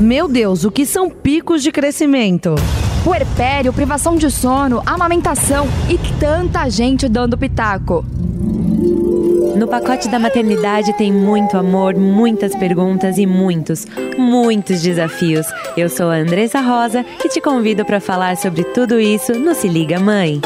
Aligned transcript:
Meu 0.00 0.26
Deus, 0.26 0.64
o 0.64 0.70
que 0.70 0.86
são 0.86 1.10
picos 1.10 1.62
de 1.62 1.70
crescimento? 1.70 2.54
Puerpério, 3.04 3.70
privação 3.70 4.16
de 4.16 4.30
sono, 4.30 4.82
amamentação 4.86 5.68
e 5.90 5.98
tanta 6.18 6.66
gente 6.70 7.06
dando 7.06 7.36
pitaco. 7.36 8.02
No 9.54 9.68
pacote 9.68 10.08
da 10.08 10.18
maternidade 10.18 10.94
tem 10.94 11.12
muito 11.12 11.58
amor, 11.58 11.94
muitas 11.96 12.54
perguntas 12.54 13.18
e 13.18 13.26
muitos, 13.26 13.86
muitos 14.16 14.80
desafios. 14.80 15.46
Eu 15.76 15.90
sou 15.90 16.08
a 16.08 16.16
Andressa 16.16 16.62
Rosa 16.62 17.04
e 17.22 17.28
te 17.28 17.38
convido 17.38 17.84
para 17.84 18.00
falar 18.00 18.38
sobre 18.38 18.64
tudo 18.64 18.98
isso 18.98 19.34
no 19.34 19.54
Se 19.54 19.68
Liga 19.68 20.00
Mãe. 20.00 20.40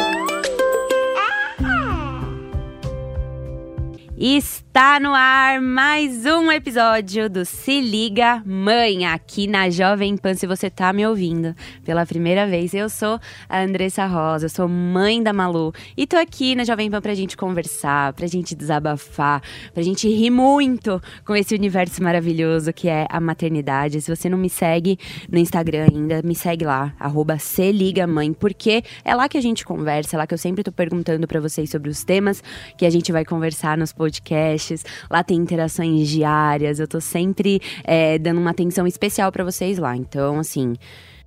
Está 4.74 4.98
no 4.98 5.14
ar 5.14 5.60
mais 5.60 6.27
um 6.27 6.51
episódio 6.51 7.30
do 7.30 7.45
Se 7.45 7.80
Liga 7.80 8.42
Mãe, 8.45 9.06
aqui 9.06 9.47
na 9.47 9.70
Jovem 9.70 10.17
Pan. 10.17 10.34
Se 10.34 10.48
você 10.48 10.69
tá 10.69 10.92
me 10.92 11.06
ouvindo 11.06 11.55
pela 11.84 12.05
primeira 12.05 12.44
vez, 12.44 12.75
eu 12.75 12.89
sou 12.89 13.20
a 13.48 13.62
Andressa 13.62 14.05
Rosa, 14.05 14.47
eu 14.47 14.50
sou 14.50 14.69
mãe 14.69 15.22
da 15.22 15.33
Malu 15.33 15.72
e 15.97 16.08
tô 16.08 16.17
aqui 16.17 16.56
na 16.56 16.64
Jovem 16.64 16.91
Pan 16.91 17.00
pra 17.00 17.14
gente 17.14 17.36
conversar, 17.36 18.14
pra 18.14 18.27
gente 18.27 18.52
desabafar, 18.56 19.41
pra 19.72 19.80
gente 19.80 20.08
rir 20.08 20.30
muito 20.30 21.00
com 21.25 21.36
esse 21.36 21.55
universo 21.55 22.02
maravilhoso 22.02 22.72
que 22.72 22.89
é 22.89 23.06
a 23.08 23.20
maternidade. 23.20 24.00
Se 24.00 24.12
você 24.12 24.28
não 24.28 24.36
me 24.36 24.50
segue 24.50 24.98
no 25.30 25.39
Instagram 25.39 25.86
ainda, 25.89 26.20
me 26.25 26.34
segue 26.34 26.64
lá, 26.64 26.92
arroba 26.98 27.39
Se 27.39 27.70
Liga 27.70 28.08
Mãe, 28.08 28.33
porque 28.33 28.83
é 29.05 29.14
lá 29.14 29.28
que 29.28 29.39
a 29.39 29.41
gente 29.41 29.64
conversa, 29.64 30.17
é 30.17 30.19
lá 30.19 30.27
que 30.27 30.34
eu 30.34 30.39
sempre 30.39 30.64
tô 30.64 30.72
perguntando 30.72 31.28
pra 31.28 31.39
vocês 31.39 31.70
sobre 31.70 31.91
os 31.91 32.02
temas 32.02 32.42
que 32.77 32.84
a 32.84 32.91
gente 32.91 33.12
vai 33.12 33.25
conversar 33.25 33.78
nos 33.78 33.92
podcasts. 33.92 34.64
Lá 35.11 35.23
tem 35.23 35.37
interações 35.37 36.09
diárias. 36.09 36.79
Eu 36.79 36.89
tô 36.89 37.01
sempre 37.01 37.61
é, 37.83 38.19
dando 38.19 38.41
uma 38.41 38.51
atenção 38.51 38.87
especial 38.87 39.31
para 39.33 39.45
vocês 39.45 39.79
lá. 39.79 39.97
Então, 39.97 40.39
assim. 40.39 40.75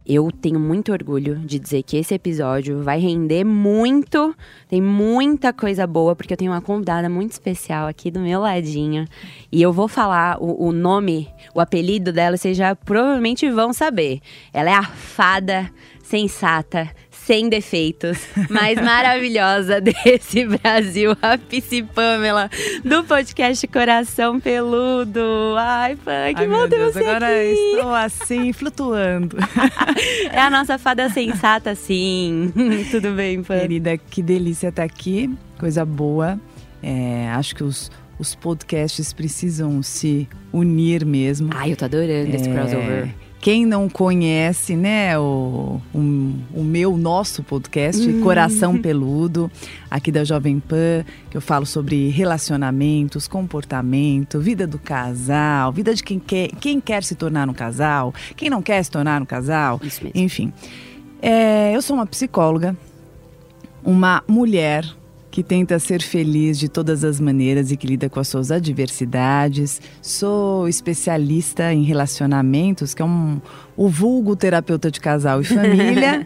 Eu 0.10 0.32
tenho 0.32 0.58
muito 0.58 0.94
orgulho 0.94 1.36
de 1.36 1.60
dizer 1.60 1.84
que 1.84 1.98
esse 1.98 2.14
episódio 2.14 2.82
vai 2.82 2.98
render 2.98 3.44
muito. 3.44 4.34
Tem 4.70 4.82
muita 4.82 5.52
coisa 5.52 5.86
boa, 5.86 6.16
porque 6.16 6.32
eu 6.32 6.38
tenho 6.38 6.54
uma 6.54 6.62
convidada 6.62 7.10
muito 7.10 7.34
especial 7.34 7.88
aqui 7.90 8.10
do 8.10 8.22
meu 8.22 8.40
ladinho. 8.40 9.06
E 9.52 9.62
eu 9.62 9.74
vou 9.74 9.90
falar 9.90 10.42
o, 10.42 10.68
o 10.68 10.72
nome, 10.72 11.28
o 11.54 11.60
apelido 11.60 12.14
dela, 12.14 12.38
vocês 12.38 12.56
já 12.56 12.74
provavelmente 12.74 13.50
vão 13.50 13.74
saber. 13.74 14.22
Ela 14.54 14.70
é 14.70 14.74
a 14.76 14.84
fada 14.84 15.70
sensata, 16.02 16.90
sem 17.28 17.50
defeitos, 17.50 18.18
mais 18.50 18.82
maravilhosa 18.82 19.82
desse 19.84 20.46
Brasil, 20.46 21.12
a 21.22 21.38
Pisci 21.38 21.84
Pamela, 21.84 22.50
do 22.86 23.04
podcast 23.04 23.68
Coração 23.68 24.40
Peludo. 24.40 25.54
Ai, 25.58 25.98
fã, 25.98 26.34
que 26.34 26.40
Ai, 26.44 26.48
bom 26.48 26.70
ter 26.70 26.78
Deus, 26.78 26.94
você 26.94 27.00
agora 27.00 27.28
aqui. 27.28 27.52
estou 27.52 27.94
assim, 27.94 28.54
flutuando. 28.56 29.36
É 30.32 30.40
a 30.40 30.50
nossa 30.50 30.78
fada 30.78 31.10
sensata, 31.10 31.76
sim. 31.76 32.54
Tudo 32.90 33.12
bem, 33.12 33.44
fã? 33.44 33.60
Querida, 33.60 33.98
que 33.98 34.22
delícia 34.22 34.70
estar 34.70 34.84
aqui, 34.84 35.30
coisa 35.60 35.84
boa. 35.84 36.40
É, 36.82 37.28
acho 37.32 37.54
que 37.58 37.64
os, 37.66 37.92
os 38.18 38.36
podcasts 38.36 39.12
precisam 39.12 39.84
se 39.84 40.30
unir 40.54 41.06
mesmo. 41.06 41.50
Ai, 41.54 41.74
eu 41.74 41.76
tô 41.76 41.84
adorando 41.84 42.34
esse 42.34 42.50
É, 42.50 42.54
crossover. 42.54 43.10
Quem 43.40 43.66
não 43.66 43.88
conhece, 43.88 44.76
né, 44.76 45.18
o, 45.18 45.80
o, 45.94 46.00
o 46.54 46.64
meu, 46.64 46.98
nosso 46.98 47.44
podcast, 47.44 48.02
Uhum. 48.02 48.22
Coração 48.22 48.78
Peludo, 48.82 49.50
aqui 49.90 50.12
da 50.12 50.24
Jovem 50.24 50.60
Pan, 50.60 51.06
que 51.30 51.38
eu 51.38 51.42
falo 51.42 51.66
sobre 51.66 52.10
relacionamentos, 52.10 53.28
comportamento, 53.28 54.40
vida 54.40 54.66
do 54.66 54.80
casal, 54.80 55.72
vida 55.72 55.94
de 55.94 56.04
quem 56.04 56.20
quer, 56.20 56.50
quem 56.60 56.82
quer 56.82 57.04
se 57.04 57.16
tornar 57.16 57.48
um 57.48 57.54
casal, 57.54 58.14
quem 58.36 58.50
não 58.50 58.62
quer 58.62 58.84
se 58.84 58.92
tornar 58.92 59.22
um 59.22 59.26
casal, 59.26 59.80
enfim. 60.16 60.52
É, 61.22 61.76
eu 61.76 61.82
sou 61.82 61.96
uma 61.96 62.06
psicóloga, 62.06 62.76
uma 63.84 64.24
mulher 64.28 64.84
que 65.38 65.44
tenta 65.44 65.78
ser 65.78 66.02
feliz 66.02 66.58
de 66.58 66.68
todas 66.68 67.04
as 67.04 67.20
maneiras 67.20 67.72
e 67.72 67.78
que 67.78 67.86
lida 67.86 68.10
com 68.10 68.20
as 68.20 68.28
suas 68.28 68.50
adversidades. 68.50 69.80
Sou 70.02 70.68
especialista 70.68 71.72
em 71.72 71.84
relacionamentos, 71.84 72.96
que 72.96 73.04
é 73.04 73.06
um, 73.06 73.40
o 73.76 73.88
vulgo 73.88 74.36
terapeuta 74.36 74.90
de 74.90 75.00
casal 75.00 75.40
e 75.40 75.44
família. 75.46 76.26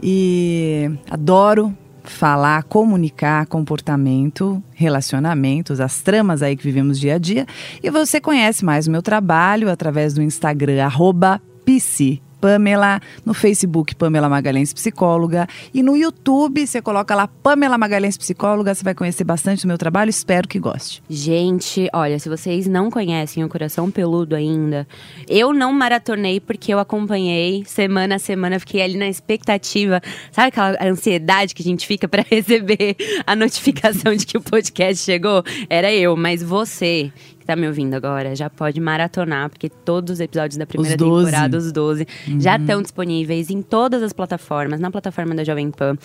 e 0.00 0.88
adoro 1.10 1.76
falar, 2.04 2.62
comunicar 2.62 3.46
comportamento, 3.46 4.62
relacionamentos, 4.74 5.80
as 5.80 6.00
tramas 6.00 6.40
aí 6.40 6.56
que 6.56 6.62
vivemos 6.62 7.00
dia 7.00 7.16
a 7.16 7.18
dia. 7.18 7.46
E 7.82 7.90
você 7.90 8.20
conhece 8.20 8.64
mais 8.64 8.86
o 8.86 8.92
meu 8.92 9.02
trabalho 9.02 9.68
através 9.68 10.14
do 10.14 10.22
Instagram, 10.22 10.84
arroba 10.84 11.42
psi. 11.64 12.22
Pamela, 12.40 13.00
no 13.24 13.34
Facebook 13.34 13.94
Pamela 13.94 14.28
Magalhães 14.28 14.72
Psicóloga 14.72 15.46
e 15.74 15.82
no 15.82 15.96
YouTube 15.96 16.66
você 16.66 16.80
coloca 16.80 17.14
lá 17.14 17.28
Pamela 17.28 17.76
Magalhães 17.76 18.16
Psicóloga, 18.16 18.74
você 18.74 18.82
vai 18.82 18.94
conhecer 18.94 19.24
bastante 19.24 19.62
do 19.62 19.68
meu 19.68 19.76
trabalho, 19.76 20.08
espero 20.08 20.48
que 20.48 20.58
goste. 20.58 21.02
Gente, 21.08 21.88
olha, 21.92 22.18
se 22.18 22.28
vocês 22.28 22.66
não 22.66 22.90
conhecem 22.90 23.44
o 23.44 23.48
Coração 23.48 23.90
Peludo 23.90 24.34
ainda, 24.34 24.86
eu 25.28 25.52
não 25.52 25.72
maratonei 25.72 26.40
porque 26.40 26.72
eu 26.72 26.78
acompanhei 26.78 27.64
semana 27.66 28.16
a 28.16 28.18
semana, 28.18 28.58
fiquei 28.58 28.82
ali 28.82 28.96
na 28.96 29.08
expectativa, 29.08 30.00
sabe 30.32 30.48
aquela 30.48 30.76
ansiedade 30.82 31.54
que 31.54 31.62
a 31.62 31.64
gente 31.64 31.86
fica 31.86 32.08
pra 32.08 32.24
receber 32.28 32.96
a 33.26 33.36
notificação 33.36 34.14
de 34.14 34.26
que 34.26 34.38
o 34.38 34.40
podcast 34.40 35.04
chegou? 35.04 35.42
Era 35.68 35.92
eu, 35.92 36.16
mas 36.16 36.42
você 36.42 37.12
tá 37.50 37.56
me 37.56 37.66
ouvindo 37.66 37.94
agora 37.94 38.36
já 38.36 38.48
pode 38.48 38.80
maratonar, 38.80 39.50
porque 39.50 39.68
todos 39.68 40.14
os 40.14 40.20
episódios 40.20 40.56
da 40.56 40.66
primeira 40.66 40.96
12. 40.96 41.24
temporada, 41.26 41.58
os 41.58 41.72
12, 41.72 42.06
já 42.38 42.56
estão 42.56 42.80
disponíveis 42.80 43.50
em 43.50 43.60
todas 43.60 44.02
as 44.04 44.12
plataformas, 44.12 44.78
na 44.78 44.88
plataforma 44.90 45.34
da 45.34 45.42
Jovem 45.42 45.68
Pan, 45.70 45.96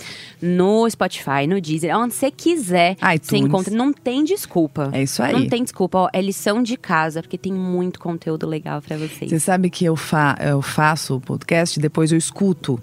no 0.42 0.90
Spotify, 0.90 1.46
no 1.48 1.62
Deezer, 1.62 1.96
onde 1.96 2.16
você 2.16 2.32
quiser, 2.32 2.96
você 2.96 3.16
iTunes. 3.16 3.46
encontra. 3.46 3.76
Não 3.76 3.94
tem 3.94 4.24
desculpa. 4.24 4.90
É 4.92 5.04
isso 5.04 5.22
aí. 5.22 5.34
Não 5.34 5.48
tem 5.48 5.64
desculpa, 5.64 6.00
ó, 6.00 6.10
é 6.12 6.22
lição 6.22 6.64
de 6.64 6.76
casa, 6.78 7.22
porque 7.22 7.38
tem 7.38 7.54
muito 7.54 8.00
conteúdo 8.00 8.48
legal 8.48 8.82
pra 8.82 8.98
vocês. 8.98 9.30
Você 9.30 9.40
sabe 9.40 9.70
que 9.70 9.86
eu, 9.86 9.96
fa 9.96 10.36
eu 10.40 10.62
faço 10.64 11.18
o 11.18 11.22
podcast, 11.22 11.80
depois 11.80 12.12
eu 12.12 12.18
escuto. 12.18 12.80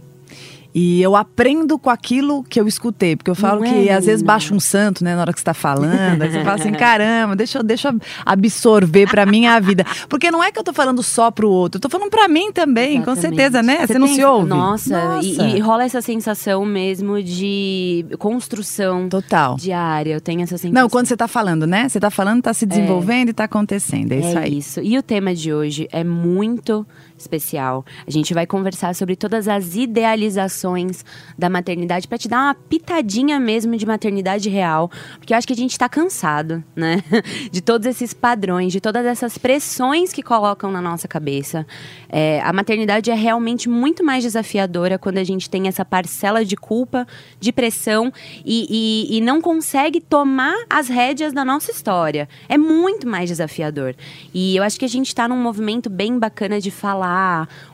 E 0.74 1.02
eu 1.02 1.14
aprendo 1.14 1.78
com 1.78 1.90
aquilo 1.90 2.42
que 2.44 2.58
eu 2.58 2.66
escutei, 2.66 3.14
porque 3.14 3.30
eu 3.30 3.34
falo 3.34 3.62
que 3.62 3.88
é, 3.88 3.94
às 3.94 4.06
vezes 4.06 4.22
baixa 4.22 4.54
um 4.54 4.60
santo, 4.60 5.04
né, 5.04 5.14
na 5.14 5.20
hora 5.20 5.32
que 5.32 5.38
você 5.38 5.44
tá 5.44 5.52
falando. 5.54 6.22
Aí 6.22 6.30
você 6.30 6.42
fala 6.42 6.54
assim: 6.54 6.72
caramba, 6.74 7.36
deixa 7.36 7.58
eu, 7.58 7.62
deixa 7.62 7.88
eu 7.90 7.98
absorver 8.24 9.06
pra 9.08 9.26
minha 9.26 9.60
vida. 9.60 9.84
Porque 10.08 10.30
não 10.30 10.42
é 10.42 10.50
que 10.50 10.58
eu 10.58 10.64
tô 10.64 10.72
falando 10.72 11.02
só 11.02 11.30
pro 11.30 11.48
outro, 11.50 11.76
eu 11.76 11.80
tô 11.82 11.88
falando 11.88 12.10
pra 12.10 12.26
mim 12.26 12.50
também, 12.52 13.02
com 13.02 13.10
Exatamente. 13.12 13.20
certeza, 13.36 13.62
né? 13.62 13.86
Você, 13.86 13.98
não 13.98 14.06
tem- 14.06 14.16
se 14.16 14.24
ouve? 14.24 14.48
Nossa, 14.48 14.96
E, 15.22 15.34
Nossa. 15.36 15.56
e 15.56 15.60
rola 15.60 15.84
essa 15.84 16.00
sensação 16.00 16.64
mesmo 16.64 17.22
de 17.22 18.06
construção 18.18 19.08
Total. 19.08 19.56
diária. 19.56 20.14
Eu 20.14 20.20
tenho 20.20 20.42
essa 20.42 20.56
sensação. 20.56 20.72
Não, 20.82 20.88
quando 20.88 21.06
você 21.06 21.16
tá 21.16 21.28
falando, 21.28 21.66
né? 21.66 21.88
Você 21.88 22.00
tá 22.00 22.10
falando, 22.10 22.42
tá 22.42 22.54
se 22.54 22.64
desenvolvendo 22.66 23.28
e 23.28 23.32
tá 23.32 23.44
acontecendo. 23.44 24.12
É 24.12 24.18
isso 24.20 24.38
aí. 24.38 24.58
isso. 24.58 24.80
E 24.80 24.96
o 24.96 25.02
tema 25.02 25.34
de 25.34 25.52
hoje 25.52 25.88
é 25.92 26.02
muito 26.04 26.86
especial. 27.22 27.84
A 28.06 28.10
gente 28.10 28.34
vai 28.34 28.46
conversar 28.46 28.94
sobre 28.94 29.16
todas 29.16 29.48
as 29.48 29.74
idealizações 29.76 31.04
da 31.38 31.48
maternidade 31.50 32.06
para 32.08 32.19
te 32.19 32.28
dar 32.28 32.38
uma 32.38 32.54
pitadinha 32.54 33.38
mesmo 33.40 33.76
de 33.76 33.86
maternidade 33.86 34.48
real, 34.48 34.90
porque 35.19 35.32
eu 35.32 35.38
acho 35.38 35.46
que 35.46 35.52
a 35.52 35.56
gente 35.56 35.78
tá 35.78 35.88
cansado, 35.88 36.62
né? 36.76 37.02
De 37.50 37.60
todos 37.60 37.86
esses 37.86 38.12
padrões, 38.14 38.72
de 38.72 38.80
todas 38.80 39.04
essas 39.04 39.36
pressões 39.38 40.12
que 40.12 40.22
colocam 40.22 40.70
na 40.70 40.80
nossa 40.80 41.06
cabeça. 41.06 41.66
É, 42.08 42.40
a 42.42 42.52
maternidade 42.52 43.10
é 43.10 43.14
realmente 43.14 43.68
muito 43.68 44.02
mais 44.04 44.22
desafiadora 44.22 44.98
quando 44.98 45.18
a 45.18 45.25
gente 45.25 45.48
tem 45.50 45.68
essa 45.68 45.84
parcela 45.84 46.44
de 46.44 46.56
culpa, 46.56 47.06
de 47.40 47.52
pressão 47.52 48.12
e, 48.44 48.66
e- 49.10 49.16
e 49.18 49.20
não 49.20 49.40
consegue 49.40 50.00
tomar 50.00 50.54
as 50.68 50.88
rédeas 50.88 51.32
da 51.32 51.44
nossa 51.44 51.70
história. 51.70 52.28
É 52.48 52.56
muito 52.58 53.06
mais 53.06 53.28
desafiador. 53.28 53.94
E 54.32 54.56
eu 54.56 54.62
acho 54.62 54.78
que 54.78 54.84
a 54.84 54.88
gente 54.88 55.08
está 55.08 55.28
num 55.28 55.36
movimento 55.36 55.88
bem 55.90 56.18
bacana 56.18 56.60
de 56.60 56.70
falar 56.70 57.12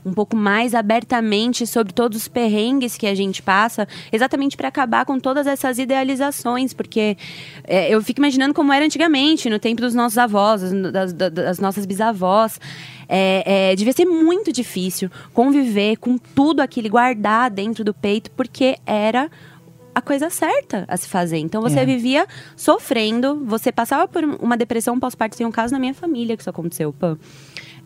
um 0.04 0.12
pouco 0.12 0.36
mais 0.36 0.74
abertamente 0.74 1.66
sobre 1.66 1.92
todos 1.92 2.18
os 2.18 2.28
perrengues 2.28 2.48
perrengues 2.48 2.96
que 2.96 3.06
a 3.06 3.14
gente 3.14 3.42
passa, 3.42 3.86
exatamente 4.12 4.56
para 4.56 4.68
acabar 4.68 5.04
com 5.04 5.18
todas 5.20 5.46
essas 5.46 5.78
idealizações, 5.78 6.72
porque 6.72 7.16
é, 7.64 7.92
eu 7.94 8.02
fico 8.02 8.20
imaginando 8.20 8.54
como 8.54 8.72
era 8.72 8.84
antigamente, 8.84 9.48
no 9.50 9.58
tempo 9.58 9.80
dos 9.80 9.94
nossos 9.94 10.18
avós, 10.18 10.62
das, 10.92 11.12
das, 11.12 11.32
das 11.32 11.58
nossas 11.58 11.86
bisavós. 11.86 12.60
É, 13.08 13.70
é, 13.70 13.76
devia 13.76 13.92
ser 13.92 14.04
muito 14.04 14.52
difícil 14.52 15.10
conviver 15.32 15.96
com 15.96 16.18
tudo 16.18 16.60
aquilo, 16.60 16.90
guardar 16.90 17.50
dentro 17.50 17.82
do 17.82 17.94
peito, 17.94 18.30
porque 18.32 18.76
era 18.84 19.30
a 19.94 20.00
coisa 20.00 20.30
certa 20.30 20.84
a 20.86 20.96
se 20.96 21.08
fazer. 21.08 21.38
Então 21.38 21.62
você 21.62 21.80
É. 21.80 21.84
vivia 21.84 22.26
sofrendo, 22.56 23.44
você 23.44 23.72
passava 23.72 24.06
por 24.06 24.22
uma 24.24 24.56
depressão 24.56 24.98
pós-parto. 25.00 25.36
Tem 25.36 25.46
um 25.46 25.50
caso 25.50 25.72
na 25.72 25.78
minha 25.78 25.94
família 25.94 26.36
que 26.36 26.42
isso 26.42 26.50
aconteceu, 26.50 26.92
Pan. 26.92 27.18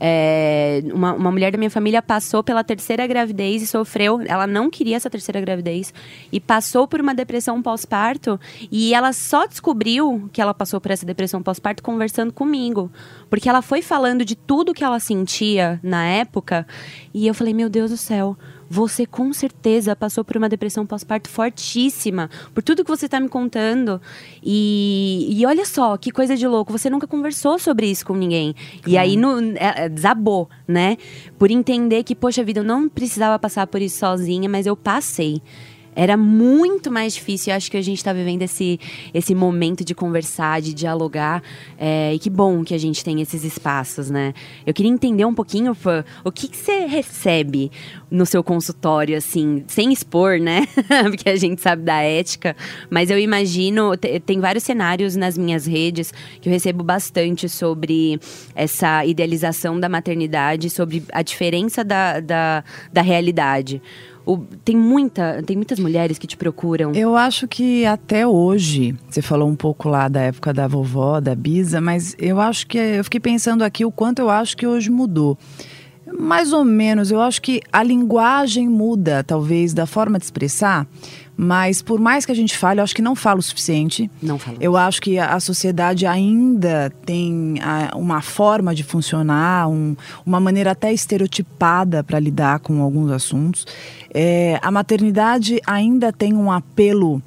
É, 0.04 0.82
uma, 0.92 1.12
uma 1.12 1.30
mulher 1.30 1.52
da 1.52 1.58
minha 1.58 1.70
família 1.70 2.02
passou 2.02 2.42
pela 2.42 2.64
terceira 2.64 3.06
gravidez 3.06 3.62
e 3.62 3.68
sofreu. 3.68 4.20
Ela 4.26 4.48
não 4.48 4.68
queria 4.68 4.96
essa 4.96 5.08
terceira 5.08 5.40
gravidez 5.40 5.94
e 6.32 6.40
passou 6.40 6.88
por 6.88 7.00
uma 7.00 7.14
depressão 7.14 7.62
pós-parto. 7.62 8.40
E 8.68 8.92
ela 8.94 9.12
só 9.12 9.46
descobriu 9.46 10.28
que 10.32 10.42
ela 10.42 10.52
passou 10.52 10.80
por 10.80 10.90
essa 10.90 11.06
depressão 11.06 11.40
pós-parto 11.40 11.84
conversando 11.84 12.32
comigo. 12.32 12.90
Porque 13.30 13.48
ela 13.48 13.62
foi 13.62 13.80
falando 13.80 14.24
de 14.24 14.34
tudo 14.34 14.74
que 14.74 14.82
ela 14.82 14.98
sentia 14.98 15.78
na 15.84 16.04
época. 16.04 16.66
E 17.14 17.24
eu 17.24 17.32
falei: 17.32 17.54
Meu 17.54 17.70
Deus 17.70 17.92
do 17.92 17.96
céu, 17.96 18.36
você 18.72 19.04
com 19.04 19.34
certeza 19.34 19.94
passou 19.94 20.24
por 20.24 20.34
uma 20.34 20.48
depressão 20.48 20.86
pós-parto 20.86 21.28
fortíssima, 21.28 22.30
por 22.54 22.62
tudo 22.62 22.82
que 22.82 22.90
você 22.90 23.04
está 23.04 23.20
me 23.20 23.28
contando. 23.28 24.00
E, 24.42 25.28
e 25.30 25.44
olha 25.44 25.66
só, 25.66 25.98
que 25.98 26.10
coisa 26.10 26.34
de 26.34 26.46
louco, 26.48 26.72
você 26.72 26.88
nunca 26.88 27.06
conversou 27.06 27.58
sobre 27.58 27.90
isso 27.90 28.06
com 28.06 28.14
ninguém. 28.14 28.54
E 28.86 28.96
aí 28.96 29.14
no, 29.14 29.40
é, 29.58 29.84
é, 29.84 29.88
desabou, 29.90 30.48
né? 30.66 30.96
Por 31.38 31.50
entender 31.50 32.02
que, 32.02 32.14
poxa 32.14 32.42
vida, 32.42 32.60
eu 32.60 32.64
não 32.64 32.88
precisava 32.88 33.38
passar 33.38 33.66
por 33.66 33.82
isso 33.82 33.98
sozinha, 33.98 34.48
mas 34.48 34.64
eu 34.64 34.74
passei. 34.74 35.42
Era 35.94 36.16
muito 36.16 36.90
mais 36.90 37.14
difícil. 37.14 37.52
Eu 37.52 37.56
acho 37.56 37.70
que 37.70 37.76
a 37.76 37.82
gente 37.82 37.98
está 37.98 38.12
vivendo 38.12 38.42
esse, 38.42 38.80
esse 39.12 39.34
momento 39.34 39.84
de 39.84 39.94
conversar, 39.94 40.60
de 40.62 40.72
dialogar. 40.72 41.42
é, 41.78 42.14
e 42.14 42.18
que 42.18 42.30
bom 42.30 42.64
que 42.64 42.74
a 42.74 42.78
gente 42.78 43.04
tem 43.04 43.20
esses 43.20 43.44
espaços, 43.44 44.08
né? 44.10 44.32
Eu 44.66 44.72
queria 44.72 44.90
entender 44.90 45.24
um 45.24 45.34
pouquinho, 45.34 45.74
Fã, 45.74 46.04
o 46.24 46.32
que, 46.32 46.48
que 46.48 46.56
você 46.56 46.86
recebe 46.86 47.70
no 48.10 48.24
seu 48.26 48.42
consultório, 48.42 49.16
assim, 49.16 49.64
sem 49.66 49.92
expor, 49.92 50.38
né? 50.38 50.66
Porque 51.10 51.28
a 51.28 51.36
gente 51.36 51.60
sabe 51.60 51.82
da 51.82 52.00
ética. 52.02 52.56
Mas 52.90 53.10
eu 53.10 53.18
imagino, 53.18 53.96
te- 53.96 54.18
tem 54.20 54.40
vários 54.40 54.64
cenários 54.64 55.16
nas 55.16 55.36
minhas 55.36 55.66
redes 55.66 56.12
que 56.40 56.48
eu 56.48 56.52
recebo 56.52 56.82
bastante 56.82 57.48
sobre 57.48 58.18
essa 58.54 59.04
idealização 59.04 59.78
da 59.78 59.88
maternidade, 59.88 60.70
sobre 60.70 61.02
a 61.12 61.22
diferença 61.22 61.84
da, 61.84 62.20
da, 62.20 62.64
da 62.92 63.02
realidade. 63.02 63.82
O- 64.24 64.38
tem, 64.64 64.76
muita, 64.76 65.42
tem 65.44 65.56
muitas 65.56 65.78
mulheres 65.78 66.16
que 66.18 66.26
te 66.26 66.36
procuram. 66.36 66.92
Eu 66.94 67.16
acho 67.16 67.48
que 67.48 67.84
até 67.84 68.26
hoje, 68.26 68.94
você 69.10 69.20
falou 69.20 69.48
um 69.48 69.56
pouco 69.56 69.88
lá 69.88 70.06
da 70.08 70.20
época 70.20 70.52
da 70.52 70.66
vovó, 70.68 71.20
da 71.20 71.34
Bisa, 71.34 71.80
mas 71.80 72.14
eu 72.18 72.40
acho 72.40 72.66
que 72.66 72.78
eu 72.78 73.02
fiquei 73.04 73.18
pensando 73.20 73.62
aqui 73.62 73.84
o 73.84 73.90
quanto 73.90 74.20
eu 74.20 74.30
acho 74.30 74.56
que 74.56 74.66
hoje 74.66 74.90
mudou. 74.90 75.36
Mais 76.18 76.52
ou 76.52 76.64
menos, 76.64 77.10
eu 77.10 77.20
acho 77.20 77.40
que 77.40 77.60
a 77.72 77.82
linguagem 77.82 78.68
muda, 78.68 79.24
talvez, 79.24 79.72
da 79.72 79.86
forma 79.86 80.18
de 80.18 80.24
expressar, 80.24 80.86
mas 81.44 81.82
por 81.82 81.98
mais 81.98 82.24
que 82.24 82.30
a 82.30 82.34
gente 82.36 82.56
fale, 82.56 82.78
eu 82.78 82.84
acho 82.84 82.94
que 82.94 83.02
não 83.02 83.16
fala 83.16 83.40
o 83.40 83.42
suficiente. 83.42 84.08
Não 84.22 84.38
fala. 84.38 84.56
Eu 84.60 84.76
acho 84.76 85.02
que 85.02 85.18
a 85.18 85.40
sociedade 85.40 86.06
ainda 86.06 86.92
tem 87.04 87.54
uma 87.96 88.20
forma 88.22 88.72
de 88.74 88.84
funcionar, 88.84 89.68
um- 89.68 89.96
uma 90.24 90.38
maneira 90.38 90.70
até 90.70 90.92
estereotipada 90.92 92.04
para 92.04 92.20
lidar 92.20 92.60
com 92.60 92.80
alguns 92.80 93.10
assuntos. 93.10 93.66
É, 94.14 94.60
a 94.62 94.70
maternidade 94.70 95.60
ainda 95.66 96.12
tem 96.12 96.32
um 96.34 96.52
apelo 96.52 97.20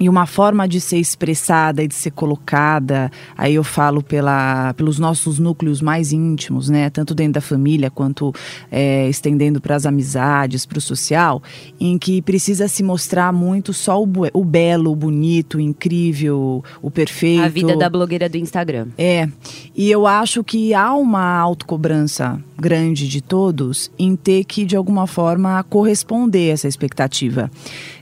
e 0.00 0.08
uma 0.08 0.26
forma 0.26 0.66
de 0.66 0.80
ser 0.80 0.98
expressada 0.98 1.82
e 1.82 1.88
de 1.88 1.94
ser 1.94 2.10
colocada, 2.10 3.10
aí 3.36 3.54
eu 3.54 3.62
falo 3.62 4.02
pela, 4.02 4.74
pelos 4.74 4.98
nossos 4.98 5.38
núcleos 5.38 5.80
mais 5.80 6.12
íntimos, 6.12 6.68
né? 6.68 6.90
Tanto 6.90 7.14
dentro 7.14 7.34
da 7.34 7.40
família 7.40 7.90
quanto 7.90 8.34
é, 8.70 9.08
estendendo 9.08 9.60
para 9.60 9.76
as 9.76 9.86
amizades, 9.86 10.66
para 10.66 10.78
o 10.78 10.80
social, 10.80 11.42
em 11.78 11.98
que 11.98 12.20
precisa 12.22 12.68
se 12.68 12.82
mostrar 12.82 13.32
muito 13.32 13.72
só 13.72 14.02
o, 14.02 14.08
o 14.32 14.44
belo, 14.44 14.90
o 14.90 14.96
bonito, 14.96 15.58
o 15.58 15.60
incrível, 15.60 16.64
o 16.80 16.90
perfeito. 16.90 17.42
A 17.42 17.48
vida 17.48 17.76
da 17.76 17.88
blogueira 17.88 18.28
do 18.28 18.36
Instagram. 18.36 18.88
É, 18.98 19.28
e 19.74 19.90
eu 19.90 20.06
acho 20.06 20.42
que 20.42 20.74
há 20.74 20.92
uma 20.94 21.38
autocobrança 21.38 22.40
grande 22.62 23.08
de 23.08 23.20
todos 23.20 23.90
em 23.98 24.14
ter 24.14 24.44
que, 24.44 24.64
de 24.64 24.76
alguma 24.76 25.08
forma, 25.08 25.62
corresponder 25.64 26.50
a 26.50 26.52
essa 26.54 26.68
expectativa. 26.68 27.50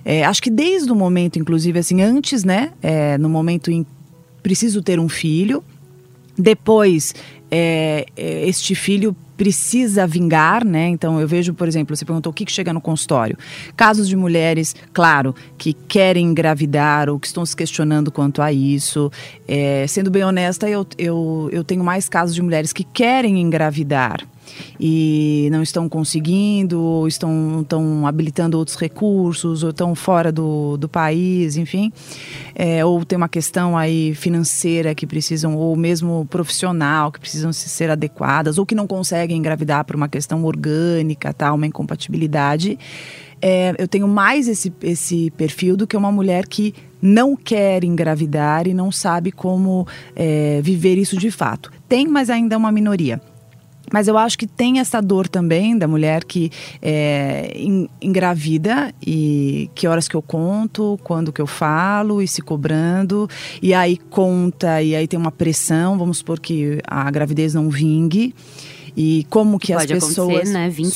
É, 0.05 0.23
acho 0.25 0.43
que 0.43 0.51
desde 0.51 0.93
o 0.93 0.95
momento, 0.95 1.39
inclusive, 1.39 1.79
assim, 1.79 2.03
antes, 2.03 2.45
né, 2.45 2.73
é, 2.83 3.17
no 3.17 3.29
momento 3.29 3.71
em 3.71 3.87
preciso 4.43 4.83
ter 4.83 5.01
um 5.01 5.09
filho, 5.09 5.65
depois 6.39 7.15
é, 7.51 8.05
é, 8.17 8.47
este 8.47 8.75
filho 8.75 9.17
precisa 9.37 10.07
vingar, 10.07 10.67
né? 10.67 10.89
Então 10.89 11.19
eu 11.19 11.27
vejo, 11.27 11.55
por 11.55 11.67
exemplo, 11.67 11.97
você 11.97 12.05
perguntou 12.05 12.31
o 12.31 12.35
que, 12.35 12.45
que 12.45 12.53
chega 12.53 12.75
no 12.75 12.81
consultório. 12.81 13.39
Casos 13.75 14.07
de 14.07 14.15
mulheres, 14.15 14.77
claro, 14.93 15.35
que 15.57 15.73
querem 15.73 16.27
engravidar 16.27 17.09
ou 17.09 17.19
que 17.19 17.27
estão 17.27 17.47
se 17.47 17.57
questionando 17.57 18.13
quanto 18.13 18.43
a 18.43 18.53
isso. 18.53 19.11
É, 19.49 19.87
sendo 19.89 20.11
bem 20.11 20.25
honesta, 20.25 20.69
eu, 20.69 20.87
eu, 20.99 21.49
eu 21.51 21.65
tenho 21.65 21.83
mais 21.83 22.07
casos 22.07 22.35
de 22.35 22.43
mulheres 22.43 22.71
que 22.71 22.85
querem 22.85 23.41
engravidar 23.41 24.29
e 24.79 25.49
não 25.51 25.63
estão 25.63 25.89
conseguindo, 25.89 26.81
ou 26.81 27.09
estão, 27.09 27.61
estão 27.63 28.07
habilitando 28.07 28.59
outros 28.59 28.77
recursos, 28.77 29.63
ou 29.63 29.71
estão 29.71 29.95
fora 29.95 30.33
do, 30.33 30.77
do 30.77 30.89
país, 30.89 31.57
enfim. 31.57 31.93
É, 32.55 32.85
ou 32.85 33.05
tem 33.05 33.17
uma 33.17 33.29
questão 33.29 33.77
aí 33.77 34.15
financeira 34.15 34.95
que 34.95 35.07
precisam, 35.07 35.57
ou 35.57 35.77
mesmo 35.77 36.27
profissional, 36.31 37.11
que 37.13 37.21
precisam 37.21 37.53
se 37.53 37.69
ser 37.69 37.91
adequadas, 37.91 38.59
ou 38.59 38.67
que 38.67 38.75
não 38.75 38.87
conseguem 38.87 39.37
engravidar 39.37 39.85
por 39.85 39.97
uma 39.97 40.09
questão 40.09 40.45
orgânica, 40.45 41.33
tá, 41.33 41.53
uma 41.53 41.67
incompatibilidade. 41.67 42.79
É, 43.43 43.75
eu 43.79 43.89
tenho 43.89 44.07
mais 44.07 44.49
esse, 44.49 44.73
esse 44.83 45.31
perfil 45.31 45.77
do 45.77 45.87
que 45.87 45.97
uma 45.97 46.13
mulher 46.13 46.47
que 46.47 46.75
não 47.01 47.35
quer 47.35 47.83
engravidar 47.85 48.67
e 48.67 48.75
não 48.75 48.93
sabe 48.93 49.33
como 49.33 49.87
é, 50.15 50.61
viver 50.63 50.99
isso 50.99 51.17
de 51.17 51.31
fato. 51.31 51.73
Tem, 51.89 52.07
mas 52.07 52.29
ainda 52.29 52.55
é 52.55 52.59
uma 52.59 52.71
minoria. 52.71 53.21
Mas 53.93 54.09
eu 54.09 54.17
acho 54.17 54.39
que 54.39 54.47
tem 54.47 54.79
essa 54.79 55.01
dor 55.01 55.29
também 55.29 55.77
da 55.77 55.89
mulher 55.89 56.25
que 56.25 56.51
é, 56.81 57.53
en- 57.57 57.89
engravida 58.01 58.95
e 59.05 59.69
que 59.75 59.87
horas 59.89 60.07
que 60.09 60.15
eu 60.15 60.23
conto, 60.23 60.99
quando 61.03 61.33
que 61.33 61.41
eu 61.41 61.47
falo 61.47 62.23
e 62.23 62.29
se 62.29 62.41
cobrando. 62.43 63.29
E 63.61 63.75
aí 63.75 63.97
conta 63.97 64.83
e 64.83 64.95
aí 64.95 65.07
tem 65.09 65.19
uma 65.19 65.33
pressão, 65.33 65.99
vamos 65.99 66.19
supor 66.19 66.39
que 66.41 66.79
a 66.87 67.11
gravidez 67.11 67.55
não 67.55 67.69
vingue. 67.69 68.35
E 68.97 69.25
como 69.31 69.59
que 69.59 69.73
Pode 69.73 69.93
as 69.93 70.05
pessoas... 70.05 70.51
né? 70.51 70.69
25% 70.69 70.91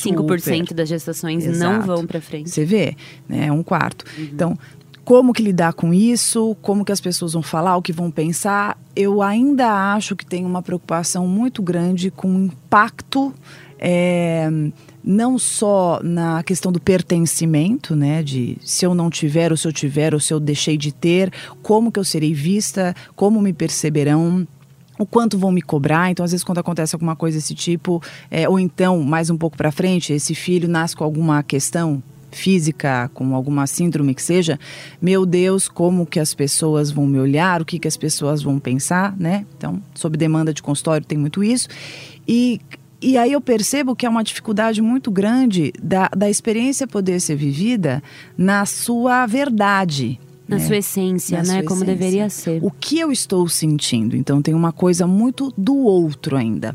Super. 0.60 0.74
das 0.74 0.88
gestações 0.88 1.44
não 1.44 1.52
Exato. 1.52 1.86
vão 1.86 2.06
pra 2.06 2.20
frente. 2.20 2.50
Você 2.50 2.64
vê, 2.64 2.96
né? 3.28 3.46
É 3.46 3.52
um 3.52 3.62
quarto. 3.62 4.04
Uhum. 4.18 4.24
Então, 4.32 4.58
como 5.04 5.32
que 5.32 5.42
lidar 5.42 5.75
com 5.75 5.92
isso? 5.92 6.56
Como 6.62 6.84
que 6.84 6.92
as 6.92 7.00
pessoas 7.00 7.34
vão 7.34 7.42
falar, 7.42 7.76
o 7.76 7.82
que 7.82 7.92
vão 7.92 8.11
pensar? 8.11 8.78
Eu 8.96 9.23
ainda 9.23 9.94
acho 9.94 10.16
que 10.16 10.25
tem 10.25 10.44
uma 10.44 10.62
preocupação 10.62 11.26
muito 11.26 11.62
grande 11.62 12.11
com 12.11 12.28
o 12.28 12.44
impacto. 12.44 13.32
é, 13.78 14.49
não 15.04 15.38
só 15.38 16.00
na 16.02 16.42
questão 16.42 16.73
do 16.73 16.80
pertencimento, 16.80 17.94
né, 17.94 18.23
de 18.23 18.56
se 18.62 18.87
eu 18.87 18.94
não 18.94 19.11
tiver, 19.11 19.50
ou 19.50 19.56
se 19.58 19.68
eu 19.68 19.73
tiver, 19.73 20.14
ou 20.14 20.20
se 20.20 20.32
eu 20.32 20.40
deixei 20.40 20.78
de 20.78 20.90
ter, 20.90 21.30
como 21.62 21.92
que 21.92 21.99
eu 21.99 22.04
serei 22.04 22.32
vista, 22.32 22.96
como 23.14 23.42
me 23.42 23.52
perceberão, 23.52 24.49
o 24.99 25.04
quanto 25.04 25.37
vão 25.37 25.52
me 25.52 25.61
cobrar. 25.61 26.11
Então, 26.11 26.25
às 26.25 26.30
vezes, 26.30 26.44
quando 26.44 26.58
acontece 26.58 26.94
alguma 26.94 27.14
coisa 27.14 27.37
desse 27.37 27.54
tipo, 27.54 28.02
é, 28.30 28.49
ou 28.49 28.58
então, 28.58 29.02
mais 29.02 29.28
um 29.28 29.37
pouco 29.37 29.56
para 29.56 29.70
frente, 29.70 30.12
esse 30.14 30.34
filho 30.34 30.68
nasce 30.68 30.96
com 30.96 31.04
alguma 31.04 31.42
questão 31.42 32.02
física, 32.34 33.10
com 33.14 33.34
alguma 33.34 33.66
síndrome 33.66 34.14
que 34.14 34.22
seja, 34.22 34.58
meu 35.00 35.24
Deus, 35.24 35.68
como 35.68 36.04
que 36.04 36.20
as 36.20 36.34
pessoas 36.34 36.90
vão 36.90 37.06
me 37.06 37.18
olhar, 37.18 37.62
o 37.62 37.64
que 37.64 37.78
que 37.78 37.88
as 37.88 37.96
pessoas 37.96 38.42
vão 38.42 38.58
pensar, 38.58 39.16
né? 39.18 39.46
Então, 39.56 39.82
sob 39.94 40.16
demanda 40.16 40.52
de 40.52 40.62
consultório 40.62 41.06
tem 41.06 41.18
muito 41.18 41.42
isso. 41.42 41.68
E 42.26 42.60
e 43.04 43.18
aí 43.18 43.32
eu 43.32 43.40
percebo 43.40 43.94
que 43.94 44.06
é 44.06 44.08
uma 44.08 44.24
dificuldade 44.24 44.80
muito 44.80 45.10
grande 45.10 45.74
da, 45.78 46.08
da 46.16 46.30
experiência 46.30 46.86
poder 46.86 47.20
ser 47.20 47.36
vivida 47.36 48.02
na 48.34 48.64
sua 48.64 49.26
verdade. 49.26 50.18
Na 50.48 50.56
né? 50.56 50.66
sua 50.66 50.78
essência, 50.78 51.38
Na 51.38 51.44
né? 51.44 51.52
sua 51.60 51.62
Como 51.64 51.84
essência. 51.84 51.96
deveria 51.96 52.30
ser. 52.30 52.64
O 52.64 52.70
que 52.70 52.98
eu 52.98 53.12
estou 53.12 53.46
sentindo? 53.46 54.16
Então 54.16 54.40
tem 54.40 54.54
uma 54.54 54.72
coisa 54.72 55.06
muito 55.06 55.52
do 55.56 55.76
outro 55.76 56.34
ainda. 56.34 56.74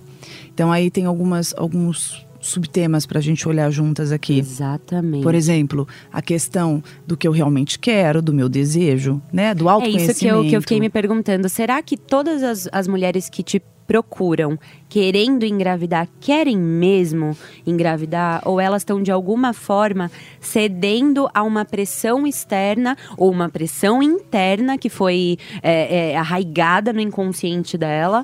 Então 0.53 0.71
aí 0.71 0.91
tem 0.91 1.05
algumas, 1.05 1.51
alguns 1.57 2.23
subtemas 2.39 3.05
para 3.05 3.19
a 3.19 3.22
gente 3.22 3.48
olhar 3.48 3.69
juntas 3.69 4.12
aqui. 4.12 4.39
Exatamente. 4.39 5.24
Por 5.24 5.36
exemplo, 5.36 5.88
a 6.12 6.22
questão 6.22 6.84
do 7.05 7.17
que 7.17 7.27
eu 7.27 7.31
realmente 7.31 7.77
quero, 7.77 8.22
do 8.22 8.34
meu 8.34 8.48
desejo, 8.50 9.22
né? 9.31 9.53
Do 9.53 9.67
É 9.67 9.72
autoconhecimento. 9.72 10.12
isso 10.12 10.19
que 10.19 10.27
eu, 10.27 10.43
que 10.43 10.53
eu 10.55 10.62
fiquei 10.62 10.79
me 10.79 10.89
perguntando. 10.89 11.50
Será 11.50 11.81
que 11.81 11.98
todas 11.98 12.43
as, 12.43 12.69
as 12.72 12.88
mulheres 12.88 13.29
que 13.29 13.43
te 13.43 13.62
procuram 13.89 14.60
querendo 14.88 15.43
engravidar 15.43 16.08
querem 16.19 16.55
mesmo 16.55 17.36
engravidar? 17.65 18.39
Ou 18.46 18.60
elas 18.60 18.84
estão 18.84 19.01
de 19.01 19.12
alguma 19.12 19.51
forma 19.51 20.12
cedendo 20.39 21.27
a 21.34 21.41
uma 21.41 21.65
pressão 21.65 22.27
externa 22.27 22.96
ou 23.17 23.31
uma 23.31 23.50
pressão 23.50 24.03
interna 24.03 24.77
que 24.77 24.89
foi 24.89 25.39
é, 25.63 26.12
é, 26.12 26.17
arraigada 26.17 26.93
no 26.93 27.01
inconsciente 27.01 27.79
dela? 27.79 28.24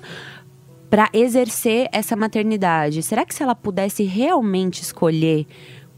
Para 0.96 1.10
exercer 1.12 1.90
essa 1.92 2.16
maternidade, 2.16 3.04
será 3.04 3.26
que 3.26 3.36
se 3.36 3.44
ela 3.44 3.54
pudesse 3.54 4.04
realmente 4.04 4.82
escolher 4.82 5.46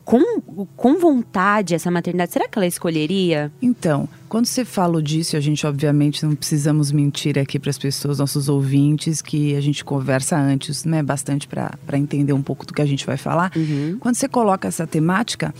com, 0.03 0.41
com 0.75 0.97
vontade 0.97 1.75
essa 1.75 1.91
maternidade, 1.91 2.33
será 2.33 2.47
que 2.47 2.57
ela 2.57 2.65
escolheria? 2.65 3.51
Então, 3.61 4.09
quando 4.27 4.47
você 4.47 4.65
fala 4.65 4.99
disso, 4.99 5.37
a 5.37 5.39
gente 5.39 5.67
obviamente 5.67 6.25
não 6.25 6.33
precisamos 6.33 6.91
mentir 6.91 7.37
aqui 7.37 7.59
para 7.59 7.69
as 7.69 7.77
pessoas, 7.77 8.17
nossos 8.17 8.49
ouvintes, 8.49 9.21
que 9.21 9.55
a 9.55 9.61
gente 9.61 9.85
conversa 9.85 10.35
antes, 10.35 10.83
né, 10.83 11.03
bastante 11.03 11.47
para 11.47 11.77
entender 11.93 12.33
um 12.33 12.41
pouco 12.41 12.65
do 12.65 12.73
que 12.73 12.81
a 12.81 12.85
gente 12.87 13.05
vai 13.05 13.17
falar. 13.17 13.51
Quando 13.99 14.15
você 14.15 14.27
coloca 14.27 14.67
essa 14.67 14.87
temática, 14.87 15.53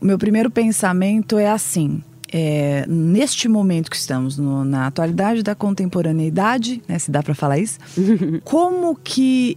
o 0.00 0.06
meu 0.06 0.16
primeiro 0.16 0.48
pensamento 0.48 1.38
é 1.38 1.50
assim. 1.50 2.00
É, 2.36 2.84
neste 2.88 3.46
momento 3.48 3.88
que 3.88 3.96
estamos 3.96 4.36
no- 4.36 4.64
na 4.64 4.88
atualidade 4.88 5.40
da 5.40 5.54
contemporaneidade, 5.54 6.82
né, 6.88 6.98
se 6.98 7.08
dá 7.08 7.22
para 7.22 7.32
falar 7.32 7.60
isso, 7.60 7.78
como 8.42 8.96
que 8.96 9.56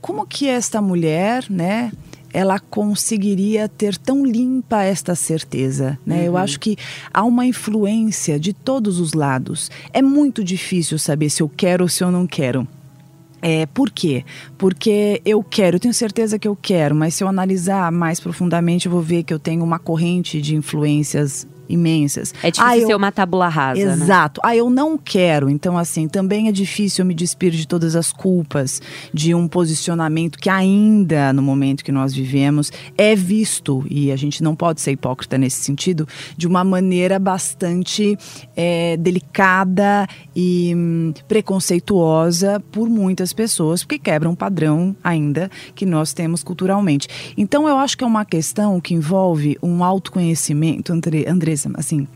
como 0.00 0.24
que 0.24 0.46
esta 0.46 0.80
mulher, 0.80 1.44
né, 1.50 1.90
ela 2.32 2.60
conseguiria 2.60 3.68
ter 3.68 3.96
tão 3.96 4.24
limpa 4.24 4.84
esta 4.84 5.16
certeza, 5.16 5.98
né? 6.06 6.24
Eu 6.24 6.36
acho 6.36 6.60
que 6.60 6.76
há 7.12 7.24
uma 7.24 7.44
influência 7.44 8.38
de 8.38 8.52
todos 8.52 9.00
os 9.00 9.12
lados. 9.12 9.68
É 9.92 10.00
muito 10.00 10.44
difícil 10.44 10.98
saber 11.00 11.30
se 11.30 11.42
eu 11.42 11.48
quero 11.48 11.82
ou 11.84 11.88
se 11.88 12.04
eu 12.04 12.12
não 12.12 12.28
quero. 12.28 12.66
É, 13.42 13.66
por 13.66 13.90
quê? 13.90 14.24
Porque 14.56 15.20
eu 15.24 15.42
quero, 15.42 15.76
eu 15.76 15.80
tenho 15.80 15.94
certeza 15.94 16.38
que 16.38 16.46
eu 16.46 16.54
quero, 16.56 16.94
mas 16.94 17.14
se 17.14 17.24
eu 17.24 17.28
analisar 17.28 17.90
mais 17.90 18.20
profundamente, 18.20 18.86
eu 18.86 18.92
vou 18.92 19.02
ver 19.02 19.24
que 19.24 19.34
eu 19.34 19.38
tenho 19.38 19.64
uma 19.64 19.78
corrente 19.80 20.40
de 20.40 20.54
influências 20.54 21.46
imensas. 21.68 22.32
É 22.42 22.50
difícil 22.50 22.64
Ah, 22.70 22.78
eu- 22.78 22.86
ser 22.86 22.94
uma 22.94 23.12
tábula 23.12 23.48
rasa, 23.48 23.96
né? 23.96 24.04
Exato. 24.04 24.40
Ah, 24.44 24.56
eu 24.56 24.70
não 24.70 24.96
quero. 24.96 25.48
Então, 25.50 25.76
assim, 25.76 26.08
também 26.08 26.48
é 26.48 26.52
difícil 26.52 27.02
eu 27.02 27.06
me 27.06 27.14
despir 27.14 27.52
de 27.52 27.66
todas 27.66 27.94
as 27.96 28.12
culpas 28.12 28.80
de 29.12 29.34
um 29.34 29.46
posicionamento 29.46 30.38
que 30.38 30.48
ainda, 30.50 31.32
no 31.32 31.42
momento 31.42 31.84
que 31.84 31.92
nós 31.92 32.14
vivemos, 32.14 32.70
é 32.96 33.14
visto, 33.14 33.84
e 33.90 34.10
a 34.12 34.16
gente 34.16 34.42
não 34.42 34.54
pode 34.56 34.80
ser 34.80 34.92
hipócrita 34.92 35.36
nesse 35.36 35.60
sentido, 35.62 36.06
de 36.36 36.46
uma 36.46 36.64
maneira 36.64 37.18
bastante 37.18 38.16
é, 38.56 38.96
delicada 38.96 40.06
e 40.34 40.72
hum, 40.74 41.12
preconceituosa 41.26 42.60
por 42.72 42.88
muitas 42.88 43.32
pessoas, 43.32 43.82
porque 43.82 43.98
quebra 43.98 44.28
um 44.28 44.34
padrão 44.34 44.96
ainda 45.02 45.50
que 45.74 45.84
nós 45.84 46.12
temos 46.12 46.42
culturalmente. 46.42 47.08
Então, 47.36 47.68
eu 47.68 47.76
acho 47.76 47.96
que 47.96 48.04
é 48.04 48.06
uma 48.06 48.24
questão 48.24 48.80
que 48.80 48.94
envolve 48.94 49.58
um 49.62 49.84
autoconhecimento, 49.84 50.92
Andre- 50.92 51.26
Andressa, 51.58 51.70
assim, 51.76 52.06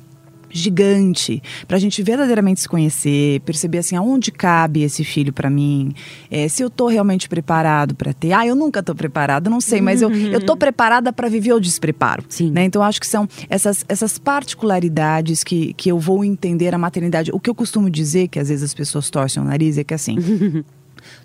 gigante 0.54 1.42
para 1.66 1.78
a 1.78 1.80
gente 1.80 2.02
verdadeiramente 2.02 2.60
se 2.60 2.68
conhecer, 2.68 3.40
perceber 3.40 3.78
assim 3.78 3.96
aonde 3.96 4.30
cabe 4.30 4.82
esse 4.82 5.02
filho 5.02 5.32
para 5.32 5.48
mim, 5.48 5.94
é, 6.30 6.46
se 6.46 6.62
eu 6.62 6.68
tô 6.68 6.88
realmente 6.88 7.26
preparado 7.26 7.94
para 7.94 8.12
ter. 8.12 8.32
Ah, 8.32 8.46
eu 8.46 8.54
nunca 8.54 8.82
tô 8.82 8.94
preparada, 8.94 9.48
não 9.48 9.62
sei, 9.62 9.80
mas 9.80 10.02
eu, 10.02 10.10
eu 10.10 10.44
tô 10.44 10.54
preparada 10.54 11.10
para 11.10 11.28
viver 11.28 11.54
o 11.54 11.60
despreparo. 11.60 12.22
Sim. 12.28 12.50
Né? 12.50 12.64
Então 12.64 12.82
acho 12.82 13.00
que 13.00 13.06
são 13.06 13.26
essas, 13.48 13.82
essas 13.88 14.18
particularidades 14.18 15.42
que, 15.42 15.72
que 15.72 15.90
eu 15.90 15.98
vou 15.98 16.22
entender 16.22 16.74
a 16.74 16.78
maternidade. 16.78 17.30
O 17.32 17.40
que 17.40 17.48
eu 17.48 17.54
costumo 17.54 17.88
dizer, 17.88 18.28
que 18.28 18.38
às 18.38 18.50
vezes 18.50 18.62
as 18.62 18.74
pessoas 18.74 19.08
torcem 19.08 19.42
o 19.42 19.46
nariz, 19.46 19.78
é 19.78 19.84
que 19.84 19.94
assim. 19.94 20.16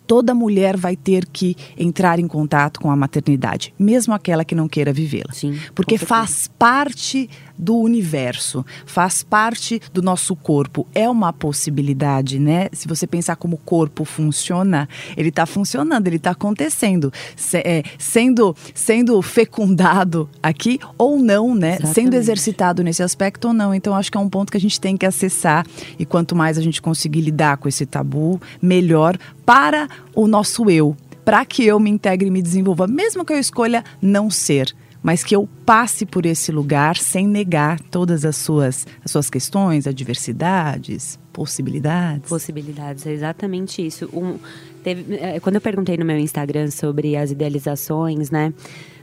Toda 0.08 0.34
mulher 0.34 0.76
vai 0.78 0.96
ter 0.96 1.26
que 1.26 1.56
entrar 1.78 2.18
em 2.18 2.28
contato 2.28 2.80
com 2.80 2.90
a 2.90 2.96
maternidade, 2.96 3.74
mesmo 3.78 4.14
aquela 4.14 4.46
que 4.46 4.56
não 4.56 4.68
queira 4.68 4.94
vivê-la. 4.94 5.34
Sim, 5.34 5.60
Porque 5.76 5.98
faz 5.98 6.50
parte 6.58 7.30
do 7.58 7.76
universo, 7.78 8.66
faz 8.86 9.22
parte 9.24 9.82
do 9.92 10.02
nosso 10.02 10.36
corpo. 10.36 10.88
É 10.96 11.10
uma 11.10 11.34
possibilidade, 11.34 12.40
né? 12.40 12.70
Se 12.72 12.88
você 12.88 13.06
pensar 13.06 13.36
como 13.36 13.56
o 13.56 13.60
corpo 13.60 14.06
funciona, 14.06 14.88
ele 15.18 15.30
está 15.30 15.46
funcionando, 15.46 16.08
ele 16.08 16.16
está 16.18 16.32
acontecendo, 16.32 17.12
Se- 17.36 17.58
é, 17.58 17.84
sendo, 17.98 18.56
sendo 18.74 19.22
fecundado 19.22 20.30
aqui 20.42 20.80
ou 20.98 21.18
não, 21.20 21.54
né? 21.56 21.78
Sendo 21.78 21.88
Exatamente. 21.90 22.16
exercitado 22.16 22.84
nesse 22.84 23.02
aspecto 23.04 23.48
ou 23.50 23.54
não. 23.54 23.74
Então, 23.74 23.96
acho 23.96 24.12
que 24.12 24.18
é 24.18 24.22
um 24.22 24.30
ponto 24.30 24.52
que 24.52 24.58
a 24.58 24.62
gente 24.62 24.80
tem 24.80 24.96
que 24.96 25.06
acessar. 25.06 25.66
E 25.98 26.06
quanto 26.06 26.36
mais 26.36 26.58
a 26.58 26.62
gente 26.62 26.82
conseguir 26.82 27.22
lidar 27.22 27.58
com 27.58 27.68
esse 27.68 27.86
tabu, 27.86 28.40
melhor 28.62 29.18
para 29.48 29.88
o 30.14 30.28
nosso 30.28 30.70
eu. 30.70 30.94
Para 31.24 31.46
que 31.46 31.66
eu 31.66 31.80
me 31.80 31.90
integre 31.90 32.28
e 32.28 32.32
me 32.32 32.42
desenvolva, 32.42 32.86
mesmo 32.86 33.24
que 33.24 33.32
eu 33.32 33.40
escolha 33.40 33.82
não 34.02 34.30
ser 34.30 34.76
mas 35.04 35.24
que 35.24 35.34
eu 35.34 35.48
passe 35.66 36.06
por 36.06 36.26
esse 36.26 36.52
lugar 36.52 36.98
sem 36.98 37.26
negar 37.26 37.80
todas 37.80 38.26
as 38.26 38.36
suas, 38.36 38.86
as 39.06 39.12
suas 39.12 39.30
questões, 39.30 39.88
adversidades, 39.88 41.18
possibilidades. 41.32 42.28
Possibilidades, 42.28 43.06
é 43.06 43.14
exatamente 43.14 43.86
isso. 43.86 44.10
Um, 44.12 44.38
teve- 44.84 45.16
é, 45.16 45.40
quando 45.40 45.56
eu 45.56 45.62
perguntei 45.62 45.96
no 45.96 46.04
meu 46.04 46.18
Instagram 46.18 46.70
sobre 46.72 47.16
as 47.16 47.32
idealizações, 47.32 48.30
né? 48.32 48.52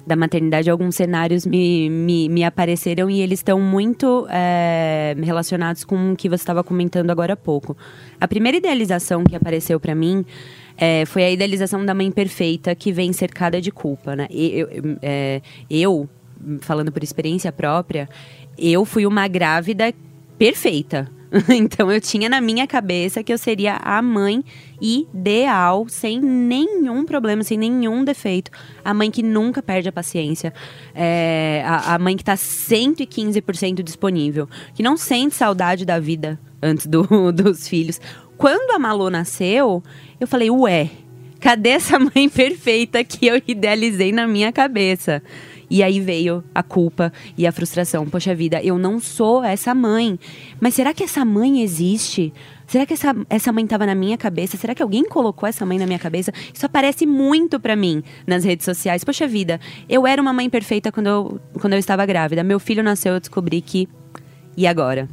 Da 0.07 0.15
maternidade, 0.15 0.69
alguns 0.69 0.97
cenários 0.97 1.47
me, 1.47 1.89
me, 1.89 2.29
me 2.29 2.45
apareceram 2.45 3.09
e 3.09 3.23
eles 3.23 3.39
estão 3.39 3.59
muito 3.59 4.27
é, 4.29 5.17
relacionados 5.23 5.83
com 5.83 6.13
o 6.13 6.17
que 6.17 6.29
você 6.29 6.43
estava 6.43 6.63
comentando 6.63 7.11
agora 7.11 7.33
há 7.33 7.37
pouco. 7.37 7.75
A 8.21 8.29
primeira 8.29 8.59
idealização 8.59 9.25
que 9.25 9.35
apareceu 9.35 9.81
para 9.81 9.95
mim 9.95 10.25
é, 10.77 11.07
foi 11.07 11.25
a 11.25 11.31
idealização 11.31 11.85
da 11.87 11.95
mãe 11.95 12.11
perfeita 12.11 12.75
que 12.75 12.93
vem 12.93 13.13
cercada 13.13 13.61
de 13.61 13.71
culpa, 13.71 14.15
né? 14.15 14.27
Eu, 14.31 14.69
eu, 14.69 14.99
é, 15.01 15.41
eu, 15.71 16.09
falando 16.61 16.93
por 16.93 17.03
experiência 17.03 17.51
própria, 17.51 18.09
eu 18.59 18.85
fui 18.85 19.07
uma 19.07 19.27
grávida 19.29 19.95
perfeita. 20.39 21.11
Então 21.49 21.91
eu 21.91 22.00
tinha 22.00 22.29
na 22.29 22.41
minha 22.41 22.67
cabeça 22.67 23.23
que 23.23 23.33
eu 23.33 23.38
seria 23.38 23.76
a 23.83 24.00
mãe 24.00 24.45
ideal, 24.81 25.87
sem 25.88 26.21
nenhum 26.21 27.05
problema, 27.05 27.43
sem 27.43 27.59
nenhum 27.59 28.05
defeito. 28.05 28.50
A 28.85 28.95
mãe 28.95 29.11
que 29.11 29.23
nunca 29.23 29.62
perde 29.62 29.88
a 29.88 29.93
paciência. 29.93 30.53
É, 30.95 31.62
a, 31.67 31.95
a 31.95 31.99
mãe 31.99 32.17
que 32.17 32.25
tá 32.25 32.35
115% 32.35 33.83
disponível. 33.83 34.49
Que 34.75 34.83
não 34.83 34.97
sente 34.97 35.35
saudade 35.35 35.85
da 35.85 35.99
vida 35.99 36.38
antes 36.62 36.87
do- 36.87 37.33
dos 37.33 37.67
filhos. 37.69 38.00
Quando 38.37 38.73
a 38.73 38.79
Malu 38.79 39.11
nasceu, 39.11 39.83
eu 40.21 40.26
falei, 40.26 40.50
ué, 40.50 40.91
cadê 41.41 41.71
essa 41.71 41.99
mãe 41.99 42.29
perfeita 42.31 43.03
que 43.05 43.26
eu 43.26 43.41
idealizei 43.47 44.12
na 44.12 44.26
minha 44.26 44.53
cabeça? 44.53 45.23
E 45.71 45.83
aí 45.83 46.00
veio 46.00 46.44
a 46.54 46.62
culpa 46.62 47.12
e 47.37 47.47
a 47.47 47.52
frustração. 47.52 48.06
Poxa 48.06 48.35
vida, 48.35 48.62
eu 48.62 48.78
não 48.78 49.00
sou 49.00 49.42
essa 49.42 49.75
mãe. 49.75 50.18
Mas 50.61 50.75
será 50.75 50.92
que 50.92 51.02
essa 51.02 51.25
mãe 51.25 51.62
existe? 51.62 52.33
Será 52.66 52.87
que 52.87 52.94
essa, 52.94 53.14
essa 53.28 53.52
mãe 53.52 53.64
estava 53.64 53.87
na 53.87 53.94
minha 53.94 54.16
cabeça? 54.16 54.56
Será 54.56 54.75
que 54.75 54.83
alguém 54.83 55.04
colocou 55.04 55.49
essa 55.49 55.66
mãe 55.66 55.78
na 55.78 55.87
minha 55.87 55.99
cabeça? 55.99 56.33
Isso 56.52 56.64
aparece 56.64 57.06
muito 57.06 57.61
pra 57.61 57.76
mim 57.76 58.02
nas 58.26 58.44
redes 58.44 58.64
sociais. 58.64 59.04
Poxa 59.04 59.26
vida, 59.26 59.61
eu 59.88 60.06
era 60.06 60.21
uma 60.21 60.33
mãe 60.33 60.49
perfeita 60.49 60.90
quando 60.90 61.06
eu, 61.06 61.40
quando 61.61 61.75
eu 61.75 61.78
estava 61.78 62.04
grávida. 62.06 62.42
Meu 62.42 62.59
filho 62.59 62.83
nasceu, 62.83 63.14
eu 63.14 63.21
descobri 63.21 63.61
que. 63.61 63.88
E 64.56 64.66
agora? 64.66 65.09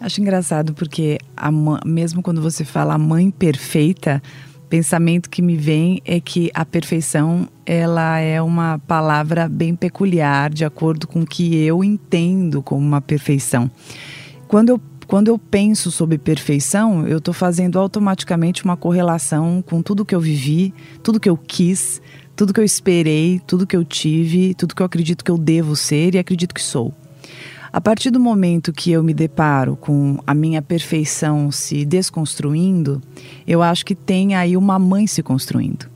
Acho 0.00 0.20
engraçado 0.20 0.74
porque 0.74 1.18
a 1.36 1.50
mesmo 1.84 2.22
quando 2.22 2.40
você 2.40 2.64
fala 2.64 2.96
mãe 2.96 3.30
perfeita, 3.30 4.22
pensamento 4.68 5.30
que 5.30 5.40
me 5.40 5.56
vem 5.56 6.00
é 6.04 6.20
que 6.20 6.50
a 6.54 6.64
perfeição 6.64 7.48
ela 7.64 8.18
é 8.18 8.40
uma 8.42 8.78
palavra 8.78 9.48
bem 9.48 9.74
peculiar 9.74 10.50
de 10.50 10.64
acordo 10.64 11.06
com 11.06 11.22
o 11.22 11.26
que 11.26 11.56
eu 11.56 11.82
entendo 11.82 12.62
como 12.62 12.84
uma 12.84 13.00
perfeição. 13.00 13.70
Quando 14.48 14.70
eu 14.70 14.80
quando 15.06 15.28
eu 15.28 15.38
penso 15.38 15.90
sobre 15.90 16.16
perfeição, 16.16 17.06
eu 17.06 17.18
estou 17.18 17.34
fazendo 17.34 17.78
automaticamente 17.78 18.64
uma 18.64 18.74
correlação 18.74 19.62
com 19.62 19.82
tudo 19.82 20.04
que 20.04 20.14
eu 20.14 20.20
vivi, 20.20 20.72
tudo 21.02 21.20
que 21.20 21.28
eu 21.28 21.36
quis, 21.36 22.00
tudo 22.34 22.54
que 22.54 22.60
eu 22.60 22.64
esperei, 22.64 23.38
tudo 23.46 23.66
que 23.66 23.76
eu 23.76 23.84
tive, 23.84 24.54
tudo 24.54 24.74
que 24.74 24.80
eu 24.80 24.86
acredito 24.86 25.22
que 25.22 25.30
eu 25.30 25.36
devo 25.38 25.76
ser 25.76 26.14
e 26.14 26.18
acredito 26.18 26.54
que 26.54 26.62
sou. 26.62 26.92
A 27.74 27.80
partir 27.80 28.12
do 28.12 28.20
momento 28.20 28.72
que 28.72 28.92
eu 28.92 29.02
me 29.02 29.12
deparo 29.12 29.74
com 29.74 30.20
a 30.24 30.32
minha 30.32 30.62
perfeição 30.62 31.50
se 31.50 31.84
desconstruindo, 31.84 33.02
eu 33.44 33.62
acho 33.62 33.84
que 33.84 33.96
tem 33.96 34.36
aí 34.36 34.56
uma 34.56 34.78
mãe 34.78 35.08
se 35.08 35.24
construindo. 35.24 35.86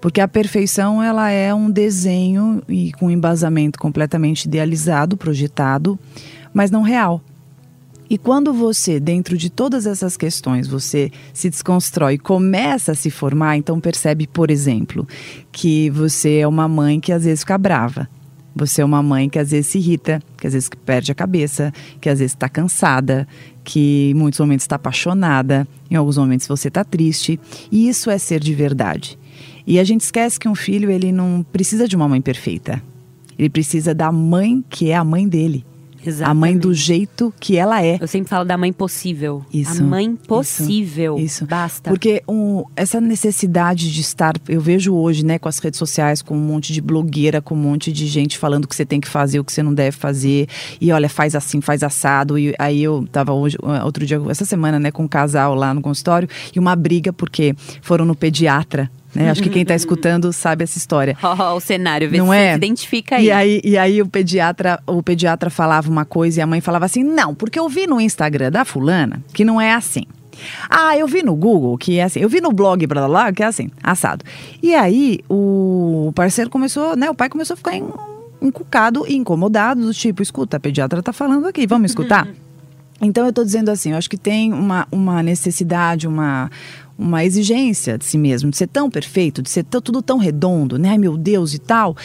Porque 0.00 0.20
a 0.20 0.28
perfeição 0.28 1.02
ela 1.02 1.28
é 1.28 1.52
um 1.52 1.68
desenho 1.68 2.62
e 2.68 2.92
com 2.92 3.10
embasamento 3.10 3.80
completamente 3.80 4.44
idealizado, 4.44 5.16
projetado, 5.16 5.98
mas 6.54 6.70
não 6.70 6.82
real. 6.82 7.20
E 8.08 8.16
quando 8.16 8.52
você, 8.52 9.00
dentro 9.00 9.36
de 9.36 9.50
todas 9.50 9.86
essas 9.86 10.16
questões, 10.16 10.68
você 10.68 11.10
se 11.34 11.50
desconstrói, 11.50 12.16
começa 12.16 12.92
a 12.92 12.94
se 12.94 13.10
formar, 13.10 13.56
então 13.56 13.80
percebe, 13.80 14.28
por 14.28 14.52
exemplo, 14.52 15.04
que 15.50 15.90
você 15.90 16.36
é 16.36 16.46
uma 16.46 16.68
mãe 16.68 17.00
que 17.00 17.10
às 17.10 17.24
vezes 17.24 17.40
fica 17.40 17.58
brava. 17.58 18.08
Você 18.54 18.82
é 18.82 18.84
uma 18.84 19.02
mãe 19.02 19.28
que 19.28 19.38
às 19.38 19.50
vezes 19.50 19.68
se 19.68 19.78
irrita, 19.78 20.20
que 20.36 20.46
às 20.46 20.52
vezes 20.52 20.68
perde 20.84 21.10
a 21.10 21.14
cabeça, 21.14 21.72
que 22.00 22.08
às 22.08 22.18
vezes 22.18 22.32
está 22.32 22.48
cansada, 22.48 23.26
que 23.64 24.10
em 24.10 24.14
muitos 24.14 24.38
momentos 24.40 24.64
está 24.64 24.76
apaixonada, 24.76 25.66
em 25.90 25.96
alguns 25.96 26.18
momentos 26.18 26.46
você 26.46 26.68
está 26.68 26.84
triste. 26.84 27.40
E 27.70 27.88
isso 27.88 28.10
é 28.10 28.18
ser 28.18 28.40
de 28.40 28.54
verdade. 28.54 29.18
E 29.66 29.78
a 29.78 29.84
gente 29.84 30.02
esquece 30.02 30.38
que 30.38 30.48
um 30.48 30.54
filho 30.54 30.90
ele 30.90 31.12
não 31.12 31.44
precisa 31.52 31.88
de 31.88 31.96
uma 31.96 32.08
mãe 32.08 32.20
perfeita. 32.20 32.82
Ele 33.38 33.48
precisa 33.48 33.94
da 33.94 34.12
mãe 34.12 34.62
que 34.68 34.90
é 34.90 34.96
a 34.96 35.04
mãe 35.04 35.26
dele. 35.26 35.64
A 36.24 36.34
mãe 36.34 36.56
do 36.56 36.72
jeito 36.74 37.32
que 37.38 37.56
ela 37.56 37.84
é. 37.84 37.98
Eu 38.00 38.08
sempre 38.08 38.28
falo 38.28 38.44
da 38.44 38.56
mãe 38.56 38.72
possível. 38.72 39.44
Isso. 39.52 39.82
A 39.82 39.84
mãe 39.84 40.16
possível. 40.16 41.18
Isso. 41.18 41.46
Basta. 41.46 41.90
Porque 41.90 42.22
um, 42.28 42.64
essa 42.76 43.00
necessidade 43.00 43.92
de 43.92 44.00
estar, 44.00 44.34
eu 44.48 44.60
vejo 44.60 44.94
hoje, 44.94 45.24
né, 45.24 45.38
com 45.38 45.48
as 45.48 45.58
redes 45.58 45.78
sociais, 45.78 46.22
com 46.22 46.36
um 46.36 46.40
monte 46.40 46.72
de 46.72 46.80
blogueira, 46.80 47.40
com 47.40 47.54
um 47.54 47.58
monte 47.58 47.92
de 47.92 48.06
gente 48.06 48.38
falando 48.38 48.64
o 48.64 48.68
que 48.68 48.74
você 48.74 48.86
tem 48.86 49.00
que 49.00 49.08
fazer, 49.08 49.40
o 49.40 49.44
que 49.44 49.52
você 49.52 49.62
não 49.62 49.74
deve 49.74 49.96
fazer. 49.96 50.48
E 50.80 50.90
olha, 50.92 51.08
faz 51.08 51.34
assim, 51.34 51.60
faz 51.60 51.82
assado. 51.82 52.38
E 52.38 52.54
aí 52.58 52.82
eu 52.82 53.06
tava 53.10 53.32
hoje, 53.32 53.56
outro 53.84 54.04
dia, 54.04 54.20
essa 54.28 54.44
semana, 54.44 54.78
né, 54.78 54.90
com 54.90 55.04
um 55.04 55.08
casal 55.08 55.54
lá 55.54 55.72
no 55.72 55.80
consultório, 55.80 56.28
e 56.54 56.58
uma 56.58 56.74
briga 56.74 57.12
porque 57.12 57.54
foram 57.80 58.04
no 58.04 58.14
pediatra 58.14 58.90
né? 59.14 59.30
Acho 59.30 59.42
que 59.42 59.48
quem 59.50 59.62
está 59.62 59.74
escutando 59.74 60.32
sabe 60.32 60.64
essa 60.64 60.78
história. 60.78 61.16
Oh, 61.22 61.54
o 61.56 61.60
cenário, 61.60 62.08
vê 62.10 62.18
Não 62.18 62.28
se 62.30 62.36
é? 62.36 62.50
se 62.52 62.56
identifica 62.56 63.16
aí. 63.16 63.24
E 63.26 63.30
aí, 63.32 63.60
e 63.64 63.76
aí 63.78 64.00
o 64.02 64.06
pediatra, 64.06 64.80
o 64.86 65.02
pediatra 65.02 65.50
falava 65.50 65.90
uma 65.90 66.04
coisa 66.04 66.40
e 66.40 66.42
a 66.42 66.46
mãe 66.46 66.60
falava 66.60 66.84
assim: 66.86 67.02
"Não, 67.02 67.34
porque 67.34 67.58
eu 67.58 67.68
vi 67.68 67.86
no 67.86 68.00
Instagram 68.00 68.50
da 68.50 68.64
fulana 68.64 69.22
que 69.32 69.44
não 69.44 69.60
é 69.60 69.72
assim". 69.74 70.04
Ah, 70.68 70.96
eu 70.96 71.06
vi 71.06 71.22
no 71.22 71.34
Google 71.34 71.76
que 71.78 71.98
é 71.98 72.04
assim. 72.04 72.20
Eu 72.20 72.28
vi 72.28 72.40
no 72.40 72.50
blog 72.52 72.84
blá 72.86 73.02
blá 73.02 73.08
blá 73.08 73.32
que 73.32 73.42
é 73.42 73.46
assim, 73.46 73.70
assado. 73.82 74.24
E 74.62 74.74
aí 74.74 75.20
o 75.28 76.10
parceiro 76.14 76.50
começou, 76.50 76.96
né, 76.96 77.08
o 77.10 77.14
pai 77.14 77.28
começou 77.28 77.54
a 77.54 77.56
ficar 77.56 77.76
en- 77.76 77.84
encucado 78.40 79.04
e 79.06 79.14
incomodado 79.14 79.82
do 79.82 79.92
tipo, 79.94 80.22
escuta, 80.22 80.56
a 80.56 80.60
pediatra 80.60 81.02
tá 81.02 81.12
falando 81.12 81.46
aqui, 81.46 81.66
vamos 81.66 81.90
escutar? 81.90 82.26
Então 83.04 83.24
eu 83.24 83.30
estou 83.30 83.44
dizendo 83.44 83.68
assim, 83.68 83.90
eu 83.90 83.96
acho 83.96 84.08
que 84.08 84.16
tem 84.16 84.52
uma, 84.52 84.86
uma 84.92 85.24
necessidade, 85.24 86.06
uma, 86.06 86.48
uma 87.02 87.24
exigência 87.24 87.98
de 87.98 88.04
si 88.04 88.16
mesmo, 88.16 88.50
de 88.50 88.56
ser 88.56 88.68
tão 88.68 88.90
perfeito, 88.90 89.42
de 89.42 89.50
ser 89.50 89.64
tudo 89.64 90.00
tão 90.00 90.18
redondo, 90.18 90.78
né? 90.78 90.90
Ai 90.90 90.98
meu 90.98 91.16
Deus 91.16 91.52
e 91.54 91.58
tal. 91.58 91.96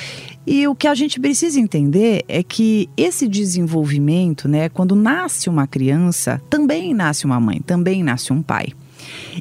E 0.46 0.68
o 0.68 0.74
que 0.76 0.88
a 0.88 0.96
gente 0.96 1.20
precisa 1.20 1.60
entender 1.60 2.24
é 2.28 2.42
que 2.42 2.90
esse 2.98 3.28
desenvolvimento, 3.28 4.48
né, 4.48 4.70
quando 4.70 4.96
nasce 4.96 5.50
uma 5.50 5.68
criança, 5.68 6.42
também 6.50 6.94
nasce 6.94 7.26
uma 7.26 7.40
mãe, 7.40 7.62
também 7.66 8.04
nasce 8.04 8.32
um 8.34 8.42
pai. 8.42 8.68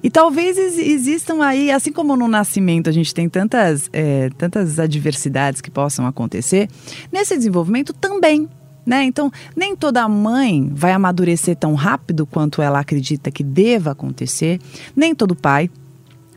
E 0.03 0.11
talvez 0.11 0.59
ex- 0.59 0.79
existam 0.79 1.43
aí, 1.43 1.71
assim 1.71 1.93
como 1.93 2.17
no 2.17 2.29
nascimento 2.29 2.91
a 2.91 2.93
gente 2.93 3.15
tem 3.15 3.29
tantas, 3.29 3.89
eh, 3.93 4.31
tantas 4.37 4.79
adversidades 4.79 5.61
que 5.61 5.71
possam 5.71 6.07
acontecer, 6.07 6.69
nesse 7.11 7.37
desenvolvimento 7.37 7.93
também. 7.93 8.49
Né? 8.87 9.03
Então, 9.03 9.33
nem 9.57 9.75
toda 9.75 10.09
mãe 10.09 10.71
vai 10.73 10.93
amadurecer 10.93 11.57
tão 11.57 11.75
rápido 11.75 12.25
quanto 12.25 12.63
ela 12.63 12.79
acredita 12.79 13.33
que 13.33 13.43
deva 13.43 13.91
acontecer, 13.91 14.61
nem 14.95 15.13
todo 15.13 15.35
pai 15.35 15.69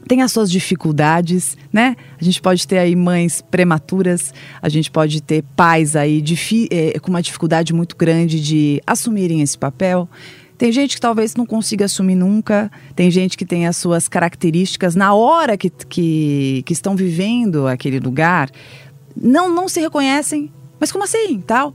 tem 0.07 0.23
as 0.23 0.31
suas 0.31 0.49
dificuldades, 0.49 1.55
né? 1.71 1.95
A 2.19 2.23
gente 2.23 2.41
pode 2.41 2.67
ter 2.67 2.79
aí 2.79 2.95
mães 2.95 3.41
prematuras, 3.41 4.33
a 4.59 4.67
gente 4.67 4.89
pode 4.89 5.21
ter 5.21 5.43
pais 5.55 5.95
aí 5.95 6.23
eh, 6.71 6.99
com 6.99 7.11
uma 7.11 7.21
dificuldade 7.21 7.73
muito 7.73 7.95
grande 7.95 8.41
de 8.41 8.81
assumirem 8.87 9.41
esse 9.41 9.55
papel. 9.55 10.09
Tem 10.57 10.71
gente 10.71 10.95
que 10.95 11.01
talvez 11.01 11.35
não 11.35 11.45
consiga 11.45 11.85
assumir 11.85 12.15
nunca, 12.15 12.71
tem 12.95 13.11
gente 13.11 13.37
que 13.37 13.45
tem 13.45 13.67
as 13.67 13.77
suas 13.77 14.07
características 14.07 14.95
na 14.95 15.13
hora 15.13 15.55
que, 15.55 15.69
que, 15.69 16.63
que 16.65 16.73
estão 16.73 16.95
vivendo 16.95 17.67
aquele 17.67 17.99
lugar, 17.99 18.49
não, 19.15 19.53
não 19.53 19.69
se 19.69 19.79
reconhecem. 19.79 20.51
Mas 20.79 20.91
como 20.91 21.03
assim, 21.03 21.39
tal? 21.45 21.73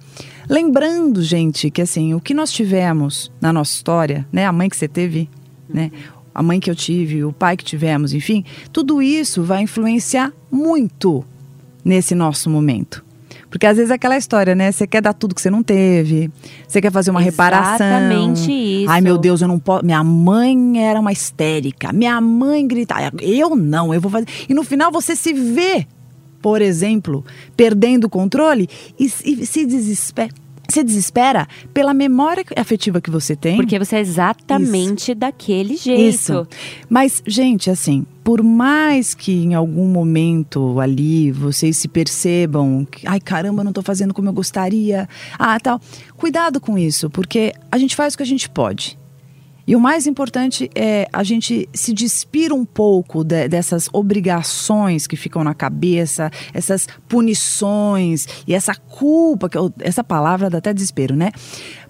Lembrando, 0.49 1.23
gente, 1.23 1.71
que 1.71 1.83
assim, 1.83 2.15
o 2.15 2.21
que 2.21 2.35
nós 2.35 2.53
tivemos 2.53 3.33
na 3.41 3.53
nossa 3.53 3.75
história, 3.75 4.27
né? 4.33 4.47
A 4.47 4.53
mãe 4.53 4.69
que 4.69 4.77
você 4.77 4.89
teve, 4.89 5.29
né? 5.69 5.91
A 6.35 6.43
mãe 6.43 6.61
que 6.61 6.71
eu 6.71 6.75
tive, 6.75 7.25
o 7.25 7.33
pai 7.33 7.57
que 7.57 7.65
tivemos, 7.65 8.13
enfim, 8.13 8.45
tudo 8.73 9.01
isso 9.01 9.43
vai 9.43 9.63
influenciar 9.63 10.33
muito 10.51 11.25
nesse 11.85 12.15
nosso 12.15 12.51
momento. 12.51 13.05
Porque 13.55 13.67
às 13.67 13.77
vezes 13.77 13.93
é 13.93 13.95
aquela 13.95 14.17
história, 14.17 14.53
né? 14.53 14.73
Você 14.73 14.85
quer 14.85 15.01
dar 15.01 15.13
tudo 15.13 15.33
que 15.33 15.41
você 15.41 15.49
não 15.49 15.63
teve, 15.63 16.29
você 16.67 16.81
quer 16.81 16.91
fazer 16.91 17.13
uma 17.13 17.21
reparação. 17.21 17.87
Exatamente 17.87 18.51
isso. 18.51 18.91
Ai, 18.91 19.01
meu 19.01 19.17
Deus, 19.17 19.43
eu 19.43 19.47
não 19.47 19.61
posso. 19.61 19.85
Minha 19.85 20.03
mãe 20.03 20.85
era 20.85 20.99
uma 20.99 21.13
histérica, 21.13 21.93
minha 21.93 22.21
mãe 22.21 22.67
gritava. 22.67 23.13
Eu 23.21 23.55
não, 23.55 23.95
eu 23.95 24.01
vou 24.01 24.11
fazer. 24.11 24.27
E 24.49 24.55
no 24.55 24.65
final 24.65 24.91
você 24.91 25.15
se 25.15 25.33
vê, 25.33 25.87
por 26.45 26.61
exemplo, 26.61 27.25
perdendo 27.57 28.05
o 28.05 28.11
controle 28.11 28.69
e, 29.01 29.07
e 29.07 29.47
se 29.47 29.65
desespera. 29.65 30.29
Se 30.69 30.85
desespera 30.85 31.49
pela 31.73 31.95
memória 31.95 32.45
afetiva 32.55 33.01
que 33.01 33.11
você 33.11 33.35
tem. 33.35 33.57
Porque 33.57 33.79
você 33.79 33.97
é 33.97 34.01
exatamente 34.01 35.15
daquele 35.15 35.75
jeito. 35.75 36.03
Isso. 36.03 36.47
Mas, 36.87 37.23
gente, 37.27 37.71
assim, 37.71 38.05
por 38.23 38.43
mais 38.43 39.15
que 39.15 39.33
em 39.33 39.55
algum 39.55 39.89
momento 39.89 40.79
ali 40.81 41.33
vocês 41.33 41.79
se 41.79 41.89
percebam 41.89 42.87
que, 42.91 43.07
ai 43.07 43.21
caramba, 43.21 43.65
não 43.65 43.73
tô 43.73 43.81
fazendo 43.81 44.13
como 44.13 44.29
eu 44.29 44.33
gostaria, 44.35 45.09
ah, 45.39 45.59
tal. 45.59 45.81
Cuidado 46.15 46.61
com 46.61 46.77
isso, 46.77 47.09
porque 47.09 47.55
a 47.73 47.79
gente 47.79 47.97
faz 47.97 48.13
o 48.13 48.19
que 48.19 48.23
a 48.23 48.27
gente 48.27 48.51
pode. 48.51 48.99
E 49.67 49.75
o 49.75 49.81
mais 49.81 50.07
importante 50.07 50.71
é 50.75 51.09
a 51.13 51.23
gente 51.23 51.69
se 51.73 51.93
despir 51.93 52.53
um 52.53 52.65
pouco 52.65 53.25
de- 53.25 53.49
dessas 53.49 53.89
obrigações 53.93 55.07
que 55.07 55.17
ficam 55.17 55.43
na 55.43 55.55
cabeça, 55.55 56.31
essas 56.53 56.87
punições 57.09 58.27
e 58.47 58.55
essa 58.55 58.75
culpa, 58.75 59.49
que 59.49 59.57
eu- 59.57 59.73
essa 59.81 60.03
palavra 60.05 60.49
dá 60.51 60.59
até 60.59 60.73
desespero, 60.73 61.15
né? 61.17 61.31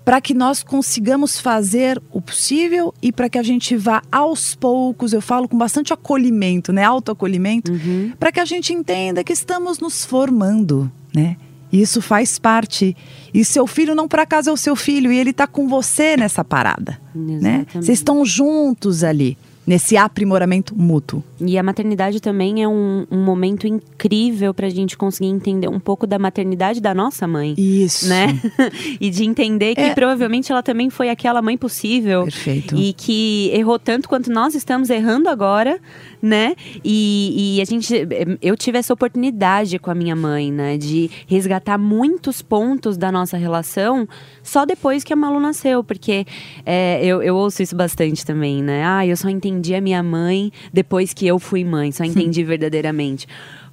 Para 0.05 0.21
que 0.21 0.35
nós 0.35 0.63
consigamos 0.63 1.41
fazer 1.41 2.01
o 2.13 2.21
possível 2.21 2.93
e 3.01 3.11
para 3.11 3.29
que 3.29 3.39
a 3.39 3.43
gente 3.43 3.77
vá 3.77 4.03
aos 4.13 4.55
poucos, 4.55 5.13
eu 5.13 5.21
falo 5.21 5.49
com 5.49 5.57
bastante 5.57 5.93
acolhimento, 5.93 6.73
né? 6.73 6.85
Autoacolhimento, 6.85 7.73
para 8.21 8.31
que 8.31 8.41
a 8.41 8.45
gente 8.45 8.73
entenda 8.73 9.25
que 9.25 9.33
estamos 9.33 9.79
nos 9.79 10.05
formando, 10.05 10.91
né? 11.15 11.37
Isso 11.81 12.01
faz 12.01 12.39
parte. 12.39 12.97
E 13.33 13.45
seu 13.45 13.67
filho 13.67 13.95
não 13.95 14.07
por 14.07 14.21
acaso 14.21 14.51
é 14.51 14.53
o 14.53 14.57
seu 14.57 14.77
filho 14.77 15.11
e 15.11 15.19
ele 15.19 15.31
está 15.31 15.47
com 15.47 15.67
você 15.67 16.17
nessa 16.17 16.45
parada, 16.45 17.01
né? 17.15 17.35
Exatamente. 17.37 17.73
Vocês 17.73 17.99
estão 17.99 18.25
juntos 18.25 19.03
ali 19.03 19.37
nesse 19.67 19.97
aprimoramento 19.97 20.77
mútuo. 20.77 21.23
E 21.41 21.57
a 21.57 21.63
maternidade 21.63 22.21
também 22.21 22.63
é 22.63 22.69
um, 22.69 23.07
um 23.11 23.25
momento 23.25 23.67
incrível 23.67 24.53
pra 24.53 24.69
gente 24.69 24.97
conseguir 24.97 25.31
entender 25.31 25.69
um 25.69 25.81
pouco 25.81 26.07
da 26.07 26.19
maternidade 26.19 26.81
da 26.81 26.95
nossa 26.95 27.27
mãe. 27.27 27.55
Isso. 27.57 28.07
Né? 28.09 28.39
e 29.01 29.09
de 29.11 29.25
entender 29.25 29.75
que 29.75 29.81
É. 29.81 29.95
provavelmente 29.95 30.53
ela 30.53 30.63
também 30.63 30.91
foi 30.91 31.09
aquela 31.09 31.41
mãe 31.41 31.57
possível. 31.57 32.25
Perfeito. 32.25 32.77
E 32.77 32.93
que 32.93 33.51
errou 33.55 33.79
tanto 33.79 34.07
quanto 34.09 34.31
nós 34.31 34.55
estamos 34.55 34.91
errando 34.91 35.29
agora, 35.31 35.81
né? 36.21 36.55
E, 36.85 37.57
e 37.57 37.61
a 37.63 37.65
gente. 37.65 37.95
Eu 38.43 38.57
tive 38.57 38.79
essa 38.79 38.93
oportunidade 38.93 39.79
com 39.79 39.91
a 39.91 39.95
minha 39.95 40.15
mãe, 40.17 40.53
né? 40.53 40.77
De 40.77 41.11
resgatar 41.27 41.79
muitos 41.79 42.43
pontos 42.43 42.97
da 42.97 43.11
nossa 43.11 43.37
relação 43.37 44.07
só 44.43 44.65
depois 44.67 45.03
que 45.05 45.13
a 45.13 45.17
Malu 45.17 45.41
nasceu. 45.41 45.83
Porque 45.83 46.27
é, 46.67 47.05
eu, 47.05 47.23
eu 47.23 47.35
ouço 47.35 47.63
isso 47.63 47.75
bastante 47.75 48.25
também, 48.27 48.63
né? 48.63 48.85
Ah, 48.85 49.07
eu 49.07 49.17
só 49.17 49.29
entendi 49.29 49.54
a 49.75 49.81
minha 49.81 50.03
mãe 50.03 50.51
depois 50.73 51.13
que 51.13 51.27
eu 51.27 51.39
fui 51.39 51.65
mãe, 51.65 51.93
só 51.93 52.03
entendi 52.05 52.43
verdadeiramente. 52.43 53.27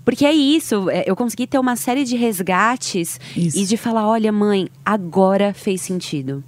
Porque 0.03 0.25
é 0.25 0.33
isso, 0.33 0.89
é, 0.89 1.03
eu 1.05 1.15
consegui 1.15 1.45
ter 1.45 1.59
uma 1.59 1.75
série 1.75 2.03
de 2.03 2.15
resgates 2.15 3.19
Isso. 3.35 3.57
e 3.57 3.65
de 3.65 3.77
falar: 3.77 4.07
olha, 4.07 4.31
mãe, 4.31 4.67
agora 4.83 5.53
fez 5.53 5.81
sentido. 5.81 6.43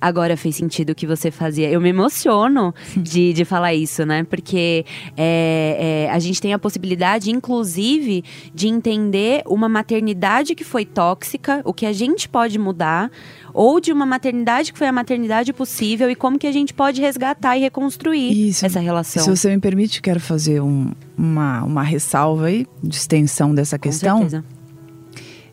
Agora 0.00 0.36
fez 0.36 0.56
sentido 0.56 0.90
o 0.90 0.94
que 0.94 1.06
você 1.06 1.30
fazia. 1.30 1.70
Eu 1.70 1.80
me 1.80 1.88
emociono 1.90 2.74
de, 2.96 3.32
de 3.32 3.44
falar 3.44 3.74
isso, 3.74 4.04
né? 4.04 4.24
Porque 4.24 4.84
é, 5.16 6.06
é, 6.08 6.10
a 6.12 6.18
gente 6.18 6.40
tem 6.40 6.52
a 6.52 6.58
possibilidade, 6.58 7.30
inclusive, 7.30 8.24
de 8.54 8.68
entender 8.68 9.42
uma 9.46 9.68
maternidade 9.68 10.54
que 10.54 10.64
foi 10.64 10.84
tóxica, 10.84 11.62
o 11.64 11.72
que 11.72 11.86
a 11.86 11.92
gente 11.92 12.28
pode 12.28 12.58
mudar, 12.58 13.10
ou 13.52 13.80
de 13.80 13.92
uma 13.92 14.04
maternidade 14.04 14.72
que 14.72 14.78
foi 14.78 14.88
a 14.88 14.92
maternidade 14.92 15.52
possível 15.52 16.10
e 16.10 16.14
como 16.14 16.38
que 16.38 16.46
a 16.46 16.52
gente 16.52 16.74
pode 16.74 17.00
resgatar 17.00 17.56
e 17.56 17.60
reconstruir 17.60 18.48
Isso. 18.48 18.66
essa 18.66 18.80
relação. 18.80 19.22
Se 19.22 19.30
você 19.30 19.48
me 19.54 19.60
permite, 19.60 20.02
quero 20.02 20.18
fazer 20.20 20.60
um- 20.60 20.90
uma, 21.16 21.62
uma 21.62 21.82
ressalva 21.82 22.46
aí 22.46 22.66
de 22.82 22.96
extensão 22.96 23.54
dessa 23.54 23.78
Com 23.78 23.82
questão. 23.88 24.18
certeza. 24.18 24.44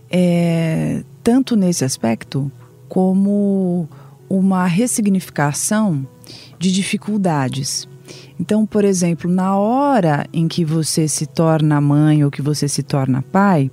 é, 0.09 1.03
tanto 1.23 1.55
nesse 1.55 1.85
aspecto 1.85 2.51
como 2.89 3.87
uma 4.37 4.65
ressignificação 4.65 6.07
de 6.57 6.71
dificuldades. 6.71 7.87
Então, 8.39 8.65
por 8.65 8.85
exemplo, 8.85 9.29
na 9.29 9.57
hora 9.57 10.25
em 10.31 10.47
que 10.47 10.63
você 10.63 11.07
se 11.07 11.25
torna 11.25 11.81
mãe 11.81 12.23
ou 12.23 12.31
que 12.31 12.41
você 12.41 12.67
se 12.67 12.81
torna 12.81 13.21
pai, 13.21 13.69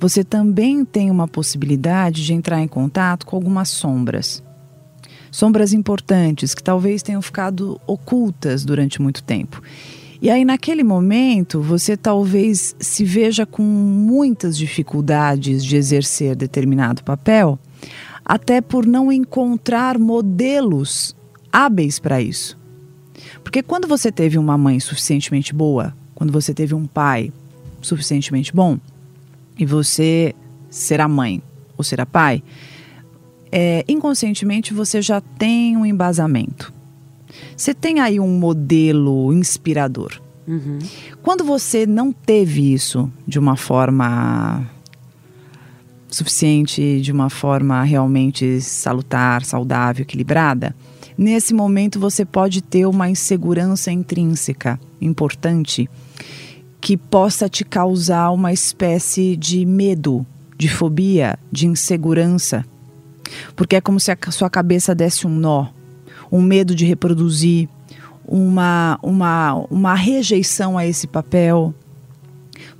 você 0.00 0.24
também 0.24 0.84
tem 0.84 1.10
uma 1.10 1.28
possibilidade 1.28 2.24
de 2.24 2.32
entrar 2.32 2.60
em 2.60 2.66
contato 2.66 3.26
com 3.26 3.36
algumas 3.36 3.68
sombras. 3.68 4.42
sombras 5.30 5.72
importantes 5.72 6.54
que 6.54 6.62
talvez 6.62 7.02
tenham 7.02 7.22
ficado 7.22 7.80
ocultas 7.86 8.64
durante 8.64 9.00
muito 9.00 9.22
tempo. 9.22 9.62
E 10.20 10.30
aí, 10.30 10.44
naquele 10.44 10.84
momento, 10.84 11.60
você 11.60 11.96
talvez 11.96 12.76
se 12.78 13.04
veja 13.04 13.44
com 13.44 13.62
muitas 13.62 14.56
dificuldades 14.56 15.64
de 15.64 15.76
exercer 15.76 16.36
determinado 16.36 17.02
papel, 17.02 17.58
até 18.32 18.62
por 18.62 18.86
não 18.86 19.12
encontrar 19.12 19.98
modelos 19.98 21.14
hábeis 21.52 21.98
para 21.98 22.22
isso. 22.22 22.58
Porque 23.44 23.62
quando 23.62 23.86
você 23.86 24.10
teve 24.10 24.38
uma 24.38 24.56
mãe 24.56 24.80
suficientemente 24.80 25.54
boa, 25.54 25.94
quando 26.14 26.32
você 26.32 26.54
teve 26.54 26.74
um 26.74 26.86
pai 26.86 27.30
suficientemente 27.82 28.50
bom, 28.50 28.78
e 29.58 29.66
você 29.66 30.34
será 30.70 31.06
mãe 31.06 31.42
ou 31.76 31.84
será 31.84 32.06
pai, 32.06 32.42
é, 33.50 33.84
inconscientemente 33.86 34.72
você 34.72 35.02
já 35.02 35.20
tem 35.20 35.76
um 35.76 35.84
embasamento. 35.84 36.72
Você 37.54 37.74
tem 37.74 38.00
aí 38.00 38.18
um 38.18 38.38
modelo 38.38 39.30
inspirador. 39.30 40.18
Uhum. 40.48 40.78
Quando 41.22 41.44
você 41.44 41.84
não 41.84 42.10
teve 42.10 42.72
isso 42.72 43.12
de 43.28 43.38
uma 43.38 43.58
forma 43.58 44.66
suficiente, 46.12 47.00
de 47.00 47.10
uma 47.10 47.30
forma 47.30 47.82
realmente 47.82 48.60
salutar, 48.60 49.44
saudável, 49.44 50.02
equilibrada, 50.02 50.76
nesse 51.16 51.54
momento 51.54 51.98
você 51.98 52.24
pode 52.24 52.60
ter 52.60 52.86
uma 52.86 53.08
insegurança 53.08 53.90
intrínseca 53.90 54.78
importante 55.00 55.88
que 56.80 56.96
possa 56.96 57.48
te 57.48 57.64
causar 57.64 58.30
uma 58.30 58.52
espécie 58.52 59.36
de 59.36 59.64
medo, 59.64 60.26
de 60.58 60.68
fobia, 60.68 61.38
de 61.50 61.66
insegurança. 61.66 62.64
Porque 63.56 63.76
é 63.76 63.80
como 63.80 63.98
se 63.98 64.10
a 64.10 64.16
sua 64.30 64.50
cabeça 64.50 64.94
desse 64.94 65.26
um 65.26 65.30
nó, 65.30 65.68
um 66.30 66.42
medo 66.42 66.74
de 66.74 66.84
reproduzir, 66.84 67.68
uma, 68.26 68.98
uma, 69.02 69.54
uma 69.70 69.94
rejeição 69.94 70.76
a 70.76 70.86
esse 70.86 71.06
papel. 71.06 71.72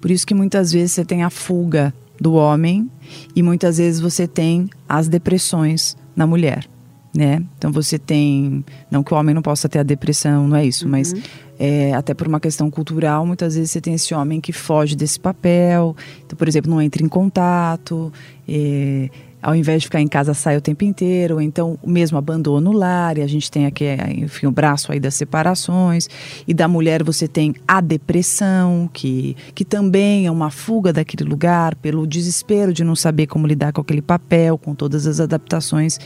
Por 0.00 0.10
isso 0.10 0.26
que 0.26 0.34
muitas 0.34 0.72
vezes 0.72 0.92
você 0.92 1.04
tem 1.04 1.22
a 1.22 1.30
fuga 1.30 1.94
do 2.22 2.34
homem 2.34 2.88
e 3.34 3.42
muitas 3.42 3.78
vezes 3.78 4.00
você 4.00 4.26
tem 4.26 4.70
as 4.88 5.08
depressões 5.08 5.96
na 6.14 6.26
mulher, 6.26 6.66
né? 7.14 7.42
Então 7.58 7.72
você 7.72 7.98
tem, 7.98 8.64
não 8.90 9.02
que 9.02 9.12
o 9.12 9.16
homem 9.16 9.34
não 9.34 9.42
possa 9.42 9.68
ter 9.68 9.80
a 9.80 9.82
depressão, 9.82 10.46
não 10.46 10.56
é 10.56 10.64
isso, 10.64 10.84
uhum. 10.84 10.92
mas 10.92 11.12
é, 11.58 11.92
até 11.92 12.14
por 12.14 12.26
uma 12.26 12.40
questão 12.40 12.70
cultural, 12.70 13.26
muitas 13.26 13.54
vezes 13.54 13.70
você 13.70 13.80
tem 13.80 13.94
esse 13.94 14.14
homem 14.14 14.40
que 14.40 14.52
foge 14.52 14.94
desse 14.94 15.18
papel, 15.18 15.96
então, 16.24 16.36
por 16.36 16.48
exemplo, 16.48 16.70
não 16.70 16.80
entra 16.80 17.02
em 17.02 17.08
contato, 17.08 18.12
é, 18.48 19.10
ao 19.42 19.56
invés 19.56 19.82
de 19.82 19.88
ficar 19.88 20.00
em 20.00 20.06
casa, 20.06 20.32
sai 20.32 20.56
o 20.56 20.60
tempo 20.60 20.84
inteiro, 20.84 21.40
então 21.40 21.76
o 21.82 21.90
mesmo 21.90 22.16
abandono 22.16 22.70
no 22.70 22.78
lar, 22.78 23.18
e 23.18 23.22
a 23.22 23.26
gente 23.26 23.50
tem 23.50 23.66
aqui, 23.66 23.84
enfim, 24.16 24.46
o 24.46 24.52
braço 24.52 24.92
aí 24.92 25.00
das 25.00 25.16
separações, 25.16 26.08
e 26.46 26.54
da 26.54 26.68
mulher 26.68 27.02
você 27.02 27.26
tem 27.26 27.54
a 27.66 27.80
depressão, 27.80 28.88
que, 28.92 29.36
que 29.52 29.64
também 29.64 30.26
é 30.26 30.30
uma 30.30 30.50
fuga 30.50 30.92
daquele 30.92 31.28
lugar, 31.28 31.74
pelo 31.74 32.06
desespero 32.06 32.72
de 32.72 32.84
não 32.84 32.94
saber 32.94 33.26
como 33.26 33.46
lidar 33.46 33.72
com 33.72 33.80
aquele 33.80 34.00
papel, 34.00 34.56
com 34.56 34.76
todas 34.76 35.08
as 35.08 35.18
adaptações 35.18 35.98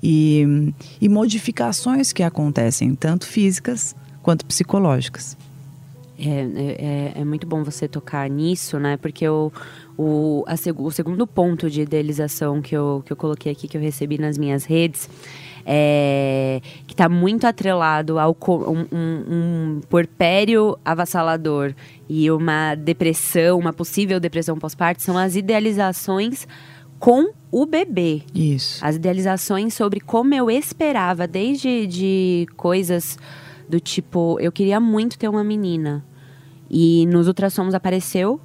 e, 0.00 0.72
e 1.00 1.08
modificações 1.08 2.12
que 2.12 2.22
acontecem, 2.22 2.94
tanto 2.94 3.26
físicas 3.26 3.96
quanto 4.22 4.46
psicológicas. 4.46 5.36
É, 6.16 7.12
é, 7.16 7.20
é, 7.20 7.24
muito 7.24 7.44
bom 7.44 7.64
você 7.64 7.88
tocar 7.88 8.30
nisso, 8.30 8.78
né? 8.78 8.96
Porque 8.96 9.28
o, 9.28 9.50
o, 9.96 10.44
a, 10.46 10.54
o 10.82 10.90
segundo 10.90 11.26
ponto 11.26 11.70
de 11.70 11.82
idealização 11.82 12.60
que 12.60 12.76
eu, 12.76 13.02
que 13.04 13.12
eu 13.12 13.16
coloquei 13.16 13.52
aqui, 13.52 13.68
que 13.68 13.76
eu 13.76 13.80
recebi 13.80 14.18
nas 14.18 14.36
minhas 14.36 14.64
redes, 14.64 15.08
é, 15.64 16.60
que 16.86 16.92
está 16.92 17.08
muito 17.08 17.46
atrelado 17.46 18.18
ao 18.18 18.36
um, 18.48 18.86
um, 18.92 19.24
um 19.30 19.80
porpério 19.88 20.78
avassalador 20.84 21.74
e 22.08 22.30
uma 22.30 22.74
depressão, 22.74 23.58
uma 23.58 23.72
possível 23.72 24.20
depressão 24.20 24.58
pós-parto, 24.58 25.02
são 25.02 25.16
as 25.16 25.36
idealizações 25.36 26.46
com 26.98 27.32
o 27.50 27.66
bebê. 27.66 28.22
Isso. 28.34 28.84
As 28.84 28.96
idealizações 28.96 29.74
sobre 29.74 30.00
como 30.00 30.34
eu 30.34 30.50
esperava, 30.50 31.26
desde 31.26 31.86
de 31.86 32.46
coisas 32.56 33.18
do 33.68 33.80
tipo, 33.80 34.38
eu 34.40 34.52
queria 34.52 34.80
muito 34.80 35.18
ter 35.18 35.28
uma 35.28 35.44
menina. 35.44 36.04
E 36.70 37.06
nos 37.06 37.28
ultrassomos 37.28 37.74
apareceu 37.74 38.40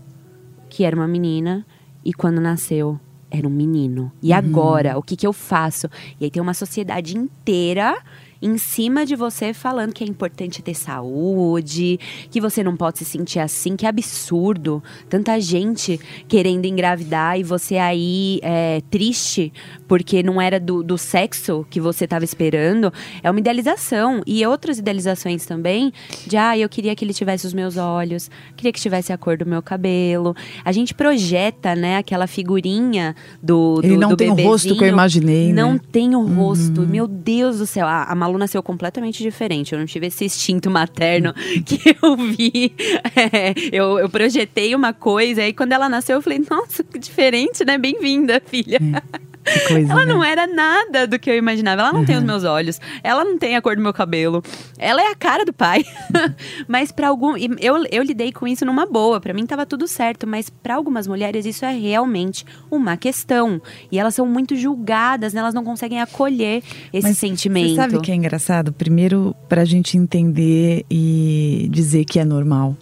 que 0.69 0.83
era 0.83 0.95
uma 0.95 1.07
menina 1.07 1.65
e 2.03 2.13
quando 2.13 2.39
nasceu 2.39 2.99
era 3.31 3.47
um 3.47 3.51
menino. 3.51 4.11
E 4.21 4.31
uhum. 4.31 4.37
agora, 4.37 4.97
o 4.97 5.03
que, 5.03 5.15
que 5.15 5.27
eu 5.27 5.33
faço? 5.33 5.87
E 6.19 6.25
aí 6.25 6.31
tem 6.31 6.41
uma 6.41 6.53
sociedade 6.53 7.17
inteira 7.17 7.97
em 8.41 8.57
cima 8.57 9.05
de 9.05 9.15
você 9.15 9.53
falando 9.53 9.93
que 9.93 10.03
é 10.03 10.07
importante 10.07 10.61
ter 10.61 10.73
saúde, 10.73 11.99
que 12.29 12.39
você 12.39 12.63
não 12.63 12.75
pode 12.75 12.99
se 12.99 13.05
sentir 13.05 13.39
assim, 13.39 13.75
que 13.75 13.85
absurdo. 13.85 14.81
Tanta 15.09 15.39
gente 15.39 15.99
querendo 16.27 16.65
engravidar 16.65 17.39
e 17.39 17.43
você 17.43 17.77
aí 17.77 18.39
é, 18.41 18.81
triste 18.89 19.51
porque 19.87 20.23
não 20.23 20.41
era 20.41 20.59
do, 20.59 20.83
do 20.83 20.97
sexo 20.97 21.65
que 21.69 21.81
você 21.81 22.05
estava 22.05 22.23
esperando. 22.23 22.93
É 23.23 23.29
uma 23.29 23.39
idealização. 23.39 24.21
E 24.25 24.45
outras 24.45 24.77
idealizações 24.77 25.45
também 25.45 25.91
de, 26.25 26.37
ah, 26.37 26.57
eu 26.57 26.69
queria 26.69 26.95
que 26.95 27.03
ele 27.03 27.13
tivesse 27.13 27.45
os 27.45 27.53
meus 27.53 27.77
olhos, 27.77 28.29
queria 28.55 28.71
que 28.71 28.79
tivesse 28.79 29.11
a 29.11 29.17
cor 29.17 29.37
do 29.37 29.45
meu 29.45 29.61
cabelo. 29.61 30.35
A 30.63 30.71
gente 30.71 30.93
projeta, 30.93 31.75
né, 31.75 31.97
aquela 31.97 32.27
figurinha 32.27 33.15
do, 33.41 33.81
do 33.81 33.85
Ele 33.85 33.97
não 33.97 34.09
do 34.09 34.17
tem 34.17 34.29
o 34.29 34.35
rosto 34.35 34.75
que 34.75 34.83
eu 34.83 34.87
imaginei, 34.87 35.51
Não 35.51 35.73
né? 35.73 35.79
tem 35.91 36.15
o 36.15 36.21
rosto. 36.21 36.81
Uhum. 36.81 36.87
Meu 36.87 37.07
Deus 37.07 37.57
do 37.59 37.65
céu. 37.65 37.87
A, 37.87 38.03
a 38.03 38.15
Malu 38.29 38.37
nasceu 38.37 38.61
completamente 38.61 39.21
diferente. 39.23 39.73
Eu 39.73 39.79
não 39.79 39.85
tive 39.85 40.07
esse 40.07 40.23
instinto 40.23 40.69
materno 40.69 41.33
que 41.65 41.95
eu 42.01 42.15
vi. 42.15 42.73
É, 43.15 43.53
eu, 43.71 43.99
eu, 43.99 44.09
projetei 44.09 44.75
uma 44.75 44.93
coisa, 44.93 45.45
e 45.45 45.53
quando 45.53 45.73
ela 45.73 45.89
nasceu, 45.89 46.17
eu 46.17 46.21
falei, 46.21 46.41
nossa, 46.49 46.83
que 46.83 46.99
diferente, 46.99 47.65
né? 47.65 47.77
Bem-vinda, 47.77 48.41
filha. 48.45 48.77
É. 48.77 49.29
Coisa, 49.67 49.91
ela 49.91 50.05
né? 50.05 50.13
não 50.13 50.23
era 50.23 50.47
nada 50.47 51.07
do 51.07 51.17
que 51.17 51.29
eu 51.29 51.35
imaginava. 51.35 51.81
Ela 51.81 51.93
não 51.93 52.01
uhum. 52.01 52.05
tem 52.05 52.17
os 52.17 52.23
meus 52.23 52.43
olhos, 52.43 52.79
ela 53.03 53.23
não 53.23 53.37
tem 53.37 53.55
a 53.55 53.61
cor 53.61 53.75
do 53.75 53.81
meu 53.81 53.93
cabelo. 53.93 54.43
Ela 54.77 55.01
é 55.01 55.11
a 55.11 55.15
cara 55.15 55.45
do 55.45 55.53
pai. 55.53 55.83
mas 56.67 56.91
para 56.91 57.07
algum, 57.07 57.35
eu, 57.37 57.83
eu 57.91 58.03
lidei 58.03 58.31
com 58.31 58.47
isso 58.47 58.65
numa 58.65 58.85
boa. 58.85 59.19
Para 59.19 59.33
mim 59.33 59.45
tava 59.45 59.65
tudo 59.65 59.87
certo, 59.87 60.27
mas 60.27 60.49
para 60.49 60.75
algumas 60.75 61.07
mulheres 61.07 61.45
isso 61.45 61.65
é 61.65 61.71
realmente 61.71 62.45
uma 62.69 62.97
questão. 62.97 63.61
E 63.91 63.99
elas 63.99 64.15
são 64.15 64.25
muito 64.25 64.55
julgadas, 64.55 65.33
né? 65.33 65.39
elas 65.39 65.53
não 65.53 65.63
conseguem 65.63 66.01
acolher 66.01 66.61
esse 66.93 67.07
mas 67.07 67.17
sentimento. 67.17 67.69
Você 67.69 67.75
sabe 67.75 67.97
o 67.97 68.01
que 68.01 68.11
é 68.11 68.15
engraçado? 68.15 68.71
Primeiro, 68.71 69.35
pra 69.47 69.65
gente 69.65 69.97
entender 69.97 70.85
e 70.89 71.67
dizer 71.71 72.05
que 72.05 72.19
é 72.19 72.25
normal. 72.25 72.75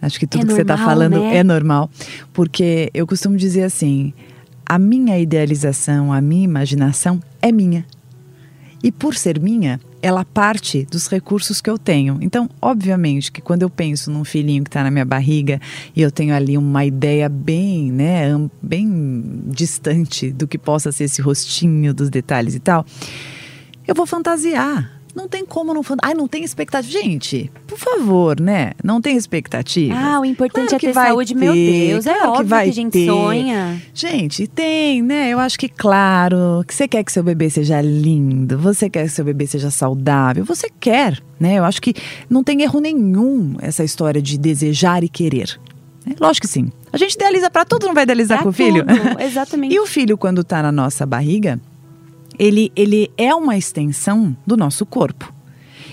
Acho 0.00 0.18
que 0.18 0.26
tudo 0.26 0.40
é 0.40 0.42
que 0.42 0.46
normal, 0.46 0.56
você 0.56 0.62
está 0.62 0.76
falando 0.76 1.20
né? 1.20 1.36
é 1.36 1.44
normal. 1.44 1.88
Porque 2.32 2.90
eu 2.92 3.06
costumo 3.06 3.36
dizer 3.36 3.62
assim: 3.62 4.12
a 4.66 4.78
minha 4.78 5.18
idealização, 5.18 6.12
a 6.12 6.20
minha 6.20 6.44
imaginação 6.44 7.20
é 7.40 7.52
minha. 7.52 7.84
E 8.82 8.90
por 8.90 9.14
ser 9.14 9.40
minha, 9.40 9.80
ela 10.02 10.24
parte 10.24 10.84
dos 10.90 11.06
recursos 11.06 11.60
que 11.60 11.70
eu 11.70 11.78
tenho. 11.78 12.18
Então, 12.20 12.50
obviamente 12.60 13.30
que 13.30 13.40
quando 13.40 13.62
eu 13.62 13.70
penso 13.70 14.10
num 14.10 14.24
filhinho 14.24 14.64
que 14.64 14.68
está 14.68 14.82
na 14.82 14.90
minha 14.90 15.04
barriga 15.04 15.60
e 15.94 16.02
eu 16.02 16.10
tenho 16.10 16.34
ali 16.34 16.58
uma 16.58 16.84
ideia 16.84 17.28
bem, 17.28 17.92
né, 17.92 18.24
bem 18.60 19.40
distante 19.46 20.32
do 20.32 20.48
que 20.48 20.58
possa 20.58 20.90
ser 20.90 21.04
esse 21.04 21.22
rostinho, 21.22 21.94
dos 21.94 22.10
detalhes 22.10 22.56
e 22.56 22.60
tal, 22.60 22.84
eu 23.86 23.94
vou 23.94 24.06
fantasiar. 24.06 25.01
Não 25.14 25.28
tem 25.28 25.44
como 25.44 25.74
não. 25.74 25.82
Ai, 26.02 26.14
não 26.14 26.26
tem 26.26 26.42
expectativa. 26.42 26.90
Gente, 26.90 27.50
por 27.66 27.78
favor, 27.78 28.40
né? 28.40 28.72
Não 28.82 29.00
tem 29.00 29.16
expectativa. 29.16 29.94
Ah, 29.94 30.20
o 30.20 30.24
importante 30.24 30.68
claro 30.68 30.76
é 30.76 30.88
ter 30.88 30.94
saúde, 30.94 31.34
ter, 31.34 31.40
meu 31.40 31.52
Deus. 31.52 32.06
É 32.06 32.26
óbvio 32.26 32.36
que, 32.38 32.44
vai 32.44 32.64
que 32.64 32.70
a 32.70 32.74
gente 32.74 32.92
ter. 32.92 33.06
sonha. 33.06 33.82
Gente, 33.92 34.46
tem, 34.46 35.02
né? 35.02 35.30
Eu 35.30 35.38
acho 35.38 35.58
que, 35.58 35.68
claro, 35.68 36.64
que 36.66 36.74
você 36.74 36.88
quer 36.88 37.04
que 37.04 37.12
seu 37.12 37.22
bebê 37.22 37.50
seja 37.50 37.80
lindo, 37.80 38.58
você 38.58 38.88
quer 38.88 39.04
que 39.04 39.10
seu 39.10 39.24
bebê 39.24 39.46
seja 39.46 39.70
saudável, 39.70 40.44
você 40.44 40.68
quer, 40.80 41.22
né? 41.38 41.56
Eu 41.58 41.64
acho 41.64 41.82
que 41.82 41.94
não 42.28 42.42
tem 42.42 42.62
erro 42.62 42.80
nenhum 42.80 43.56
essa 43.60 43.84
história 43.84 44.22
de 44.22 44.38
desejar 44.38 45.04
e 45.04 45.08
querer. 45.08 45.60
É, 46.06 46.14
lógico 46.18 46.46
que 46.46 46.52
sim. 46.52 46.72
A 46.92 46.96
gente 46.96 47.14
idealiza 47.14 47.50
para 47.50 47.64
tudo, 47.64 47.86
não 47.86 47.94
vai 47.94 48.02
idealizar 48.04 48.38
pra 48.38 48.44
com 48.44 48.50
o 48.50 48.52
filho? 48.52 48.84
Exatamente. 49.20 49.74
e 49.74 49.78
o 49.78 49.86
filho, 49.86 50.16
quando 50.18 50.42
tá 50.42 50.62
na 50.62 50.72
nossa 50.72 51.06
barriga, 51.06 51.60
ele, 52.38 52.72
ele 52.74 53.10
é 53.16 53.34
uma 53.34 53.56
extensão 53.56 54.36
do 54.46 54.56
nosso 54.56 54.84
corpo. 54.86 55.32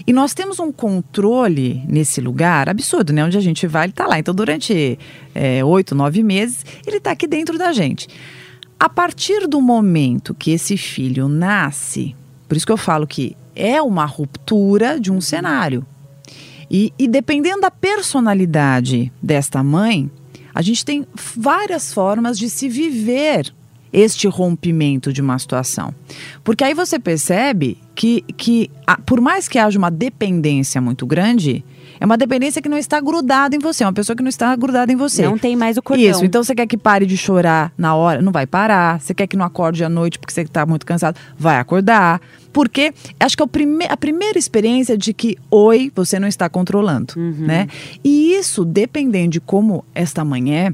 E 0.08 0.14
nós 0.14 0.34
temos 0.34 0.60
um 0.60 0.72
controle 0.72 1.84
nesse 1.88 2.20
lugar 2.20 2.70
absurdo, 2.70 3.14
né? 3.14 3.24
Onde 3.24 3.38
a 3.38 3.42
gente 3.42 3.68
vai, 3.68 3.86
ele 3.86 3.92
está 3.92 4.08
lá. 4.08 4.18
Então, 4.18 4.34
durante 4.34 4.98
é, 5.36 5.64
oito, 5.64 5.94
nove 5.94 6.24
meses, 6.24 6.66
ele 6.88 6.98
está 6.98 7.12
aqui 7.12 7.28
dentro 7.28 7.58
da 7.58 7.72
gente. 7.72 8.08
A 8.80 8.90
partir 8.90 9.46
do 9.48 9.62
momento 9.62 10.34
que 10.34 10.52
esse 10.52 10.78
filho 10.78 11.28
nasce, 11.28 12.16
por 12.48 12.56
isso 12.56 12.66
que 12.66 12.72
eu 12.72 12.78
falo 12.78 13.06
que 13.06 13.36
é 13.56 13.82
uma 13.82 14.06
ruptura 14.06 15.00
de 15.00 15.12
um 15.12 15.20
cenário. 15.20 15.86
E, 16.72 16.94
e 16.98 17.08
dependendo 17.08 17.62
da 17.62 17.72
personalidade 17.72 19.12
desta 19.22 19.62
mãe, 19.62 20.10
a 20.56 20.62
gente 20.62 20.86
tem 20.86 21.06
várias 21.36 21.94
formas 21.94 22.38
de 22.40 22.50
se 22.50 22.70
viver 22.70 23.54
este 23.92 24.28
rompimento 24.28 25.12
de 25.12 25.22
uma 25.22 25.38
situação. 25.40 25.94
Porque 26.44 26.64
aí 26.64 26.74
você 26.74 27.00
percebe 27.00 27.78
que, 27.96 28.22
que 28.38 28.70
a- 28.86 28.98
por 28.98 29.20
mais 29.20 29.48
que 29.48 29.58
haja 29.58 29.78
uma 29.78 29.90
dependência 29.90 30.80
muito 30.80 31.06
grande, 31.06 31.64
é 32.00 32.06
uma 32.06 32.18
dependência 32.18 32.62
que 32.62 32.70
não 32.70 32.78
está 32.78 33.02
grudada 33.02 33.56
em 33.56 33.60
você, 33.60 33.84
é 33.84 33.88
uma 33.88 33.92
pessoa 33.94 34.16
que 34.16 34.24
não 34.24 34.30
está 34.30 34.56
grudada 34.56 34.92
em 34.92 34.96
você. 34.96 35.24
Não 35.24 35.38
tem 35.38 35.56
mais 35.56 35.76
o 35.76 35.82
cordão. 35.82 36.06
Isso, 36.06 36.24
então 36.24 36.42
você 36.44 36.56
quer 36.56 36.66
que 36.66 36.78
pare 36.78 37.06
de 37.06 37.18
chorar 37.18 37.74
na 37.78 37.94
hora, 37.96 38.22
não 38.22 38.32
vai 38.32 38.48
parar. 38.48 39.02
Você 39.02 39.14
quer 39.14 39.28
que 39.28 39.36
não 39.36 39.44
acorde 39.46 39.84
à 39.84 39.90
noite 39.90 40.18
porque 40.18 40.34
você 40.34 40.42
está 40.42 40.66
muito 40.66 40.86
cansado, 40.86 41.20
vai 41.38 41.58
acordar. 41.58 42.22
Porque 42.54 42.94
acho 43.20 43.36
que 43.36 43.44
é 43.44 43.46
o 43.46 43.48
prime 43.48 43.86
a 43.90 43.98
primeira 43.98 44.40
experiência 44.40 44.98
de 44.98 45.14
que, 45.14 45.38
oi, 45.52 45.92
você 45.94 46.20
não 46.20 46.28
está 46.28 46.48
controlando, 46.50 47.14
Uhum. 47.18 47.34
né? 47.46 47.68
E 48.04 48.34
isso, 48.34 48.64
dependendo 48.64 49.32
de 49.32 49.40
como 49.42 49.84
esta 49.94 50.24
manhã 50.24 50.68
é, 50.70 50.74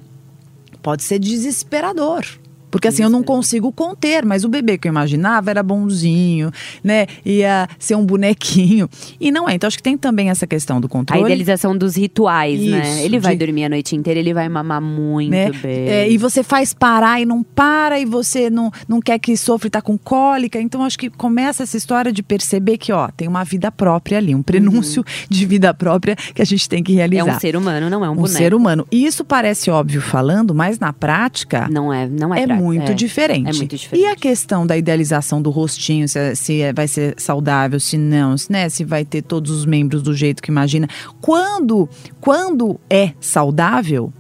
pode 0.82 1.04
ser 1.04 1.18
desesperador. 1.20 2.24
Porque 2.72 2.88
assim, 2.88 3.04
eu 3.04 3.10
não 3.10 3.24
consigo 3.24 3.72
conter, 3.72 4.26
mas 4.26 4.44
o 4.44 4.50
bebê 4.50 4.78
que 4.78 4.88
eu 4.88 4.92
imaginava 4.92 5.50
era 5.50 5.64
bonzinho, 5.64 6.52
né? 6.84 7.06
Ia 7.26 7.68
ser 7.80 7.96
um 7.96 8.06
bonequinho. 8.06 8.90
E 9.20 9.32
não 9.32 9.48
é. 9.48 9.54
Então, 9.56 9.68
acho 9.68 9.78
que 9.78 9.84
tem 9.84 9.98
também 9.98 10.30
essa 10.30 10.46
questão 10.46 10.82
do 10.82 10.88
A 10.88 10.90
controle. 10.90 11.22
idealização 11.24 11.78
dos 11.78 11.96
rituais, 11.96 12.60
né? 12.62 12.82
Isso, 12.96 13.00
Ele 13.06 13.20
vai 13.20 13.36
de- 13.36 13.46
dormir 13.46 13.66
a 13.66 13.70
noite 13.70 13.96
inteira, 13.96 14.20
ele 14.20 14.34
vai 14.34 14.50
mamar 14.50 14.82
muito 14.82 15.32
né? 15.32 15.52
bem. 15.52 15.88
É, 15.88 16.10
e 16.10 16.18
você 16.18 16.44
faz 16.44 16.74
parar 16.74 17.22
e 17.22 17.26
não 17.26 17.44
para, 17.44 18.00
e 18.00 18.06
você 18.06 18.50
não, 18.50 18.72
não 18.88 19.00
quer 19.00 19.20
que 19.20 19.36
sofra 19.38 19.68
e 19.68 19.72
tá 19.72 19.82
com 19.82 19.98
cólica. 19.98 20.60
Então, 20.60 20.84
acho 20.84 20.98
que 21.00 21.10
começa 21.10 21.64
essa 21.64 21.78
história 21.78 22.12
de 22.12 22.22
perceber 22.22 22.78
que, 22.78 22.92
ó, 22.92 23.10
tem 23.16 23.28
uma 23.28 23.44
vida 23.44 23.72
própria 23.72 24.18
ali, 24.18 24.36
um 24.36 24.44
prenúncio 24.44 25.04
de 25.30 25.46
vida 25.46 25.74
própria 25.74 26.16
que 26.16 26.42
a 26.42 26.46
gente 26.46 26.68
tem 26.68 26.84
que 26.84 26.94
é 26.94 26.96
realizar. 26.96 27.38
um 27.38 27.40
ser 27.40 27.56
humano, 27.56 27.90
não 27.90 28.04
é 28.04 28.10
um, 28.10 28.14
Um 28.14 28.16
boneco. 28.16 28.38
ser 28.38 28.54
humano. 28.54 28.86
E 28.92 29.06
isso 29.06 29.24
parece 29.24 29.70
óbvio 29.72 30.02
falando, 30.02 30.54
mas 30.54 30.80
na 30.80 30.92
prática. 30.92 31.68
Não 31.72 31.94
é, 31.94 32.08
não 32.08 32.34
é, 32.34 32.42
É, 32.42 32.46
pra- 32.48 32.56
muito 32.66 32.92
é. 32.92 32.96
diferente. 32.96 33.50
É 33.50 33.54
muito 33.54 33.76
diferente. 33.76 34.04
E 34.04 34.08
a 34.08 34.16
questão 34.16 34.66
da 34.66 34.78
idealização 34.78 35.42
do 35.42 35.50
rostinho, 35.50 36.08
se, 36.08 36.20
é- 36.20 36.36
se 36.36 36.62
é- 36.62 36.74
vai 36.74 36.88
ser 36.88 37.16
saudável, 37.18 37.80
se 37.80 37.98
não, 37.98 38.38
se, 38.38 38.52
né, 38.52 38.68
se 38.70 38.84
vai 38.84 39.06
ter 39.06 39.22
todos 39.22 39.52
os 39.52 39.66
membros 39.66 40.02
do 40.02 40.14
jeito 40.14 40.42
que 40.42 40.52
imagina. 40.52 40.88
Quando, 41.22 41.90
quando 42.20 42.80
é 42.90 43.14
saudável, 43.20 44.12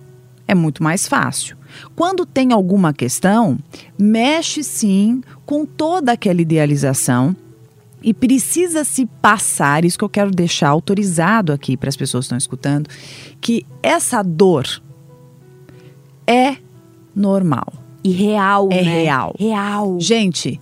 é 0.48 0.56
muito 0.56 0.84
mais 0.84 1.08
fácil. 1.08 1.58
Quando 1.96 2.26
tem 2.26 2.54
alguma 2.54 2.94
questão, 2.94 3.58
mexe 3.98 4.64
sim 4.64 5.22
com 5.46 5.66
toda 5.66 6.12
aquela 6.12 6.42
idealização. 6.42 7.36
E 8.02 8.14
precisa 8.14 8.84
se 8.84 9.08
passar, 9.20 9.84
isso 9.84 9.98
que 9.98 10.04
eu 10.04 10.10
quero 10.10 10.30
deixar 10.30 10.70
autorizado 10.70 11.52
aqui 11.52 11.76
para 11.76 11.90
as 11.90 11.98
pessoas 11.98 12.26
que 12.26 12.28
estão 12.28 12.38
escutando, 12.38 12.88
que 13.42 13.66
essa 13.82 14.22
dor 14.22 14.68
é 16.28 16.58
normal. 17.16 17.74
E 18.06 18.12
real, 18.12 18.70
É 18.72 18.84
né? 18.84 19.02
real. 19.02 19.36
Real. 19.36 19.98
Gente, 20.00 20.62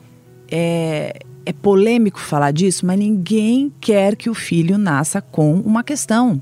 é, 0.49 1.19
é 1.45 1.51
polêmico 1.51 2.17
falar 2.17 2.51
disso, 2.51 2.85
mas 2.85 2.97
ninguém 2.97 3.69
quer 3.81 4.15
que 4.15 4.29
o 4.29 4.33
filho 4.33 4.77
nasça 4.77 5.21
com 5.21 5.55
uma 5.55 5.83
questão. 5.83 6.41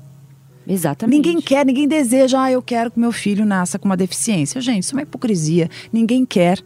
Exatamente. 0.67 1.15
Ninguém 1.15 1.41
quer, 1.41 1.65
ninguém 1.65 1.87
deseja, 1.87 2.43
ah, 2.43 2.51
eu 2.51 2.61
quero 2.61 2.91
que 2.91 2.99
meu 2.99 3.11
filho 3.11 3.43
nasça 3.43 3.79
com 3.79 3.87
uma 3.89 3.97
deficiência. 3.97 4.61
Gente, 4.61 4.83
isso 4.83 4.93
é 4.93 4.97
uma 4.97 5.01
hipocrisia. 5.01 5.67
Ninguém 5.91 6.23
quer. 6.23 6.59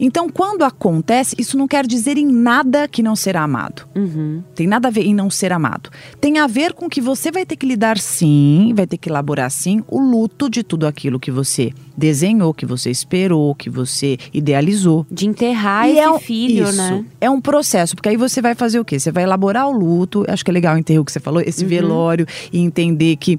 Então, 0.00 0.30
quando 0.30 0.62
acontece, 0.62 1.36
isso 1.38 1.58
não 1.58 1.68
quer 1.68 1.86
dizer 1.86 2.16
em 2.16 2.26
nada 2.26 2.88
que 2.88 3.02
não 3.02 3.14
será 3.14 3.42
amado. 3.42 3.86
Uhum. 3.94 4.42
Tem 4.54 4.66
nada 4.66 4.88
a 4.88 4.90
ver 4.90 5.02
em 5.02 5.14
não 5.14 5.28
ser 5.28 5.52
amado. 5.52 5.90
Tem 6.22 6.38
a 6.38 6.46
ver 6.46 6.72
com 6.72 6.88
que 6.88 7.02
você 7.02 7.30
vai 7.30 7.44
ter 7.44 7.56
que 7.56 7.66
lidar 7.66 7.98
sim, 7.98 8.72
vai 8.74 8.86
ter 8.86 8.96
que 8.96 9.10
elaborar 9.10 9.50
sim 9.50 9.84
o 9.88 10.00
luto 10.00 10.48
de 10.48 10.62
tudo 10.62 10.86
aquilo 10.86 11.20
que 11.20 11.30
você 11.30 11.70
desenhou, 11.96 12.52
que 12.52 12.66
você 12.66 12.90
esperou, 12.90 13.54
que 13.54 13.70
você 13.70 14.18
idealizou. 14.32 15.06
De 15.10 15.26
enterrar 15.26 15.86
E 15.88 15.92
esse 15.92 16.00
é 16.00 16.10
um- 16.10 16.18
filho, 16.18 16.64
isso, 16.68 16.76
né? 16.76 17.04
É 17.20 17.30
um 17.30 17.40
processo, 17.40 17.94
porque 17.94 18.08
aí 18.08 18.16
você 18.16 18.42
vai 18.42 18.54
fazer 18.54 18.80
o 18.80 18.84
quê? 18.84 18.98
Você 18.98 19.12
vai 19.12 19.22
elaborar 19.24 19.68
o 19.68 19.72
luto, 19.72 20.24
acho 20.28 20.44
que 20.44 20.50
é 20.50 20.54
legal 20.54 20.74
o 20.74 20.78
enterro 20.78 21.04
que 21.04 21.12
você 21.12 21.20
falou, 21.20 21.40
Uhum. 21.42 21.48
esse 21.48 21.64
velório, 21.64 22.26
e 22.52 22.58
entender 22.58 23.16
que 23.16 23.38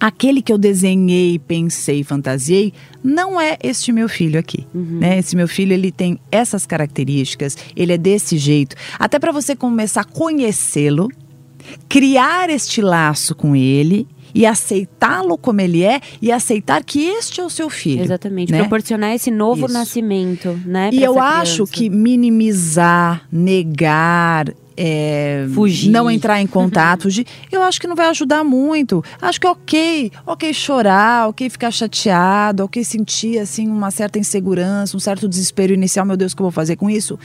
aquele 0.00 0.42
que 0.42 0.52
eu 0.52 0.58
desenhei, 0.58 1.38
pensei, 1.38 2.02
fantasiei, 2.02 2.72
não 3.02 3.40
é 3.40 3.56
este 3.62 3.92
meu 3.92 4.08
filho 4.08 4.38
aqui, 4.38 4.66
Uhum. 4.74 4.98
né? 5.00 5.18
Esse 5.18 5.36
meu 5.36 5.46
filho, 5.48 5.72
ele 5.72 5.90
tem 5.92 6.18
essas 6.30 6.66
características, 6.66 7.56
ele 7.76 7.92
é 7.92 7.98
desse 7.98 8.36
jeito. 8.36 8.76
Até 8.98 9.18
para 9.18 9.32
você 9.32 9.54
começar 9.56 10.00
a 10.02 10.04
conhecê-lo, 10.04 11.08
criar 11.88 12.50
este 12.50 12.80
laço 12.82 13.34
com 13.34 13.54
ele 13.56 14.06
e 14.34 14.44
aceitá-lo 14.44 15.38
como 15.38 15.60
ele 15.60 15.84
é 15.84 16.00
e 16.20 16.32
aceitar 16.32 16.82
que 16.82 17.04
este 17.04 17.40
é 17.40 17.44
o 17.44 17.50
seu 17.50 17.70
filho. 17.70 18.02
Exatamente. 18.02 18.50
né? 18.50 18.58
Proporcionar 18.58 19.14
esse 19.14 19.30
novo 19.30 19.66
Isso. 19.66 19.74
nascimento, 19.74 20.58
né? 20.66 20.90
E 20.92 21.02
eu 21.02 21.20
acho 21.20 21.66
que 21.66 21.88
minimizar, 21.88 23.26
negar, 23.30 24.52
é, 24.76 25.46
Fugir. 25.54 25.90
não 25.90 26.10
entrar 26.10 26.40
em 26.40 26.46
contato, 26.48 27.02
fugir, 27.02 27.26
eu 27.52 27.62
acho 27.62 27.80
que 27.80 27.86
não 27.86 27.94
vai 27.94 28.08
ajudar 28.08 28.42
muito. 28.42 29.04
Acho 29.22 29.40
que 29.40 29.46
é 29.46 29.50
ok, 29.50 30.12
ok 30.26 30.52
chorar, 30.52 31.28
ok 31.28 31.48
ficar 31.48 31.70
chateado, 31.70 32.64
ok 32.64 32.82
sentir 32.82 33.38
assim 33.38 33.68
uma 33.68 33.92
certa 33.92 34.18
insegurança, 34.18 34.96
um 34.96 35.00
certo 35.00 35.28
desespero 35.28 35.72
inicial, 35.72 36.04
meu 36.04 36.16
Deus, 36.16 36.32
o 36.32 36.36
que 36.36 36.42
eu 36.42 36.46
vou 36.46 36.52
fazer 36.52 36.74
com 36.76 36.90
isso? 36.90 37.18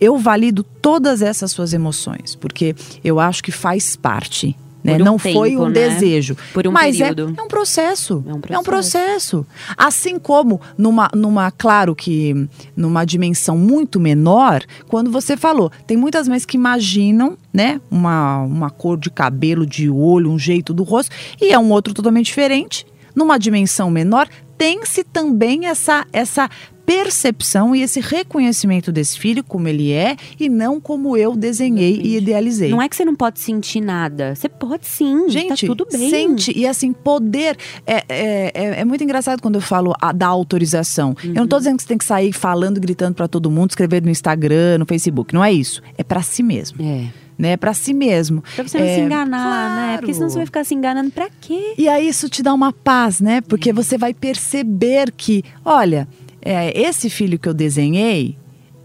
Eu 0.00 0.16
valido 0.16 0.62
todas 0.62 1.20
essas 1.20 1.52
suas 1.52 1.74
emoções, 1.74 2.34
porque 2.34 2.74
eu 3.04 3.20
acho 3.20 3.42
que 3.42 3.52
faz 3.52 3.94
parte. 3.94 4.56
Né? 4.82 4.94
Um 4.94 4.98
não 4.98 5.18
foi 5.18 5.50
tempo, 5.50 5.62
um 5.64 5.66
né? 5.66 5.72
desejo. 5.72 6.36
Por 6.54 6.66
um 6.66 6.72
mas 6.72 7.00
é- 7.00 7.08
é 7.10 7.42
um 7.42 7.48
processo. 7.48 8.24
É 8.26 8.32
um 8.32 8.40
É 8.48 8.58
um 8.58 8.62
processo. 8.62 8.62
processo. 8.62 9.46
Assim 9.76 10.18
como 10.18 10.60
numa, 10.78 11.10
numa, 11.14 11.50
claro 11.50 11.94
que 11.94 12.48
numa 12.76 13.04
dimensão 13.04 13.56
muito 13.58 14.00
menor, 14.00 14.62
quando 14.88 15.10
você 15.10 15.36
falou, 15.36 15.70
tem 15.86 15.96
muitas 15.96 16.26
mães 16.28 16.44
que 16.44 16.56
imaginam, 16.56 17.36
né, 17.52 17.80
uma, 17.90 18.38
uma 18.42 18.70
cor 18.70 18.96
de 18.98 19.10
cabelo, 19.10 19.66
de 19.66 19.90
olho, 19.90 20.30
um 20.30 20.38
jeito 20.38 20.72
do 20.72 20.82
rosto, 20.82 21.14
e 21.40 21.52
é 21.52 21.58
um 21.58 21.70
outro 21.70 21.92
totalmente 21.92 22.26
diferente. 22.26 22.86
Numa 23.14 23.38
dimensão 23.38 23.90
menor, 23.90 24.28
tem-se 24.56 25.02
também 25.04 25.66
essa, 25.66 26.06
essa 26.12 26.48
percepção 26.90 27.74
e 27.74 27.82
esse 27.82 28.00
reconhecimento 28.00 28.90
desse 28.92 29.18
filho 29.18 29.42
como 29.44 29.68
ele 29.68 29.92
é 29.92 30.16
e 30.38 30.48
não 30.48 30.80
como 30.80 31.16
eu 31.16 31.36
desenhei 31.36 32.00
e 32.02 32.16
idealizei. 32.16 32.70
Não 32.70 32.82
é 32.82 32.88
que 32.88 32.96
você 32.96 33.04
não 33.04 33.14
pode 33.14 33.40
sentir 33.40 33.80
nada. 33.80 34.34
Você 34.34 34.48
pode 34.48 34.86
sim. 34.86 35.28
Gente, 35.28 35.66
tá 35.66 35.74
tudo 35.74 35.86
bem. 35.90 36.10
sente. 36.10 36.52
E 36.56 36.66
assim, 36.66 36.92
poder. 36.92 37.56
É, 37.86 38.04
é, 38.08 38.50
é, 38.54 38.80
é 38.80 38.84
muito 38.84 39.02
engraçado 39.04 39.40
quando 39.40 39.54
eu 39.56 39.60
falo 39.60 39.94
a, 40.00 40.12
da 40.12 40.26
autorização. 40.26 41.14
Eu 41.22 41.34
não 41.34 41.42
Uhum. 41.42 41.48
tô 41.48 41.58
dizendo 41.58 41.76
que 41.76 41.82
você 41.82 41.88
tem 41.88 41.98
que 41.98 42.04
sair 42.04 42.32
falando, 42.32 42.80
gritando 42.80 43.14
pra 43.14 43.28
todo 43.28 43.50
mundo, 43.50 43.70
escrever 43.70 44.02
no 44.02 44.10
Instagram, 44.10 44.78
no 44.78 44.86
Facebook. 44.86 45.32
Não 45.34 45.44
é 45.44 45.52
isso. 45.52 45.82
É 45.96 46.02
pra 46.04 46.22
si 46.22 46.42
mesmo. 46.42 46.82
É. 46.82 47.06
Né? 47.38 47.52
É 47.52 47.56
pra 47.56 47.72
si 47.72 47.94
mesmo. 47.94 48.42
Pra 48.54 48.66
você 48.68 48.78
não 48.78 48.84
É, 48.86 48.94
se 48.96 49.00
enganar, 49.00 49.76
né? 49.92 49.96
Porque 49.98 50.12
senão 50.12 50.26
claro. 50.26 50.32
você 50.32 50.38
vai 50.38 50.46
ficar 50.46 50.64
se 50.64 50.74
enganando 50.74 51.10
pra 51.10 51.28
quê? 51.40 51.74
E 51.78 51.88
aí 51.88 52.06
isso 52.06 52.28
te 52.28 52.42
dá 52.42 52.52
uma 52.52 52.70
paz, 52.72 53.18
né? 53.20 53.40
Porque 53.40 53.72
você 53.72 53.96
vai 53.96 54.12
perceber 54.12 55.10
que, 55.16 55.42
olha, 55.64 56.06
é, 56.42 56.78
esse 56.78 57.08
filho 57.10 57.38
que 57.38 57.48
eu 57.48 57.54
desenhei 57.54 58.36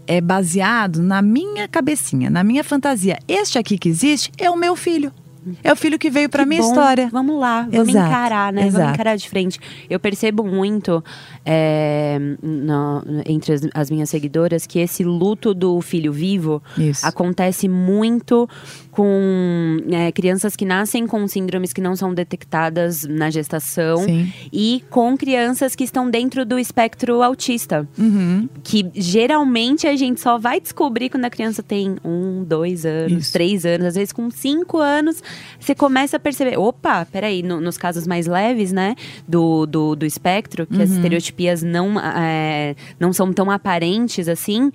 é 0.06 0.20
baseado 0.20 1.02
na 1.02 1.20
minha 1.20 1.66
cabecinha, 1.66 2.30
na 2.30 2.44
minha 2.44 2.62
fantasia. 2.62 3.18
Este 3.26 3.58
aqui 3.58 3.76
que 3.76 3.88
existe 3.88 4.30
é 4.38 4.50
o 4.50 4.56
meu 4.56 4.76
filho. 4.76 5.12
É 5.62 5.72
o 5.72 5.76
filho 5.76 5.96
que 5.98 6.10
veio 6.10 6.28
pra 6.28 6.42
Que 6.42 6.48
minha 6.48 6.60
bom. 6.60 6.68
história. 6.68 7.08
Vamos 7.10 7.38
lá, 7.38 7.62
vamos 7.70 7.88
Exato, 7.90 8.08
encarar, 8.08 8.52
né? 8.52 8.62
Vamos 8.62 8.74
exato. 8.74 8.94
encarar 8.94 9.16
de 9.16 9.28
frente. 9.28 9.60
Eu 9.88 10.00
percebo 10.00 10.42
muito 10.44 11.02
é, 11.46 12.18
entre 13.24 13.52
as, 13.52 13.60
as 13.72 13.90
minhas 13.90 14.10
seguidoras 14.10 14.66
que 14.66 14.78
esse 14.80 15.04
luto 15.04 15.54
do 15.54 15.80
filho 15.80 16.12
vivo 16.12 16.60
Isso. 16.76 17.06
acontece 17.06 17.68
muito 17.68 18.48
com 18.90 19.76
é, 19.90 20.10
crianças 20.10 20.56
que 20.56 20.64
nascem 20.64 21.06
com 21.06 21.26
síndromes 21.28 21.72
que 21.72 21.80
não 21.80 21.94
são 21.94 22.12
detectadas 22.14 23.04
na 23.04 23.30
gestação 23.30 23.98
Sim. 23.98 24.32
e 24.52 24.82
com 24.90 25.16
crianças 25.16 25.74
que 25.76 25.84
estão 25.84 26.10
dentro 26.10 26.44
do 26.44 26.58
espectro 26.58 27.22
autista. 27.22 27.86
Uhum. 27.98 28.48
Que 28.64 28.90
geralmente 28.94 29.86
a 29.86 29.94
gente 29.96 30.20
só 30.20 30.38
vai 30.38 30.60
descobrir 30.60 31.10
quando 31.10 31.26
a 31.26 31.30
criança 31.30 31.62
tem 31.62 31.96
um, 32.04 32.42
dois 32.42 32.84
anos, 32.86 33.24
Isso. 33.24 33.32
três 33.32 33.64
anos, 33.66 33.86
às 33.88 33.94
vezes 33.94 34.12
com 34.12 34.30
cinco 34.30 34.78
anos, 34.78 35.22
você 35.60 35.74
começa 35.74 36.16
a 36.16 36.20
perceber, 36.20 36.58
opa, 36.58 37.04
peraí, 37.04 37.42
no- 37.42 37.60
nos 37.60 37.76
casos 37.78 38.06
mais 38.06 38.26
leves, 38.26 38.72
né, 38.72 38.94
do, 39.28 39.66
do, 39.66 39.94
do 39.94 40.06
espectro, 40.06 40.66
que 40.66 40.82
as 40.82 40.90
Uhum. 40.90 41.02
Não, 41.62 41.98
é, 42.00 42.74
não 42.98 43.12
são 43.12 43.32
tão 43.32 43.50
aparentes 43.50 44.28
assim. 44.28 44.70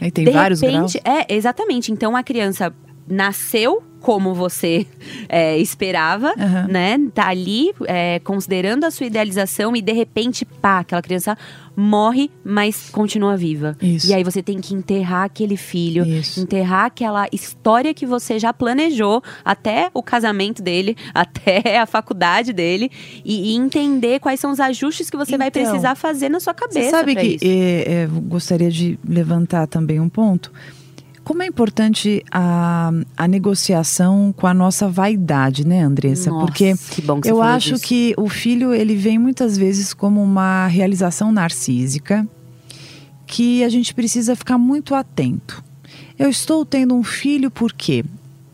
Aí 0.00 0.10
tem 0.10 0.24
de 0.24 0.30
vários 0.30 0.60
repente, 0.60 1.00
graus. 1.00 1.18
é, 1.28 1.34
exatamente. 1.34 1.90
Então 1.90 2.14
a 2.16 2.22
criança 2.22 2.72
nasceu 3.08 3.82
como 4.00 4.32
você 4.34 4.86
é, 5.28 5.58
esperava, 5.58 6.32
Aham. 6.38 6.68
né? 6.68 6.96
Tá 7.12 7.28
ali 7.28 7.72
é, 7.86 8.20
considerando 8.20 8.84
a 8.84 8.90
sua 8.90 9.06
idealização 9.06 9.74
e 9.74 9.82
de 9.82 9.92
repente, 9.92 10.44
pá, 10.44 10.78
aquela 10.78 11.02
criança 11.02 11.36
morre, 11.74 12.30
mas 12.44 12.88
continua 12.90 13.36
viva. 13.36 13.76
Isso. 13.82 14.06
E 14.06 14.14
aí 14.14 14.22
você 14.22 14.42
tem 14.42 14.60
que 14.60 14.74
enterrar 14.74 15.24
aquele 15.24 15.56
filho, 15.56 16.06
Isso. 16.06 16.40
enterrar 16.40 16.86
aquela 16.86 17.26
história 17.32 17.92
que 17.92 18.06
você 18.06 18.38
já 18.38 18.52
planejou 18.52 19.22
até 19.44 19.90
o 19.92 20.02
casamento 20.02 20.62
dele, 20.62 20.96
até 21.12 21.78
a 21.78 21.84
faculdade 21.84 22.52
dele 22.52 22.90
e, 23.24 23.52
e 23.52 23.56
entender 23.56 24.20
quais 24.20 24.38
são 24.38 24.52
os 24.52 24.60
ajustes 24.60 25.10
que 25.10 25.16
você 25.16 25.36
vai 25.36 25.48
Então, 25.48 25.62
precisar 25.62 25.96
fazer 25.96 26.28
na 26.28 26.38
sua 26.38 26.54
cabeça. 26.54 26.80
Você 26.80 26.90
sabe 26.90 27.16
que 27.16 27.38
é, 27.42 28.08
gostaria 28.22 28.70
de 28.70 28.98
levantar 29.06 29.66
também 29.66 29.98
um 29.98 30.08
ponto. 30.08 30.52
Como 31.26 31.42
é 31.42 31.46
importante 31.46 32.24
a, 32.30 32.92
a 33.16 33.26
negociação 33.26 34.32
com 34.36 34.46
a 34.46 34.54
nossa 34.54 34.88
vaidade, 34.88 35.66
né, 35.66 35.82
Andressa? 35.82 36.30
Nossa, 36.30 36.46
Porque 36.46 36.72
que 36.88 37.02
bom 37.02 37.20
que 37.20 37.26
você 37.26 37.32
eu 37.32 37.42
acho 37.42 37.72
disso. 37.72 37.84
que 37.84 38.14
o 38.16 38.28
filho 38.28 38.72
ele 38.72 38.94
vem 38.94 39.18
muitas 39.18 39.58
vezes 39.58 39.92
como 39.92 40.22
uma 40.22 40.68
realização 40.68 41.32
narcísica 41.32 42.24
que 43.26 43.64
a 43.64 43.68
gente 43.68 43.92
precisa 43.92 44.36
ficar 44.36 44.56
muito 44.56 44.94
atento. 44.94 45.64
Eu 46.16 46.28
estou 46.30 46.64
tendo 46.64 46.94
um 46.94 47.02
filho 47.02 47.50
porque 47.50 48.04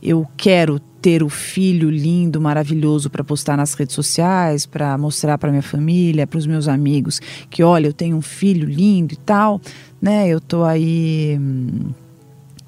eu 0.02 0.26
quero 0.34 0.80
ter 1.02 1.22
o 1.22 1.28
filho 1.28 1.90
lindo, 1.90 2.40
maravilhoso 2.40 3.10
para 3.10 3.22
postar 3.22 3.54
nas 3.54 3.74
redes 3.74 3.94
sociais, 3.94 4.64
para 4.64 4.96
mostrar 4.96 5.36
para 5.36 5.50
minha 5.50 5.60
família, 5.60 6.26
para 6.26 6.38
os 6.38 6.46
meus 6.46 6.68
amigos 6.68 7.20
que 7.50 7.62
olha, 7.62 7.88
eu 7.88 7.92
tenho 7.92 8.16
um 8.16 8.22
filho 8.22 8.66
lindo 8.66 9.12
e 9.12 9.18
tal, 9.18 9.60
né? 10.00 10.26
Eu 10.26 10.40
tô 10.40 10.64
aí 10.64 11.36
hum, 11.38 11.90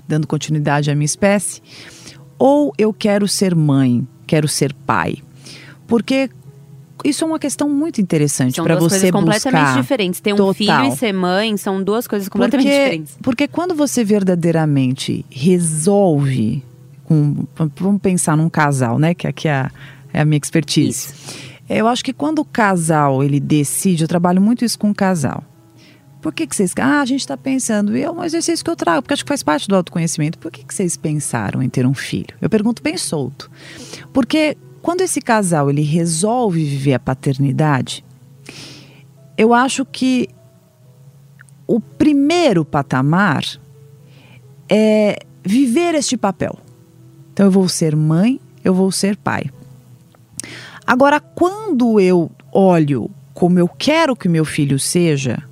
dando 0.06 0.26
continuidade 0.26 0.90
à 0.90 0.94
minha 0.94 1.04
espécie. 1.04 1.62
Ou 2.38 2.72
eu 2.76 2.92
quero 2.92 3.26
ser 3.28 3.54
mãe, 3.54 4.06
quero 4.26 4.48
ser 4.48 4.72
pai. 4.72 5.16
Porque 5.86 6.30
isso 7.04 7.24
é 7.24 7.26
uma 7.26 7.38
questão 7.38 7.68
muito 7.68 8.00
interessante 8.00 8.56
São 8.56 8.64
para 8.64 8.76
duas 8.76 8.92
você 8.92 9.10
coisas 9.10 9.10
completamente 9.10 9.62
buscar. 9.62 9.80
diferentes. 9.80 10.20
Ter 10.20 10.32
um 10.32 10.36
Total. 10.36 10.54
filho 10.54 10.84
e 10.84 10.96
ser 10.96 11.12
mãe 11.12 11.56
são 11.56 11.82
duas 11.82 12.06
coisas 12.06 12.28
completamente 12.28 12.66
porque, 12.66 12.78
diferentes. 12.78 13.18
Porque 13.22 13.48
quando 13.48 13.74
você 13.74 14.02
verdadeiramente 14.02 15.24
resolve, 15.30 16.62
vamos 17.76 18.00
pensar 18.00 18.36
num 18.36 18.48
casal, 18.48 18.98
né? 18.98 19.14
Que 19.14 19.26
aqui 19.26 19.48
é 19.48 19.52
a, 19.52 19.70
é 20.12 20.20
a 20.20 20.24
minha 20.24 20.38
expertise. 20.38 21.12
Eu 21.68 21.88
acho 21.88 22.04
que 22.04 22.12
quando 22.12 22.40
o 22.40 22.44
casal 22.44 23.22
ele 23.22 23.40
decide, 23.40 24.04
eu 24.04 24.08
trabalho 24.08 24.40
muito 24.40 24.64
isso 24.64 24.78
com 24.78 24.90
o 24.90 24.94
casal. 24.94 25.42
Por 26.24 26.32
que, 26.32 26.46
que 26.46 26.56
vocês. 26.56 26.72
Ah, 26.80 27.02
a 27.02 27.04
gente 27.04 27.20
está 27.20 27.36
pensando, 27.36 27.94
e 27.94 28.02
é 28.02 28.10
um 28.10 28.24
exercício 28.24 28.64
que 28.64 28.70
eu 28.70 28.74
trago, 28.74 29.02
porque 29.02 29.12
acho 29.12 29.22
que 29.22 29.28
faz 29.28 29.42
parte 29.42 29.68
do 29.68 29.76
autoconhecimento. 29.76 30.38
Por 30.38 30.50
que, 30.50 30.64
que 30.64 30.74
vocês 30.74 30.96
pensaram 30.96 31.62
em 31.62 31.68
ter 31.68 31.86
um 31.86 31.92
filho? 31.92 32.34
Eu 32.40 32.48
pergunto 32.48 32.82
bem 32.82 32.96
solto. 32.96 33.50
Porque 34.10 34.56
quando 34.80 35.02
esse 35.02 35.20
casal 35.20 35.68
ele 35.68 35.82
resolve 35.82 36.64
viver 36.64 36.94
a 36.94 36.98
paternidade, 36.98 38.02
eu 39.36 39.52
acho 39.52 39.84
que 39.84 40.30
o 41.66 41.78
primeiro 41.78 42.64
patamar 42.64 43.44
é 44.66 45.18
viver 45.44 45.94
este 45.94 46.16
papel. 46.16 46.58
Então 47.34 47.44
eu 47.44 47.52
vou 47.52 47.68
ser 47.68 47.94
mãe, 47.94 48.40
eu 48.64 48.72
vou 48.72 48.90
ser 48.90 49.14
pai. 49.14 49.50
Agora, 50.86 51.20
quando 51.20 52.00
eu 52.00 52.30
olho 52.50 53.10
como 53.34 53.58
eu 53.58 53.68
quero 53.68 54.16
que 54.16 54.26
meu 54.26 54.46
filho 54.46 54.78
seja, 54.78 55.42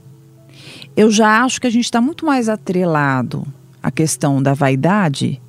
eu 0.97 1.11
já 1.11 1.43
acho 1.43 1.61
que 1.61 1.67
a 1.67 1.71
gente 1.71 1.85
está 1.85 2.01
muito 2.01 2.27
mais 2.27 2.49
atrelado 2.49 3.47
à 3.83 3.91
questão 3.91 4.43
da 4.43 4.55
vaidade, 4.55 5.41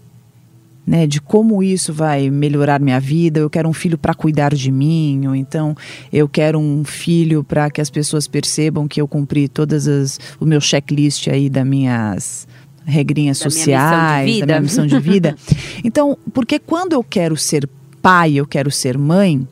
né, 0.85 1.07
de 1.07 1.21
como 1.21 1.63
isso 1.63 1.93
vai 1.93 2.29
melhorar 2.29 2.79
minha 2.79 2.99
vida. 2.99 3.39
Eu 3.39 3.49
quero 3.49 3.69
um 3.69 3.73
filho 3.73 3.97
para 3.97 4.13
cuidar 4.13 4.53
de 4.53 4.71
mim, 4.71 5.27
ou 5.27 5.35
então 5.35 5.75
eu 6.11 6.27
quero 6.27 6.59
um 6.59 6.83
filho 6.83 7.43
para 7.43 7.69
que 7.69 7.79
as 7.79 7.89
pessoas 7.89 8.27
percebam 8.27 8.87
que 8.87 8.99
eu 8.99 9.07
cumpri 9.07 9.47
todas 9.47 9.87
as 9.87 10.19
o 10.39 10.45
meu 10.45 10.59
checklist 10.59 11.27
aí 11.27 11.49
das 11.49 11.65
minhas 11.65 12.47
regrinhas 12.85 13.39
Da 13.39 13.45
minha 13.45 13.51
sociais, 13.51 14.33
de 14.33 14.39
da 14.41 14.45
minha 14.47 14.61
missão 14.61 14.85
de 14.85 14.99
vida. 14.99 15.35
Então, 15.85 16.17
porque 16.33 16.59
quando 16.59 16.93
eu 16.93 17.03
quero 17.03 17.35
ser 17.35 17.69
pai, 18.01 18.33
eu 18.33 18.45
quero 18.45 18.71
ser 18.71 18.97
mãe, 18.97 19.47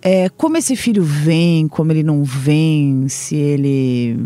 é, 0.00 0.28
como 0.30 0.56
esse 0.56 0.74
filho 0.74 1.02
vem, 1.04 1.68
como 1.68 1.92
ele 1.92 2.02
não 2.02 2.24
vem, 2.24 3.08
se 3.08 3.36
ele 3.36 4.18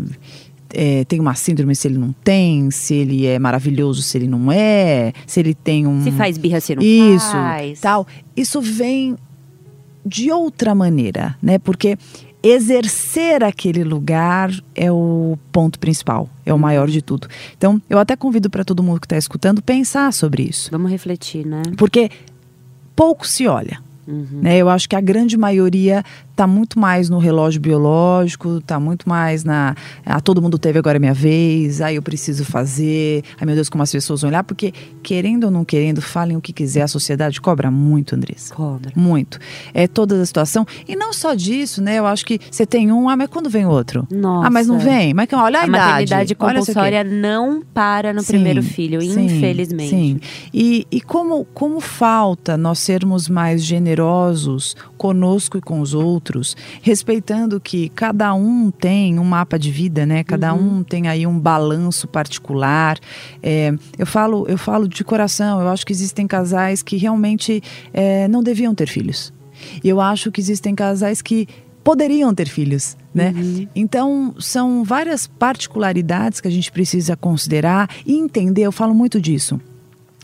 é, 0.73 1.05
tem 1.05 1.19
uma 1.19 1.35
síndrome, 1.35 1.75
se 1.75 1.87
ele 1.87 1.97
não 1.97 2.13
tem, 2.23 2.69
se 2.71 2.93
ele 2.93 3.25
é 3.25 3.39
maravilhoso, 3.39 4.01
se 4.01 4.17
ele 4.17 4.27
não 4.27 4.51
é, 4.51 5.13
se 5.25 5.39
ele 5.39 5.53
tem 5.53 5.87
um. 5.87 6.03
Se 6.03 6.11
faz 6.11 6.37
birra, 6.37 6.59
se 6.59 6.75
não 6.75 6.83
Isso, 6.83 7.31
faz. 7.31 7.79
tal. 7.79 8.07
Isso 8.35 8.61
vem 8.61 9.15
de 10.05 10.31
outra 10.31 10.73
maneira, 10.73 11.35
né? 11.41 11.57
Porque 11.59 11.97
exercer 12.41 13.43
aquele 13.43 13.83
lugar 13.83 14.51
é 14.75 14.91
o 14.91 15.37
ponto 15.51 15.79
principal, 15.79 16.29
é 16.45 16.53
o 16.53 16.59
maior 16.59 16.87
de 16.87 17.01
tudo. 17.01 17.27
Então, 17.57 17.81
eu 17.89 17.99
até 17.99 18.15
convido 18.15 18.49
para 18.49 18.63
todo 18.63 18.83
mundo 18.83 18.99
que 18.99 19.05
está 19.05 19.17
escutando 19.17 19.61
pensar 19.61 20.13
sobre 20.13 20.43
isso, 20.43 20.69
Vamos 20.71 20.89
refletir, 20.89 21.45
né? 21.45 21.61
porque 21.75 22.09
pouco 22.95 23.27
se 23.27 23.47
olha. 23.47 23.81
Uhum. 24.07 24.39
Né? 24.41 24.57
Eu 24.57 24.69
acho 24.69 24.87
que 24.87 24.95
a 24.95 25.01
grande 25.01 25.35
maioria 25.35 26.01
está 26.37 26.45
muito 26.45 26.79
mais 26.79 27.09
no 27.09 27.17
relógio 27.17 27.59
biológico, 27.59 28.59
está 28.59 28.79
muito 28.79 29.09
mais 29.09 29.43
na. 29.43 29.73
Ah, 30.05 30.21
todo 30.21 30.39
mundo 30.39 30.59
teve 30.59 30.77
agora 30.77 30.97
a 30.97 30.99
minha 30.99 31.13
vez, 31.13 31.81
aí 31.81 31.95
eu 31.95 32.01
preciso 32.03 32.45
fazer, 32.45 33.23
ai 33.39 33.45
meu 33.45 33.55
Deus, 33.55 33.69
como 33.69 33.81
as 33.81 33.91
pessoas 33.91 34.21
vão 34.21 34.29
olhar, 34.29 34.43
porque 34.43 34.71
querendo 35.01 35.45
ou 35.45 35.51
não 35.51 35.65
querendo, 35.65 35.99
falem 35.99 36.37
o 36.37 36.41
que 36.41 36.53
quiser, 36.53 36.83
a 36.83 36.87
sociedade 36.87 37.41
cobra 37.41 37.71
muito, 37.71 38.15
Andressa. 38.15 38.53
Cobra. 38.53 38.91
Muito. 38.95 39.39
É 39.73 39.87
toda 39.87 40.21
a 40.21 40.25
situação. 40.25 40.65
E 40.87 40.95
não 40.95 41.11
só 41.11 41.33
disso, 41.33 41.81
né? 41.81 41.97
Eu 41.97 42.05
acho 42.05 42.23
que 42.23 42.39
você 42.51 42.65
tem 42.67 42.91
um, 42.91 43.09
ah, 43.09 43.17
mas 43.17 43.29
quando 43.29 43.49
vem 43.49 43.65
outro? 43.65 44.07
Nossa. 44.11 44.47
Ah, 44.47 44.51
mas 44.51 44.67
não 44.67 44.77
vem? 44.77 45.15
Mas 45.15 45.27
olha 45.33 45.59
a, 45.59 45.63
A 45.63 45.67
idade. 45.67 45.71
maternidade 45.71 46.33
isso 46.33 46.43
aqui. 46.43 46.55
compulsória 46.55 47.03
não 47.03 47.63
para 47.73 48.13
no 48.13 48.21
Sim, 48.21 48.27
primeiro 48.33 48.61
filho, 48.61 49.01
sim, 49.01 49.25
infelizmente. 49.25 49.89
Sim. 49.89 50.19
E, 50.53 50.85
e 50.91 51.01
como, 51.01 51.45
como 51.45 51.79
falta 51.79 52.55
nós 52.55 52.77
sermos 52.77 53.27
mais 53.27 53.63
generosos 53.63 54.75
conosco 54.97 55.57
e 55.57 55.61
com 55.61 55.79
os 55.79 55.93
outros, 55.93 56.26
respeitando 56.81 57.59
que 57.59 57.89
cada 57.89 58.33
um 58.33 58.71
tem 58.71 59.19
um 59.19 59.23
mapa 59.23 59.57
de 59.57 59.71
vida, 59.71 60.05
né? 60.05 60.23
Cada 60.23 60.53
Uhum. 60.53 60.79
um 60.79 60.83
tem 60.83 61.07
aí 61.07 61.25
um 61.27 61.37
balanço 61.39 62.07
particular. 62.07 62.97
É, 63.41 63.73
eu 63.97 64.05
falo, 64.05 64.45
eu 64.47 64.57
falo 64.57 64.87
de 64.87 65.03
coração. 65.03 65.61
Eu 65.61 65.67
acho 65.69 65.85
que 65.85 65.91
existem 65.93 66.27
casais 66.27 66.81
que 66.81 66.97
realmente 66.97 67.61
é, 67.93 68.27
não 68.27 68.41
deviam 68.43 68.73
ter 68.75 68.87
filhos. 68.87 69.33
Eu 69.83 69.99
acho 69.99 70.31
que 70.31 70.39
existem 70.39 70.75
casais 70.75 71.21
que 71.21 71.47
poderiam 71.83 72.33
ter 72.35 72.47
filhos, 72.49 72.97
né? 73.13 73.33
Então, 73.73 74.35
são 74.39 74.83
várias 74.83 75.25
particularidades 75.25 76.41
que 76.41 76.47
a 76.47 76.51
gente 76.51 76.71
precisa 76.71 77.15
considerar 77.15 77.89
e 78.05 78.13
entender. 78.15 78.63
Eu 78.63 78.71
falo 78.71 78.93
muito 78.93 79.19
disso. 79.21 79.59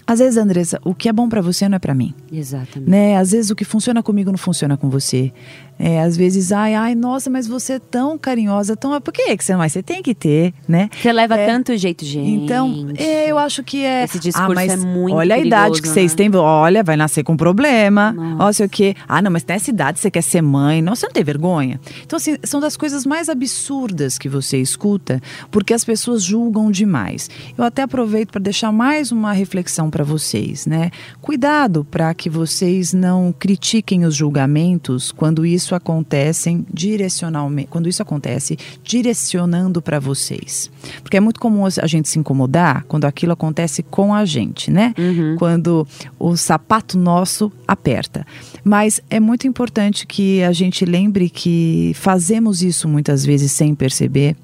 Às 0.05 0.19
vezes, 0.19 0.35
Andressa, 0.37 0.81
o 0.83 0.93
que 0.93 1.07
é 1.07 1.13
bom 1.13 1.29
para 1.29 1.39
você 1.41 1.67
não 1.69 1.77
é 1.77 1.79
para 1.79 1.93
mim, 1.95 2.13
Exatamente. 2.29 2.89
né? 2.91 3.15
Às 3.15 3.31
vezes 3.31 3.49
o 3.49 3.55
que 3.55 3.63
funciona 3.63 4.03
comigo 4.03 4.29
não 4.29 4.37
funciona 4.37 4.75
com 4.75 4.89
você. 4.89 5.31
É, 5.77 6.01
às 6.01 6.15
vezes, 6.15 6.51
ai, 6.51 6.75
ai, 6.75 6.95
nossa, 6.95 7.29
mas 7.29 7.47
você 7.47 7.73
é 7.73 7.79
tão 7.79 8.17
carinhosa, 8.17 8.75
tão. 8.75 8.99
Por 9.01 9.11
que 9.13 9.35
você 9.37 9.55
mas 9.55 9.73
Você 9.73 9.83
tem 9.83 10.01
que 10.01 10.13
ter, 10.15 10.53
né? 10.67 10.89
Você 10.95 11.11
leva 11.11 11.35
É. 11.35 11.45
tanto 11.47 11.75
jeito, 11.75 12.05
gente. 12.05 12.29
Então, 12.43 12.89
é, 12.95 13.29
eu 13.29 13.37
acho 13.37 13.63
que 13.63 13.83
é. 13.83 14.03
Esse 14.03 14.19
discurso 14.19 14.51
ah, 14.51 14.55
mas 14.55 14.71
é 14.71 14.77
muito 14.77 15.15
Olha 15.15 15.35
a 15.35 15.39
idade 15.39 15.75
que 15.75 15.81
perigoso, 15.81 15.93
vocês 15.93 16.11
né? 16.11 16.17
têm. 16.17 16.35
Olha, 16.35 16.83
vai 16.83 16.95
nascer 16.95 17.23
com 17.23 17.35
problema. 17.35 18.11
Nossa. 18.11 18.43
Ó, 18.43 18.51
sei 18.53 18.65
o 18.65 18.69
quê. 18.69 18.95
Ah, 19.07 19.21
não, 19.21 19.31
mas 19.31 19.45
nessa 19.45 19.69
idade 19.69 19.99
você 19.99 20.11
quer 20.11 20.21
ser 20.21 20.41
mãe. 20.41 20.81
Nossa, 20.81 21.01
você 21.01 21.05
não 21.07 21.13
tem 21.13 21.23
vergonha. 21.23 21.79
Então, 22.05 22.17
assim, 22.17 22.37
são 22.43 22.59
das 22.59 22.77
coisas 22.77 23.05
mais 23.05 23.27
absurdas 23.29 24.17
que 24.17 24.29
você 24.29 24.59
escuta, 24.59 25.21
porque 25.51 25.73
as 25.73 25.83
pessoas 25.83 26.23
julgam 26.23 26.71
demais. 26.71 27.29
Eu 27.57 27.63
até 27.63 27.81
aproveito 27.81 28.31
para 28.31 28.41
deixar 28.41 28.71
mais 28.71 29.11
uma 29.11 29.33
reflexão 29.33 29.89
para 29.89 30.03
vocês, 30.03 30.65
né? 30.65 30.91
Cuidado 31.21 31.85
para 31.89 32.13
que 32.13 32.29
vocês 32.29 32.93
não 32.93 33.33
critiquem 33.37 34.05
os 34.05 34.15
julgamentos 34.15 35.11
quando 35.11 35.45
isso 35.45 35.62
acontece 35.75 36.65
direcionalmente, 36.73 37.67
quando 37.69 37.87
isso 37.87 38.01
acontece 38.01 38.57
direcionando 38.83 39.81
para 39.81 39.99
vocês. 39.99 40.69
Porque 41.01 41.17
é 41.17 41.19
muito 41.19 41.39
comum 41.39 41.65
a 41.65 41.87
gente 41.87 42.09
se 42.09 42.19
incomodar 42.19 42.83
quando 42.87 43.05
aquilo 43.05 43.31
acontece 43.33 43.83
com 43.83 44.13
a 44.13 44.25
gente, 44.25 44.71
né? 44.71 44.93
Quando 45.37 45.87
o 46.19 46.35
sapato 46.35 46.97
nosso 46.97 47.51
aperta. 47.67 48.25
Mas 48.63 49.01
é 49.09 49.19
muito 49.19 49.47
importante 49.47 50.07
que 50.07 50.41
a 50.43 50.51
gente 50.51 50.85
lembre 50.85 51.29
que 51.29 51.93
fazemos 51.95 52.63
isso 52.63 52.87
muitas 52.87 53.25
vezes 53.25 53.51
sem 53.51 53.75
perceber. 53.75 54.35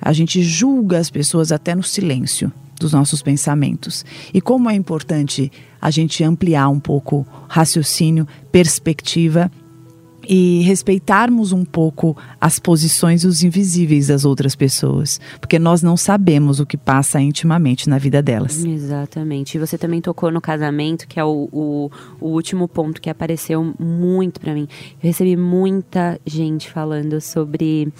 A 0.00 0.12
gente 0.12 0.42
julga 0.42 0.98
as 0.98 1.10
pessoas 1.10 1.52
até 1.52 1.74
no 1.74 1.82
silêncio 1.82 2.52
dos 2.78 2.92
nossos 2.92 3.22
pensamentos. 3.22 4.04
E 4.34 4.40
como 4.40 4.68
é 4.68 4.74
importante 4.74 5.50
a 5.80 5.90
gente 5.90 6.22
ampliar 6.24 6.68
um 6.68 6.80
pouco 6.80 7.26
raciocínio, 7.48 8.26
perspectiva 8.50 9.50
e 10.28 10.62
respeitarmos 10.62 11.52
um 11.52 11.64
pouco 11.64 12.16
as 12.40 12.58
posições 12.58 13.24
e 13.24 13.26
os 13.26 13.42
invisíveis 13.42 14.06
das 14.06 14.24
outras 14.24 14.54
pessoas, 14.54 15.20
porque 15.40 15.58
nós 15.58 15.82
não 15.82 15.96
sabemos 15.96 16.60
o 16.60 16.66
que 16.66 16.76
passa 16.76 17.20
intimamente 17.20 17.88
na 17.88 17.98
vida 17.98 18.22
delas. 18.22 18.64
Exatamente. 18.64 19.56
E 19.56 19.60
você 19.60 19.76
também 19.76 20.00
tocou 20.00 20.30
no 20.30 20.40
casamento, 20.40 21.06
que 21.06 21.18
é 21.18 21.24
o, 21.24 21.48
o, 21.52 21.90
o 22.20 22.28
último 22.28 22.68
ponto 22.68 23.00
que 23.00 23.10
apareceu 23.10 23.74
muito 23.78 24.40
para 24.40 24.54
mim. 24.54 24.68
Eu 25.02 25.08
recebi 25.08 25.36
muita 25.36 26.20
gente 26.24 26.70
falando 26.70 27.20
sobre 27.20 27.92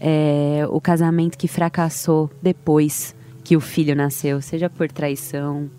é, 0.00 0.66
o 0.70 0.80
casamento 0.80 1.36
que 1.36 1.48
fracassou 1.48 2.30
depois 2.42 3.14
que 3.44 3.56
o 3.56 3.60
filho 3.60 3.96
nasceu, 3.96 4.42
seja 4.42 4.68
por 4.68 4.92
traição, 4.92 5.70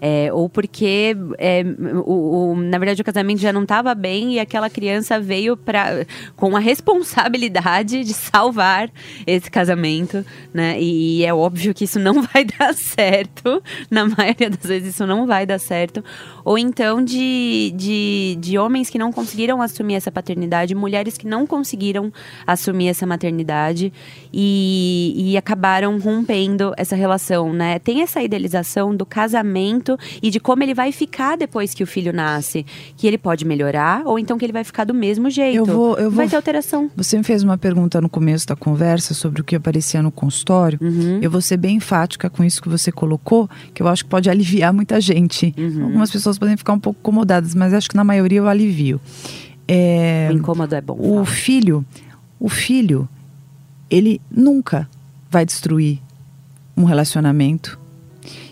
é, 0.00 0.32
ou 0.32 0.48
porque, 0.48 1.16
é, 1.38 1.64
o, 2.06 2.52
o, 2.52 2.56
na 2.56 2.78
verdade, 2.78 3.02
o 3.02 3.04
casamento 3.04 3.40
já 3.40 3.52
não 3.52 3.62
estava 3.62 3.94
bem 3.94 4.34
e 4.34 4.40
aquela 4.40 4.70
criança 4.70 5.18
veio 5.18 5.56
pra, 5.56 6.06
com 6.36 6.56
a 6.56 6.60
responsabilidade 6.60 8.04
de 8.04 8.12
salvar 8.14 8.90
esse 9.26 9.50
casamento, 9.50 10.24
né? 10.52 10.80
E, 10.80 11.18
e 11.18 11.24
é 11.24 11.32
óbvio 11.32 11.74
que 11.74 11.84
isso 11.84 11.98
não 11.98 12.22
vai 12.34 12.44
dar 12.44 12.74
certo. 12.74 13.62
Na 13.90 14.06
maioria 14.06 14.50
das 14.50 14.64
vezes, 14.64 14.94
isso 14.94 15.06
não 15.06 15.26
vai 15.26 15.44
dar 15.46 15.58
certo. 15.58 16.04
Ou 16.44 16.58
então 16.58 17.04
de, 17.04 17.72
de, 17.76 18.36
de 18.40 18.58
homens 18.58 18.90
que 18.90 18.98
não 18.98 19.12
conseguiram 19.12 19.60
assumir 19.60 19.94
essa 19.94 20.10
paternidade, 20.10 20.74
mulheres 20.74 21.18
que 21.18 21.26
não 21.26 21.46
conseguiram 21.46 22.12
assumir 22.46 22.88
essa 22.88 23.06
maternidade 23.06 23.92
e, 24.32 25.14
e 25.16 25.36
acabaram 25.36 25.98
rompendo 25.98 26.72
essa 26.76 26.96
relação, 26.96 27.52
né? 27.52 27.78
Tem 27.78 28.02
essa 28.02 28.22
idealização 28.22 28.94
do 28.94 29.04
casamento 29.04 29.87
e 30.20 30.30
de 30.30 30.40
como 30.40 30.62
ele 30.62 30.74
vai 30.74 30.90
ficar 30.90 31.36
depois 31.36 31.72
que 31.72 31.82
o 31.82 31.86
filho 31.86 32.12
nasce. 32.12 32.66
Que 32.96 33.06
ele 33.06 33.16
pode 33.16 33.44
melhorar 33.44 34.02
ou 34.04 34.18
então 34.18 34.36
que 34.36 34.44
ele 34.44 34.52
vai 34.52 34.64
ficar 34.64 34.84
do 34.84 34.92
mesmo 34.92 35.30
jeito. 35.30 35.56
Eu 35.56 35.64
vou, 35.64 35.96
eu 35.96 36.10
vai 36.10 36.26
vou... 36.26 36.30
ter 36.30 36.36
alteração. 36.36 36.90
Você 36.96 37.16
me 37.16 37.22
fez 37.22 37.42
uma 37.42 37.56
pergunta 37.56 38.00
no 38.00 38.08
começo 38.08 38.46
da 38.46 38.56
conversa 38.56 39.14
sobre 39.14 39.40
o 39.40 39.44
que 39.44 39.54
aparecia 39.54 40.02
no 40.02 40.10
consultório. 40.10 40.78
Uhum. 40.82 41.20
Eu 41.22 41.30
vou 41.30 41.40
ser 41.40 41.56
bem 41.56 41.76
enfática 41.76 42.28
com 42.28 42.42
isso 42.42 42.60
que 42.60 42.68
você 42.68 42.90
colocou, 42.90 43.48
que 43.72 43.82
eu 43.82 43.88
acho 43.88 44.04
que 44.04 44.10
pode 44.10 44.28
aliviar 44.30 44.72
muita 44.72 45.00
gente. 45.00 45.54
Uhum. 45.56 45.84
Algumas 45.84 46.10
pessoas 46.10 46.38
podem 46.38 46.56
ficar 46.56 46.72
um 46.72 46.80
pouco 46.80 46.98
incomodadas, 47.00 47.54
mas 47.54 47.72
acho 47.72 47.88
que 47.88 47.96
na 47.96 48.04
maioria 48.04 48.38
eu 48.38 48.48
alivio. 48.48 49.00
É, 49.66 50.28
o 50.32 50.34
incômodo 50.34 50.74
é 50.74 50.80
bom. 50.80 50.96
O 50.98 51.14
fala. 51.14 51.26
filho, 51.26 51.84
o 52.40 52.48
filho, 52.48 53.06
ele 53.90 54.20
nunca 54.30 54.88
vai 55.30 55.44
destruir 55.44 56.00
um 56.76 56.84
relacionamento. 56.84 57.78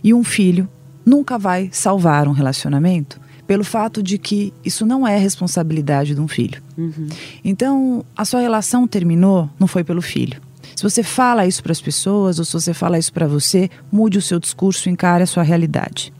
E 0.02 0.12
um 0.12 0.22
filho 0.22 0.68
nunca 1.06 1.38
vai 1.38 1.70
salvar 1.72 2.26
um 2.26 2.32
relacionamento 2.32 3.20
pelo 3.46 3.62
fato 3.62 4.02
de 4.02 4.18
que 4.18 4.52
isso 4.64 4.84
não 4.84 5.06
é 5.06 5.16
responsabilidade 5.16 6.16
de 6.16 6.20
um 6.20 6.26
filho. 6.26 6.60
Uhum. 6.76 7.06
Então, 7.44 8.04
a 8.16 8.24
sua 8.24 8.40
relação 8.40 8.88
terminou, 8.88 9.48
não 9.58 9.68
foi 9.68 9.84
pelo 9.84 10.02
filho. 10.02 10.40
Se 10.74 10.82
você 10.82 11.02
fala 11.02 11.46
isso 11.46 11.62
para 11.62 11.72
as 11.72 11.80
pessoas 11.80 12.40
ou 12.40 12.44
se 12.44 12.52
você 12.52 12.74
fala 12.74 12.98
isso 12.98 13.12
para 13.12 13.28
você, 13.28 13.70
mude 13.90 14.18
o 14.18 14.22
seu 14.22 14.40
discurso, 14.40 14.90
encare 14.90 15.22
a 15.22 15.26
sua 15.26 15.44
realidade. 15.44 16.12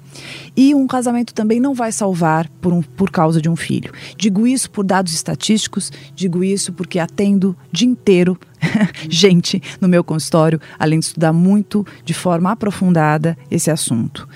E 0.56 0.74
um 0.74 0.86
casamento 0.86 1.34
também 1.34 1.60
não 1.60 1.74
vai 1.74 1.92
salvar 1.92 2.48
por, 2.60 2.72
um, 2.72 2.80
por 2.80 3.10
causa 3.10 3.40
de 3.42 3.48
um 3.48 3.56
filho. 3.56 3.92
Digo 4.16 4.46
isso 4.46 4.70
por 4.70 4.84
dados 4.84 5.12
estatísticos, 5.12 5.92
digo 6.14 6.42
isso 6.42 6.72
porque 6.72 6.98
atendo 6.98 7.56
dia 7.70 7.88
inteiro 7.88 8.38
gente 9.10 9.62
no 9.80 9.88
meu 9.88 10.02
consultório, 10.02 10.60
além 10.78 10.98
de 10.98 11.06
estudar 11.06 11.32
muito 11.32 11.86
de 12.04 12.14
forma 12.14 12.50
aprofundada 12.50 13.36
esse 13.50 13.70
assunto. 13.70 14.26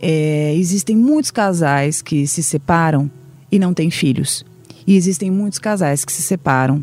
É, 0.00 0.54
existem 0.56 0.96
muitos 0.96 1.30
casais 1.30 2.00
que 2.00 2.26
se 2.26 2.42
separam 2.42 3.10
e 3.52 3.58
não 3.58 3.74
têm 3.74 3.90
filhos. 3.90 4.44
E 4.86 4.96
existem 4.96 5.30
muitos 5.30 5.58
casais 5.58 6.04
que 6.04 6.12
se 6.12 6.22
separam 6.22 6.82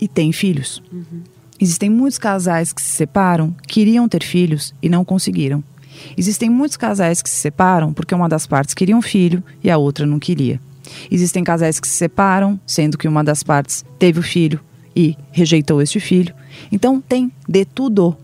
e 0.00 0.06
têm 0.06 0.32
filhos. 0.32 0.82
Uhum. 0.92 1.22
Existem 1.60 1.90
muitos 1.90 2.18
casais 2.18 2.72
que 2.72 2.82
se 2.82 2.92
separam, 2.92 3.54
queriam 3.66 4.08
ter 4.08 4.22
filhos 4.22 4.74
e 4.82 4.88
não 4.88 5.04
conseguiram. 5.04 5.62
Existem 6.16 6.50
muitos 6.50 6.76
casais 6.76 7.22
que 7.22 7.30
se 7.30 7.36
separam 7.36 7.92
porque 7.92 8.14
uma 8.14 8.28
das 8.28 8.46
partes 8.46 8.74
queria 8.74 8.96
um 8.96 9.02
filho 9.02 9.42
e 9.62 9.70
a 9.70 9.78
outra 9.78 10.04
não 10.04 10.18
queria. 10.18 10.60
Existem 11.10 11.42
casais 11.42 11.80
que 11.80 11.88
se 11.88 11.94
separam, 11.94 12.60
sendo 12.66 12.98
que 12.98 13.08
uma 13.08 13.24
das 13.24 13.42
partes 13.42 13.84
teve 13.98 14.20
o 14.20 14.22
filho 14.22 14.60
e 14.94 15.16
rejeitou 15.32 15.80
este 15.80 15.98
filho. 15.98 16.34
Então 16.70 17.00
tem 17.00 17.32
de 17.48 17.64
tudo. 17.64 18.16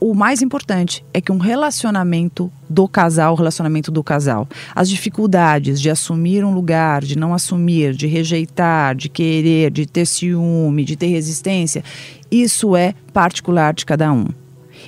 O 0.00 0.14
mais 0.14 0.42
importante 0.42 1.04
é 1.12 1.20
que 1.20 1.32
um 1.32 1.38
relacionamento 1.38 2.52
do 2.68 2.88
casal, 2.88 3.32
o 3.34 3.36
relacionamento 3.36 3.90
do 3.90 4.02
casal, 4.02 4.48
as 4.74 4.88
dificuldades 4.88 5.80
de 5.80 5.90
assumir 5.90 6.44
um 6.44 6.54
lugar, 6.54 7.02
de 7.02 7.16
não 7.18 7.34
assumir, 7.34 7.94
de 7.94 8.06
rejeitar, 8.06 8.94
de 8.94 9.08
querer, 9.08 9.70
de 9.70 9.86
ter 9.86 10.06
ciúme, 10.06 10.84
de 10.84 10.96
ter 10.96 11.08
resistência, 11.08 11.84
isso 12.30 12.74
é 12.76 12.94
particular 13.12 13.74
de 13.74 13.84
cada 13.84 14.12
um. 14.12 14.26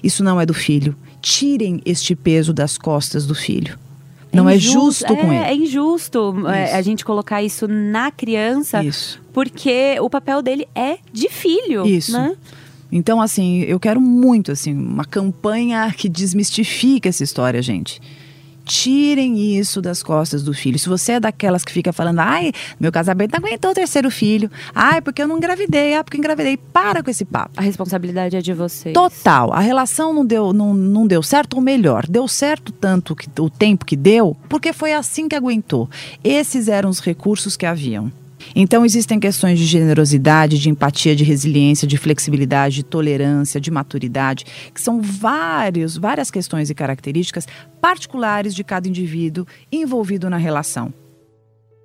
Isso 0.02 0.24
não 0.24 0.40
é 0.40 0.46
do 0.46 0.54
filho. 0.54 0.96
Tirem 1.20 1.80
este 1.84 2.14
peso 2.14 2.52
das 2.52 2.76
costas 2.76 3.26
do 3.26 3.34
filho. 3.34 3.78
Não 4.34 4.48
é 4.48 4.58
justo, 4.58 5.12
é, 5.12 5.16
com 5.16 5.32
ele. 5.32 5.44
É 5.44 5.54
injusto 5.54 6.48
é, 6.48 6.74
a 6.74 6.82
gente 6.82 7.04
colocar 7.04 7.42
isso 7.42 7.68
na 7.68 8.10
criança, 8.10 8.82
Isso. 8.82 9.20
porque 9.32 9.96
o 10.00 10.10
papel 10.10 10.42
dele 10.42 10.66
é 10.74 10.98
de 11.12 11.28
filho. 11.28 11.86
Isso. 11.86 12.12
Né? 12.12 12.34
Então, 12.96 13.20
assim, 13.20 13.62
eu 13.62 13.80
quero 13.80 14.00
muito, 14.00 14.52
assim, 14.52 14.72
uma 14.72 15.04
campanha 15.04 15.92
que 15.92 16.08
desmistifique 16.08 17.08
essa 17.08 17.24
história, 17.24 17.60
gente. 17.60 18.00
Tirem 18.64 19.58
isso 19.58 19.82
das 19.82 20.00
costas 20.00 20.44
do 20.44 20.54
filho. 20.54 20.78
Se 20.78 20.88
você 20.88 21.12
é 21.14 21.20
daquelas 21.20 21.64
que 21.64 21.72
fica 21.72 21.92
falando, 21.92 22.20
ai, 22.20 22.52
meu 22.78 22.92
casamento 22.92 23.32
não 23.32 23.44
aguentou 23.44 23.72
o 23.72 23.74
terceiro 23.74 24.12
filho, 24.12 24.48
ai, 24.72 25.00
porque 25.00 25.20
eu 25.20 25.26
não 25.26 25.38
engravidei, 25.38 25.96
ah, 25.96 26.04
porque 26.04 26.16
engravidei, 26.16 26.56
para 26.56 27.02
com 27.02 27.10
esse 27.10 27.24
papo. 27.24 27.50
A 27.56 27.62
responsabilidade 27.62 28.36
é 28.36 28.40
de 28.40 28.52
vocês. 28.52 28.94
Total. 28.94 29.52
A 29.52 29.58
relação 29.58 30.14
não 30.14 30.24
deu, 30.24 30.52
não, 30.52 30.72
não 30.72 31.04
deu 31.04 31.20
certo, 31.20 31.54
ou 31.54 31.60
melhor, 31.60 32.06
deu 32.08 32.28
certo 32.28 32.72
tanto 32.72 33.16
que, 33.16 33.28
o 33.40 33.50
tempo 33.50 33.84
que 33.84 33.96
deu, 33.96 34.36
porque 34.48 34.72
foi 34.72 34.92
assim 34.92 35.28
que 35.28 35.34
aguentou. 35.34 35.90
Esses 36.22 36.68
eram 36.68 36.90
os 36.90 37.00
recursos 37.00 37.56
que 37.56 37.66
haviam. 37.66 38.12
Então, 38.54 38.84
existem 38.84 39.20
questões 39.20 39.58
de 39.58 39.64
generosidade, 39.64 40.58
de 40.58 40.70
empatia, 40.70 41.14
de 41.14 41.24
resiliência, 41.24 41.86
de 41.86 41.96
flexibilidade, 41.96 42.76
de 42.76 42.82
tolerância, 42.82 43.60
de 43.60 43.70
maturidade, 43.70 44.44
que 44.72 44.80
são 44.80 45.00
vários, 45.00 45.96
várias 45.96 46.30
questões 46.30 46.70
e 46.70 46.74
características 46.74 47.46
particulares 47.80 48.54
de 48.54 48.64
cada 48.64 48.88
indivíduo 48.88 49.46
envolvido 49.70 50.28
na 50.30 50.36
relação. 50.36 51.03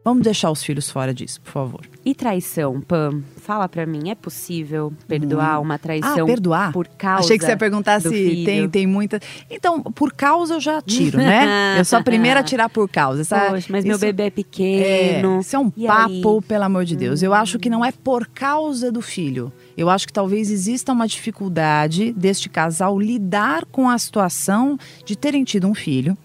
Vamos 0.09 0.23
deixar 0.23 0.49
os 0.49 0.63
filhos 0.63 0.89
fora 0.89 1.13
disso, 1.13 1.39
por 1.41 1.51
favor. 1.51 1.81
E 2.03 2.15
traição, 2.15 2.81
Pam? 2.81 3.21
Fala 3.37 3.69
pra 3.69 3.85
mim, 3.85 4.09
é 4.09 4.15
possível 4.15 4.91
perdoar 5.07 5.61
uma 5.61 5.77
traição 5.77 6.23
ah, 6.23 6.25
perdoar? 6.25 6.71
por 6.73 6.87
causa 6.87 7.25
Achei 7.25 7.37
que 7.37 7.45
você 7.45 7.51
ia 7.51 7.57
perguntar 7.57 8.01
se 8.01 8.09
filho? 8.09 8.43
tem, 8.45 8.67
tem 8.69 8.87
muita. 8.87 9.19
Então, 9.51 9.83
por 9.83 10.11
causa 10.13 10.55
eu 10.55 10.59
já 10.59 10.81
tiro, 10.81 11.19
né? 11.19 11.75
eu 11.77 11.85
sou 11.85 11.99
a 11.99 12.03
primeira 12.03 12.39
a 12.39 12.43
tirar 12.43 12.69
por 12.69 12.89
causa. 12.89 13.21
Essa, 13.21 13.39
Poxa, 13.51 13.67
mas 13.69 13.85
meu 13.85 13.97
isso- 13.97 14.01
bebê 14.05 14.23
é 14.23 14.25
É, 14.25 14.29
pequeno. 14.31 15.39
isso 15.41 15.55
é 15.55 15.59
um 15.59 15.71
E 15.77 15.85
papo, 15.85 16.37
aí? 16.37 16.41
pelo 16.47 16.63
amor 16.63 16.85
de 16.85 16.95
Deus. 16.95 17.21
Eu 17.21 17.31
acho 17.33 17.59
que 17.59 17.69
não 17.69 17.85
é 17.85 17.91
por 17.91 18.25
causa 18.27 18.91
do 18.91 19.03
filho. 19.03 19.53
Eu 19.77 19.91
acho 19.91 20.07
que 20.07 20.13
talvez 20.13 20.49
exista 20.49 20.91
uma 20.91 21.07
dificuldade 21.07 22.11
deste 22.13 22.49
casal 22.49 22.99
lidar 22.99 23.63
com 23.65 23.87
a 23.87 23.97
situação 23.99 24.75
de 25.05 25.15
terem 25.15 25.43
tido 25.43 25.67
um 25.67 25.75
filho. 25.75 26.17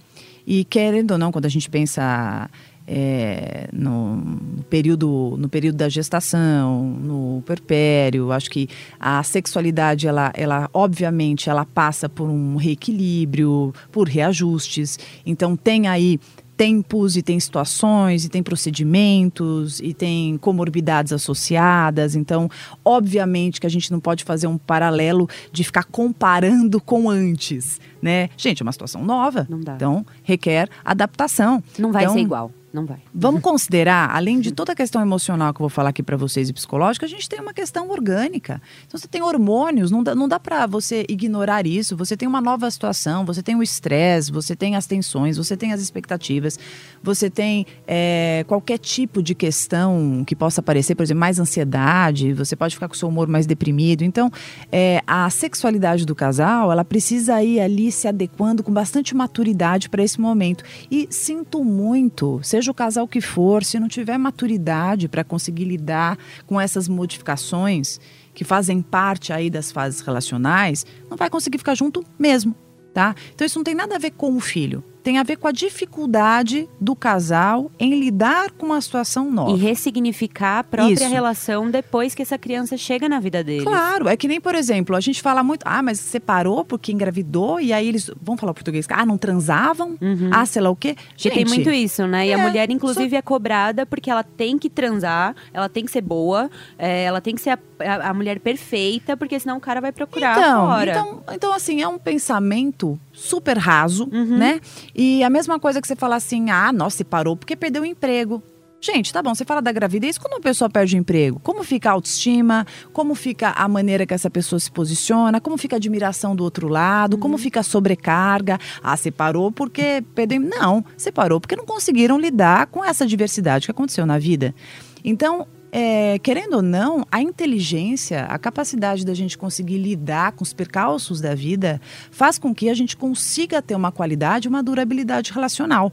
E 0.46 0.64
querendo 0.64 1.12
ou 1.12 1.18
não, 1.18 1.32
quando 1.32 1.46
a 1.46 1.48
gente 1.48 1.70
pensa 1.70 2.50
é, 2.86 3.68
no, 3.72 4.16
no 4.16 4.62
período, 4.64 5.36
no 5.38 5.48
período 5.48 5.76
da 5.76 5.88
gestação, 5.88 6.84
no 6.84 7.42
perpério, 7.46 8.30
acho 8.32 8.50
que 8.50 8.68
a 9.00 9.22
sexualidade, 9.22 10.06
ela, 10.06 10.32
ela 10.34 10.68
obviamente, 10.72 11.48
ela 11.48 11.64
passa 11.64 12.08
por 12.08 12.28
um 12.28 12.56
reequilíbrio, 12.56 13.72
por 13.90 14.08
reajustes. 14.08 14.98
Então 15.24 15.56
tem 15.56 15.88
aí 15.88 16.18
tempos 16.56 17.16
e 17.16 17.22
tem 17.22 17.38
situações 17.40 18.24
e 18.24 18.28
tem 18.28 18.42
procedimentos 18.42 19.80
e 19.80 19.92
tem 19.92 20.38
comorbidades 20.38 21.12
associadas. 21.12 22.14
Então, 22.14 22.48
obviamente 22.84 23.60
que 23.60 23.66
a 23.66 23.70
gente 23.70 23.90
não 23.90 23.98
pode 23.98 24.24
fazer 24.24 24.46
um 24.46 24.56
paralelo 24.56 25.28
de 25.50 25.64
ficar 25.64 25.84
comparando 25.84 26.80
com 26.80 27.10
antes, 27.10 27.80
né? 28.00 28.28
Gente, 28.36 28.62
é 28.62 28.64
uma 28.64 28.72
situação 28.72 29.04
nova. 29.04 29.46
Então, 29.74 30.06
requer 30.22 30.68
adaptação. 30.84 31.62
Não 31.78 31.90
vai 31.90 32.04
Então, 32.04 32.14
ser 32.14 32.20
igual. 32.20 32.52
Não 32.74 32.84
vai. 32.84 32.98
Vamos 33.14 33.40
considerar, 33.40 34.10
além 34.10 34.40
de 34.40 34.50
toda 34.50 34.72
a 34.72 34.74
questão 34.74 35.00
emocional 35.00 35.54
que 35.54 35.58
eu 35.58 35.62
vou 35.62 35.68
falar 35.68 35.90
aqui 35.90 36.02
para 36.02 36.16
vocês 36.16 36.48
e 36.48 36.52
psicológica, 36.52 37.06
a 37.06 37.08
gente 37.08 37.28
tem 37.28 37.38
uma 37.38 37.54
questão 37.54 37.88
orgânica. 37.88 38.60
Então 38.84 38.98
você 38.98 39.06
tem 39.06 39.22
hormônios, 39.22 39.92
não 39.92 40.02
dá, 40.02 40.12
não 40.12 40.26
dá 40.26 40.40
para 40.40 40.66
você 40.66 41.06
ignorar 41.08 41.68
isso. 41.68 41.96
Você 41.96 42.16
tem 42.16 42.26
uma 42.26 42.40
nova 42.40 42.68
situação, 42.68 43.24
você 43.24 43.44
tem 43.44 43.54
o 43.54 43.62
estresse, 43.62 44.32
você 44.32 44.56
tem 44.56 44.74
as 44.74 44.86
tensões, 44.86 45.36
você 45.36 45.56
tem 45.56 45.72
as 45.72 45.80
expectativas, 45.80 46.58
você 47.00 47.30
tem 47.30 47.64
é, 47.86 48.44
qualquer 48.48 48.78
tipo 48.78 49.22
de 49.22 49.36
questão 49.36 50.24
que 50.26 50.34
possa 50.34 50.60
aparecer, 50.60 50.96
por 50.96 51.04
exemplo, 51.04 51.20
mais 51.20 51.38
ansiedade, 51.38 52.32
você 52.32 52.56
pode 52.56 52.74
ficar 52.74 52.88
com 52.88 52.94
o 52.94 52.98
seu 52.98 53.08
humor 53.08 53.28
mais 53.28 53.46
deprimido. 53.46 54.02
Então, 54.02 54.32
é, 54.72 55.00
a 55.06 55.30
sexualidade 55.30 56.04
do 56.04 56.14
casal, 56.16 56.72
ela 56.72 56.84
precisa 56.84 57.40
ir 57.40 57.60
ali 57.60 57.92
se 57.92 58.08
adequando 58.08 58.64
com 58.64 58.72
bastante 58.72 59.14
maturidade 59.14 59.88
para 59.88 60.02
esse 60.02 60.20
momento. 60.20 60.64
E 60.90 61.06
sinto 61.08 61.62
muito, 61.62 62.40
seja 62.42 62.63
seja 62.64 62.70
o 62.70 62.74
casal 62.74 63.06
que 63.06 63.20
for, 63.20 63.62
se 63.62 63.78
não 63.78 63.88
tiver 63.88 64.16
maturidade 64.16 65.06
para 65.06 65.22
conseguir 65.22 65.64
lidar 65.64 66.18
com 66.46 66.58
essas 66.58 66.88
modificações 66.88 68.00
que 68.32 68.42
fazem 68.42 68.80
parte 68.80 69.32
aí 69.32 69.50
das 69.50 69.70
fases 69.70 70.00
relacionais, 70.00 70.86
não 71.10 71.16
vai 71.16 71.28
conseguir 71.28 71.58
ficar 71.58 71.74
junto 71.74 72.02
mesmo, 72.18 72.54
tá? 72.94 73.14
Então 73.34 73.46
isso 73.46 73.58
não 73.58 73.64
tem 73.64 73.74
nada 73.74 73.96
a 73.96 73.98
ver 73.98 74.12
com 74.12 74.34
o 74.34 74.40
filho 74.40 74.82
tem 75.04 75.18
a 75.18 75.22
ver 75.22 75.36
com 75.36 75.46
a 75.46 75.52
dificuldade 75.52 76.68
do 76.80 76.96
casal 76.96 77.70
em 77.78 77.98
lidar 78.00 78.50
com 78.52 78.66
uma 78.66 78.80
situação 78.80 79.30
nova. 79.30 79.52
E 79.52 79.56
ressignificar 79.60 80.58
a 80.60 80.64
própria 80.64 80.94
Isso. 80.94 81.08
relação 81.08 81.70
depois 81.70 82.14
que 82.14 82.22
essa 82.22 82.36
criança 82.38 82.76
chega 82.76 83.08
na 83.08 83.20
vida 83.20 83.44
deles. 83.44 83.62
Claro, 83.64 84.08
é 84.08 84.16
que 84.16 84.26
nem, 84.26 84.40
por 84.40 84.54
exemplo, 84.54 84.96
a 84.96 85.00
gente 85.00 85.20
fala 85.22 85.42
muito, 85.44 85.62
ah, 85.66 85.82
mas 85.82 86.00
separou 86.00 86.64
porque 86.64 86.90
engravidou 86.90 87.60
e 87.60 87.72
aí 87.72 87.86
eles, 87.86 88.10
vamos 88.20 88.40
falar 88.40 88.54
português, 88.54 88.86
ah, 88.90 89.04
não 89.06 89.18
transavam? 89.18 89.96
Ah, 90.32 90.46
sei 90.46 90.62
lá 90.62 90.70
o 90.70 90.76
quê? 90.76 90.96
Porque 91.10 91.30
tem 91.30 91.44
muito 91.44 91.70
isso, 91.70 92.06
né? 92.06 92.26
E 92.26 92.32
a 92.32 92.38
É, 92.38 92.42
mulher, 92.42 92.70
inclusive, 92.70 93.14
é 93.14 93.22
cobrada 93.22 93.84
porque 93.86 94.10
ela 94.10 94.24
tem 94.24 94.58
que 94.58 94.70
transar, 94.70 95.36
ela 95.52 95.68
tem 95.68 95.84
que 95.84 95.90
ser 95.90 96.00
boa, 96.00 96.50
é, 96.78 97.04
ela 97.04 97.20
tem 97.20 97.34
que 97.34 97.42
ser 97.42 97.50
a, 97.50 97.58
a- 97.80 98.08
a 98.10 98.14
mulher 98.14 98.40
perfeita, 98.40 99.16
porque 99.16 99.38
senão 99.38 99.58
o 99.58 99.60
cara 99.60 99.80
vai 99.82 99.92
procurar 99.92 100.38
Então, 100.38 100.66
fora. 100.66 100.90
então, 100.90 101.22
então, 101.34 101.52
assim, 101.52 101.82
é 101.82 101.86
um 101.88 101.98
pensamento 101.98 102.98
super 103.12 103.58
raso, 103.58 104.08
Uhum. 104.10 104.38
né? 104.38 104.60
E 104.94 105.22
a 105.24 105.30
mesma 105.30 105.58
coisa 105.58 105.80
que 105.80 105.88
você 105.88 105.96
fala 105.96 106.16
assim, 106.16 106.50
ah, 106.50 106.72
nossa, 106.72 106.98
separou 106.98 107.36
porque 107.36 107.56
perdeu 107.56 107.82
o 107.82 107.86
emprego. 107.86 108.42
Gente, 108.80 109.10
tá 109.14 109.22
bom, 109.22 109.34
você 109.34 109.46
fala 109.46 109.62
da 109.62 109.72
gravidez, 109.72 110.18
quando 110.18 110.34
uma 110.34 110.42
pessoa 110.42 110.68
perde 110.68 110.94
o 110.94 110.98
emprego, 110.98 111.40
como 111.42 111.64
fica 111.64 111.88
a 111.88 111.92
autoestima, 111.92 112.66
como 112.92 113.14
fica 113.14 113.48
a 113.52 113.66
maneira 113.66 114.04
que 114.04 114.12
essa 114.12 114.28
pessoa 114.28 114.60
se 114.60 114.70
posiciona, 114.70 115.40
como 115.40 115.56
fica 115.56 115.76
a 115.76 115.78
admiração 115.78 116.36
do 116.36 116.44
outro 116.44 116.68
lado, 116.68 117.14
Uhum. 117.14 117.20
como 117.20 117.38
fica 117.38 117.60
a 117.60 117.62
sobrecarga. 117.62 118.58
Ah, 118.82 118.94
separou 118.94 119.50
porque 119.50 120.04
perdeu. 120.14 120.38
Não, 120.38 120.84
separou 120.98 121.40
porque 121.40 121.56
não 121.56 121.64
conseguiram 121.64 122.18
lidar 122.18 122.66
com 122.66 122.84
essa 122.84 123.06
diversidade 123.06 123.64
que 123.66 123.70
aconteceu 123.70 124.04
na 124.04 124.18
vida. 124.18 124.54
Então, 125.02 125.46
é, 125.76 126.20
querendo 126.20 126.54
ou 126.54 126.62
não, 126.62 127.04
a 127.10 127.20
inteligência, 127.20 128.26
a 128.26 128.38
capacidade 128.38 129.04
da 129.04 129.12
gente 129.12 129.36
conseguir 129.36 129.76
lidar 129.76 130.30
com 130.30 130.44
os 130.44 130.52
percalços 130.52 131.20
da 131.20 131.34
vida, 131.34 131.80
faz 132.12 132.38
com 132.38 132.54
que 132.54 132.68
a 132.68 132.74
gente 132.74 132.96
consiga 132.96 133.60
ter 133.60 133.74
uma 133.74 133.90
qualidade, 133.90 134.46
uma 134.46 134.62
durabilidade 134.62 135.32
relacional. 135.32 135.92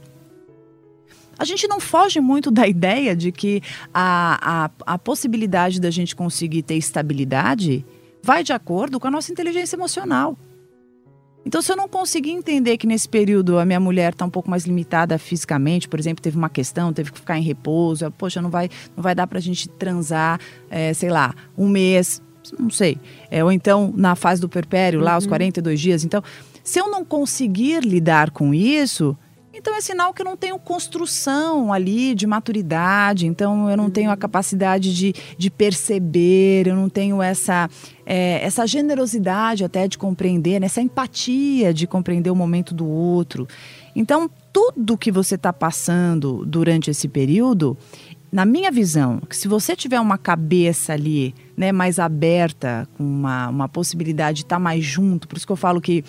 A 1.36 1.44
gente 1.44 1.66
não 1.66 1.80
foge 1.80 2.20
muito 2.20 2.48
da 2.48 2.68
ideia 2.68 3.16
de 3.16 3.32
que 3.32 3.60
a, 3.92 4.66
a, 4.86 4.94
a 4.94 4.98
possibilidade 4.98 5.80
da 5.80 5.90
gente 5.90 6.14
conseguir 6.14 6.62
ter 6.62 6.76
estabilidade 6.76 7.84
vai 8.22 8.44
de 8.44 8.52
acordo 8.52 9.00
com 9.00 9.08
a 9.08 9.10
nossa 9.10 9.32
inteligência 9.32 9.74
emocional. 9.74 10.38
Então, 11.44 11.60
se 11.60 11.72
eu 11.72 11.76
não 11.76 11.88
conseguir 11.88 12.30
entender 12.30 12.76
que 12.76 12.86
nesse 12.86 13.08
período 13.08 13.58
a 13.58 13.64
minha 13.64 13.80
mulher 13.80 14.12
está 14.12 14.24
um 14.24 14.30
pouco 14.30 14.48
mais 14.48 14.64
limitada 14.64 15.18
fisicamente, 15.18 15.88
por 15.88 15.98
exemplo, 15.98 16.22
teve 16.22 16.36
uma 16.36 16.48
questão, 16.48 16.92
teve 16.92 17.10
que 17.10 17.18
ficar 17.18 17.38
em 17.38 17.42
repouso, 17.42 18.10
poxa, 18.12 18.40
não 18.40 18.50
vai, 18.50 18.70
não 18.96 19.02
vai 19.02 19.14
dar 19.14 19.26
para 19.26 19.38
a 19.38 19.42
gente 19.42 19.68
transar, 19.68 20.40
é, 20.70 20.94
sei 20.94 21.10
lá, 21.10 21.34
um 21.58 21.68
mês, 21.68 22.22
não 22.58 22.70
sei. 22.70 22.98
É, 23.30 23.42
ou 23.42 23.50
então 23.50 23.92
na 23.96 24.14
fase 24.14 24.40
do 24.40 24.48
perpério, 24.48 25.00
lá, 25.00 25.18
os 25.18 25.26
42 25.26 25.80
dias. 25.80 26.04
Então, 26.04 26.22
se 26.62 26.78
eu 26.78 26.88
não 26.88 27.04
conseguir 27.04 27.80
lidar 27.80 28.30
com 28.30 28.54
isso, 28.54 29.16
então 29.54 29.76
é 29.76 29.80
sinal 29.80 30.14
que 30.14 30.22
eu 30.22 30.24
não 30.24 30.36
tenho 30.36 30.58
construção 30.58 31.72
ali 31.72 32.14
de 32.14 32.26
maturidade, 32.26 33.26
então 33.26 33.68
eu 33.68 33.76
não 33.76 33.90
tenho 33.90 34.10
a 34.10 34.16
capacidade 34.16 34.94
de, 34.94 35.14
de 35.36 35.50
perceber, 35.50 36.66
eu 36.66 36.74
não 36.74 36.88
tenho 36.88 37.20
essa, 37.20 37.68
é, 38.06 38.44
essa 38.44 38.66
generosidade 38.66 39.64
até 39.64 39.86
de 39.86 39.98
compreender, 39.98 40.60
né? 40.60 40.66
essa 40.66 40.80
empatia 40.80 41.72
de 41.72 41.86
compreender 41.86 42.30
o 42.30 42.36
momento 42.36 42.74
do 42.74 42.86
outro. 42.86 43.46
Então, 43.94 44.30
tudo 44.52 44.96
que 44.96 45.12
você 45.12 45.34
está 45.34 45.52
passando 45.52 46.44
durante 46.46 46.90
esse 46.90 47.06
período, 47.06 47.76
na 48.32 48.46
minha 48.46 48.70
visão, 48.70 49.20
que 49.28 49.36
se 49.36 49.46
você 49.46 49.76
tiver 49.76 50.00
uma 50.00 50.16
cabeça 50.16 50.94
ali 50.94 51.34
né, 51.54 51.70
mais 51.70 51.98
aberta, 51.98 52.88
com 52.96 53.04
uma, 53.04 53.48
uma 53.48 53.68
possibilidade 53.68 54.38
de 54.38 54.44
estar 54.44 54.58
mais 54.58 54.82
junto, 54.82 55.28
por 55.28 55.36
isso 55.36 55.46
que 55.46 55.52
eu 55.52 55.56
falo 55.56 55.82
que 55.82 56.02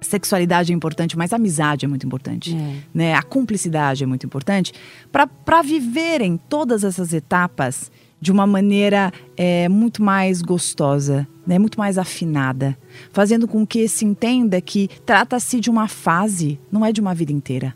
sexualidade 0.00 0.72
é 0.72 0.74
importante, 0.74 1.16
mas 1.16 1.32
a 1.32 1.36
amizade 1.36 1.84
é 1.84 1.88
muito 1.88 2.06
importante. 2.06 2.56
É. 2.56 2.76
Né? 2.92 3.14
A 3.14 3.22
cumplicidade 3.22 4.04
é 4.04 4.06
muito 4.06 4.26
importante 4.26 4.72
para 5.10 5.62
viverem 5.62 6.36
todas 6.48 6.84
essas 6.84 7.12
etapas 7.12 7.90
de 8.20 8.30
uma 8.30 8.46
maneira 8.46 9.12
é, 9.36 9.68
muito 9.68 10.02
mais 10.02 10.42
gostosa, 10.42 11.26
né? 11.46 11.58
muito 11.58 11.78
mais 11.78 11.96
afinada, 11.96 12.76
fazendo 13.12 13.48
com 13.48 13.66
que 13.66 13.88
se 13.88 14.04
entenda 14.04 14.60
que 14.60 14.88
trata-se 15.06 15.58
de 15.58 15.70
uma 15.70 15.88
fase, 15.88 16.60
não 16.70 16.84
é 16.84 16.92
de 16.92 17.00
uma 17.00 17.14
vida 17.14 17.32
inteira. 17.32 17.74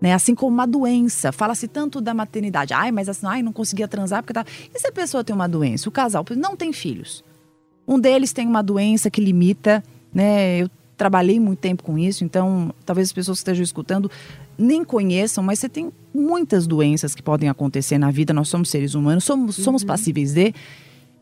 Né? 0.00 0.14
Assim 0.14 0.34
como 0.34 0.54
uma 0.54 0.66
doença. 0.66 1.30
Fala-se 1.30 1.68
tanto 1.68 2.00
da 2.00 2.14
maternidade. 2.14 2.72
Ai, 2.72 2.90
mas 2.90 3.08
assim, 3.08 3.26
ai, 3.26 3.42
não 3.42 3.52
conseguia 3.52 3.86
transar 3.86 4.22
porque 4.22 4.32
tá. 4.32 4.44
E 4.74 4.78
se 4.78 4.86
a 4.86 4.92
pessoa 4.92 5.22
tem 5.22 5.34
uma 5.34 5.46
doença? 5.46 5.88
O 5.88 5.92
casal 5.92 6.24
não 6.36 6.56
tem 6.56 6.72
filhos. 6.72 7.22
Um 7.86 7.98
deles 7.98 8.32
tem 8.32 8.46
uma 8.46 8.62
doença 8.62 9.10
que 9.10 9.20
limita, 9.20 9.84
né? 10.12 10.62
Eu 10.62 10.70
trabalhei 11.00 11.40
muito 11.40 11.60
tempo 11.60 11.82
com 11.82 11.98
isso, 11.98 12.24
então 12.24 12.74
talvez 12.84 13.08
as 13.08 13.12
pessoas 13.12 13.38
que 13.38 13.40
estejam 13.40 13.64
escutando 13.64 14.10
nem 14.58 14.84
conheçam, 14.84 15.42
mas 15.42 15.58
você 15.58 15.66
tem 15.66 15.90
muitas 16.12 16.66
doenças 16.66 17.14
que 17.14 17.22
podem 17.22 17.48
acontecer 17.48 17.96
na 17.96 18.10
vida. 18.10 18.34
Nós 18.34 18.50
somos 18.50 18.68
seres 18.68 18.94
humanos, 18.94 19.24
somos, 19.24 19.56
somos 19.56 19.82
passíveis 19.82 20.34
de 20.34 20.52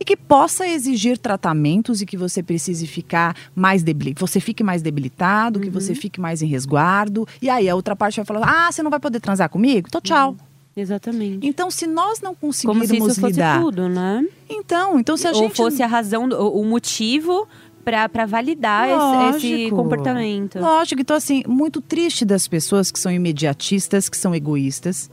e 0.01 0.05
que 0.05 0.17
possa 0.17 0.67
exigir 0.67 1.17
tratamentos 1.17 2.03
e 2.03 2.07
que 2.07 2.17
você 2.17 2.43
precise 2.43 2.89
ficar 2.89 3.37
mais 3.55 3.85
debilitado, 3.85 4.27
você 4.27 4.41
fique 4.41 4.65
mais 4.65 4.83
debilitado, 4.83 5.61
que 5.61 5.71
você 5.71 5.95
fique 5.95 6.21
mais 6.21 6.43
em 6.43 6.47
resguardo. 6.47 7.25
E 7.41 7.49
aí 7.49 7.69
a 7.69 7.77
outra 7.77 7.95
parte 7.95 8.17
vai 8.17 8.25
falar: 8.25 8.49
"Ah, 8.49 8.73
você 8.73 8.83
não 8.83 8.91
vai 8.91 8.99
poder 8.99 9.21
transar 9.21 9.49
comigo? 9.49 9.87
Então 9.87 10.01
tchau". 10.01 10.37
Exatamente. 10.81 11.45
Então, 11.45 11.71
se 11.73 11.87
nós 11.89 12.21
não 12.21 12.35
Como 12.35 12.53
conseguirmos 12.53 12.89
se 12.89 12.97
isso 12.97 13.21
fosse 13.21 13.33
lidar, 13.33 13.61
tudo, 13.61 13.89
né? 13.89 14.25
então, 14.49 15.01
então 15.01 15.17
se 15.17 15.27
a 15.27 15.33
Ou 15.33 15.37
gente 15.37 15.57
fosse 15.57 15.83
a 15.83 15.87
razão, 15.89 16.29
o 16.29 16.65
motivo 16.65 17.49
pra 17.85 18.27
validar 18.27 18.89
esse, 18.89 19.37
esse 19.39 19.53
Lógico. 19.55 19.77
comportamento. 19.77 20.59
Lógico, 20.59 21.01
então 21.01 21.17
assim, 21.17 21.43
muito 21.47 21.81
triste 21.81 22.25
das 22.25 22.47
pessoas 22.47 22.91
que 22.91 22.99
são 22.99 23.11
imediatistas, 23.11 24.09
que 24.09 24.17
são 24.17 24.35
egoístas, 24.35 25.11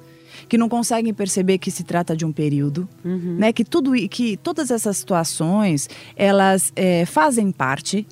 que 0.50 0.58
não 0.58 0.68
conseguem 0.68 1.14
perceber 1.14 1.58
que 1.58 1.72
se 1.72 1.84
trata 1.84 2.16
de 2.16 2.26
um 2.26 2.32
período, 2.32 2.88
Uhum. 3.04 3.38
né? 3.40 3.54
Que 3.54 3.64
tudo, 3.64 3.94
que 4.10 4.36
todas 4.38 4.70
essas 4.70 4.98
situações 4.98 5.90
elas 6.16 6.72
é, 6.76 7.06
fazem 7.06 7.52
parte 7.52 8.06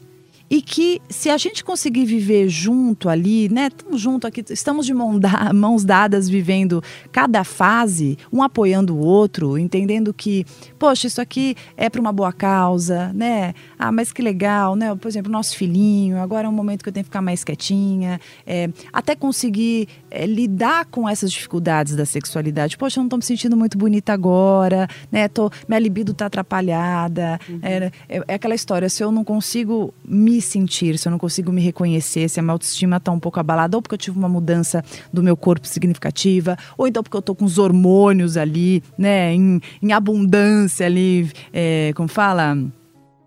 e 0.53 0.61
que 0.61 1.01
se 1.09 1.31
a 1.31 1.37
gente 1.37 1.63
conseguir 1.63 2.05
viver 2.05 2.47
junto 2.47 3.09
ali, 3.09 3.49
né? 3.49 3.69
Estamos 3.75 3.99
junto 3.99 4.27
aqui, 4.27 4.45
estamos 4.51 4.85
de 4.85 4.93
mão 4.93 5.17
da- 5.17 5.51
mãos 5.51 5.83
dadas 5.83 6.29
vivendo 6.29 6.79
cada 7.11 7.43
fase, 7.43 8.19
um 8.31 8.43
apoiando 8.43 8.95
o 8.95 8.99
outro, 8.99 9.57
entendendo 9.57 10.13
que, 10.13 10.45
poxa, 10.77 11.07
isso 11.07 11.19
aqui 11.19 11.55
é 11.75 11.89
para 11.89 11.99
uma 11.99 12.13
boa 12.13 12.31
causa, 12.31 13.11
né? 13.13 13.55
Ah, 13.79 13.91
mas 13.91 14.11
que 14.13 14.21
legal, 14.21 14.75
né? 14.75 14.93
Por 14.93 15.07
exemplo, 15.07 15.31
nosso 15.31 15.57
filhinho, 15.57 16.19
agora 16.19 16.45
é 16.45 16.49
um 16.49 16.53
momento 16.53 16.83
que 16.83 16.89
eu 16.89 16.93
tenho 16.93 17.03
que 17.03 17.09
ficar 17.09 17.23
mais 17.23 17.43
quietinha, 17.43 18.21
é, 18.45 18.69
até 18.93 19.15
conseguir 19.15 19.87
é, 20.11 20.27
lidar 20.27 20.85
com 20.85 21.09
essas 21.09 21.31
dificuldades 21.31 21.95
da 21.95 22.05
sexualidade. 22.05 22.77
Poxa, 22.77 22.99
eu 22.99 23.01
não 23.01 23.07
estou 23.07 23.17
me 23.17 23.25
sentindo 23.25 23.57
muito 23.57 23.75
bonita 23.75 24.13
agora, 24.13 24.87
né? 25.11 25.27
Tô, 25.27 25.49
minha 25.67 25.79
libido 25.79 26.13
tá 26.13 26.27
atrapalhada. 26.27 27.39
É, 27.63 27.91
é, 28.07 28.23
é 28.27 28.33
aquela 28.35 28.53
história, 28.53 28.87
se 28.87 29.03
eu 29.03 29.11
não 29.11 29.23
consigo 29.23 29.91
me 30.05 30.42
sentir, 30.43 30.97
se 30.97 31.07
eu 31.07 31.11
não 31.11 31.17
consigo 31.17 31.51
me 31.51 31.61
reconhecer, 31.61 32.29
se 32.29 32.39
a 32.39 32.43
minha 32.43 32.53
autoestima 32.53 32.99
tá 32.99 33.11
um 33.11 33.19
pouco 33.19 33.39
abalada, 33.39 33.77
ou 33.77 33.81
porque 33.81 33.95
eu 33.95 33.99
tive 33.99 34.17
uma 34.17 34.29
mudança 34.29 34.83
do 35.11 35.23
meu 35.23 35.35
corpo 35.35 35.67
significativa, 35.67 36.57
ou 36.77 36.87
então 36.87 37.01
porque 37.01 37.17
eu 37.17 37.21
tô 37.21 37.33
com 37.33 37.45
os 37.45 37.57
hormônios 37.57 38.37
ali, 38.37 38.83
né, 38.97 39.33
em, 39.33 39.61
em 39.81 39.91
abundância 39.91 40.85
ali, 40.85 41.31
é, 41.51 41.91
como 41.95 42.07
fala? 42.07 42.57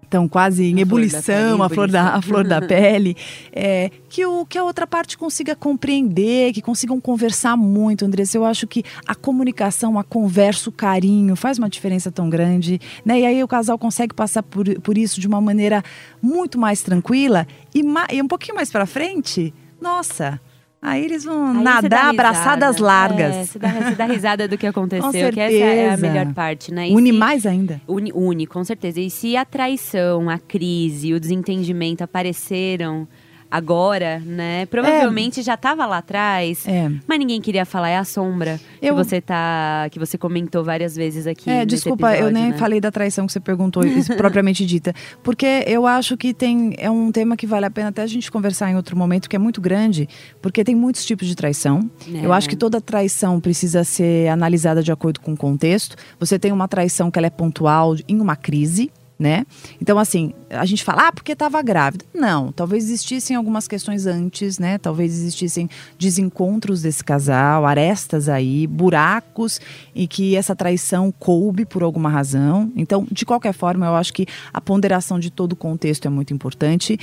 Então, 0.08 0.28
quase 0.28 0.64
em 0.64 0.74
da 0.76 0.80
ebulição, 0.82 1.62
a 1.62 1.68
flor 1.68 1.90
da, 1.90 2.14
a 2.14 2.22
flor 2.22 2.46
da 2.46 2.62
pele, 2.68 3.16
é, 3.52 3.90
que, 4.08 4.24
o, 4.24 4.46
que 4.46 4.56
a 4.56 4.62
outra 4.62 4.86
parte 4.86 5.18
consiga 5.18 5.56
compreender, 5.56 6.52
que 6.52 6.62
consigam 6.62 7.00
conversar 7.00 7.56
muito, 7.56 8.04
Andressa. 8.04 8.38
Eu 8.38 8.44
acho 8.44 8.66
que 8.66 8.84
a 9.06 9.14
comunicação, 9.14 9.98
a 9.98 10.04
conversa, 10.04 10.68
o 10.70 10.72
carinho 10.72 11.34
faz 11.34 11.58
uma 11.58 11.68
diferença 11.68 12.10
tão 12.12 12.30
grande, 12.30 12.80
né? 13.04 13.20
E 13.20 13.26
aí 13.26 13.42
o 13.42 13.48
casal 13.48 13.76
consegue 13.78 14.14
passar 14.14 14.42
por, 14.42 14.66
por 14.80 14.96
isso 14.96 15.20
de 15.20 15.26
uma 15.26 15.40
maneira 15.40 15.82
muito 16.22 16.58
mais 16.58 16.82
tranquila 16.82 17.46
e, 17.74 17.82
ma- 17.82 18.06
e 18.12 18.22
um 18.22 18.28
pouquinho 18.28 18.54
mais 18.54 18.70
pra 18.70 18.86
frente, 18.86 19.52
nossa, 19.80 20.40
aí 20.88 21.04
eles 21.04 21.24
vão 21.24 21.48
Aí 21.56 21.62
nadar 21.62 22.10
abraçadas 22.10 22.76
É, 22.76 22.80
largas. 22.80 23.48
você, 23.48 23.58
dá, 23.58 23.68
você 23.68 23.94
dá 23.94 24.04
risada 24.06 24.48
do 24.48 24.56
que 24.56 24.66
aconteceu, 24.68 25.10
Com 25.28 25.32
que 25.32 25.40
essa 25.40 25.56
é 25.56 25.90
a 25.90 25.96
melhor 25.96 26.32
parte, 26.32 26.72
né? 26.72 26.88
E 26.88 26.94
Une 26.94 27.12
se- 27.12 27.18
mais 27.18 27.44
ainda. 27.46 27.80
Une, 27.88 28.12
une, 28.14 28.46
com 28.46 28.62
certeza. 28.64 29.00
E 29.00 29.10
se 29.10 29.36
a 29.36 29.44
traição, 29.44 30.30
a 30.30 30.38
crise, 30.38 31.12
o 31.12 31.20
desentendimento 31.20 32.02
apareceram 32.04 33.06
agora, 33.50 34.20
né? 34.24 34.66
Provavelmente 34.66 35.42
já 35.42 35.56
tava 35.56 35.86
lá 35.86 35.98
atrás, 35.98 36.66
É. 36.66 36.90
mas 37.06 37.18
ninguém 37.18 37.40
queria 37.40 37.64
falar. 37.64 37.90
É 37.90 37.96
a 37.96 38.04
sombra 38.04 38.60
Eu- 38.82 38.94
que 38.94 39.04
você 39.04 39.20
tá. 39.20 39.88
que 39.90 39.98
você 39.98 40.18
comentou 40.18 40.64
várias 40.64 40.96
vezes 40.96 41.26
aqui. 41.26 41.48
É, 41.48 41.64
desculpa, 41.64 42.08
eu 42.08 42.12
episódio, 42.28 42.34
nem 42.34 42.50
né? 42.52 42.58
falei 42.58 42.80
da 42.80 42.90
traição 42.90 43.26
que 43.26 43.32
você 43.32 43.40
perguntou, 43.40 43.82
propriamente 44.16 44.64
dita. 44.66 44.92
Porque 45.22 45.64
eu 45.66 45.86
acho 45.86 46.16
que 46.16 46.34
tem. 46.34 46.74
É 46.78 46.90
um 46.90 47.10
tema 47.12 47.36
que 47.36 47.46
vale 47.46 47.66
a 47.66 47.70
pena 47.70 47.88
até 47.88 48.02
a 48.02 48.06
gente 48.06 48.30
conversar 48.30 48.70
em 48.70 48.76
outro 48.76 48.96
momento, 48.96 49.28
que 49.28 49.36
é 49.36 49.38
muito 49.38 49.60
grande, 49.60 50.08
porque 50.42 50.64
tem 50.64 50.74
muitos 50.74 51.04
tipos 51.04 51.26
de 51.26 51.34
traição. 51.34 51.88
É. 52.12 52.24
Eu 52.26 52.32
acho 52.32 52.48
que 52.48 52.56
toda 52.56 52.80
traição 52.80 53.40
precisa 53.40 53.84
ser 53.84 54.28
analisada 54.28 54.82
de 54.82 54.90
acordo 54.92 55.20
com 55.20 55.32
o 55.32 55.36
contexto. 55.36 55.96
Você 56.18 56.38
tem 56.38 56.52
uma 56.52 56.68
traição 56.68 57.10
que 57.10 57.18
ela 57.18 57.26
é 57.26 57.30
pontual 57.30 57.94
em 58.08 58.20
uma 58.20 58.36
crise. 58.36 58.90
Né? 59.18 59.46
Então, 59.80 59.98
assim, 59.98 60.34
a 60.50 60.66
gente 60.66 60.84
fala, 60.84 61.08
ah, 61.08 61.12
porque 61.12 61.32
estava 61.32 61.62
grávida. 61.62 62.04
Não, 62.12 62.52
talvez 62.52 62.84
existissem 62.84 63.34
algumas 63.34 63.66
questões 63.66 64.04
antes, 64.04 64.58
né? 64.58 64.76
Talvez 64.76 65.10
existissem 65.10 65.70
desencontros 65.98 66.82
desse 66.82 67.02
casal, 67.02 67.64
arestas 67.64 68.28
aí, 68.28 68.66
buracos 68.66 69.58
e 69.94 70.06
que 70.06 70.36
essa 70.36 70.54
traição 70.54 71.10
coube 71.10 71.64
por 71.64 71.82
alguma 71.82 72.10
razão. 72.10 72.70
Então, 72.76 73.06
de 73.10 73.24
qualquer 73.24 73.54
forma, 73.54 73.86
eu 73.86 73.94
acho 73.94 74.12
que 74.12 74.26
a 74.52 74.60
ponderação 74.60 75.18
de 75.18 75.30
todo 75.30 75.54
o 75.54 75.56
contexto 75.56 76.04
é 76.04 76.10
muito 76.10 76.34
importante. 76.34 76.98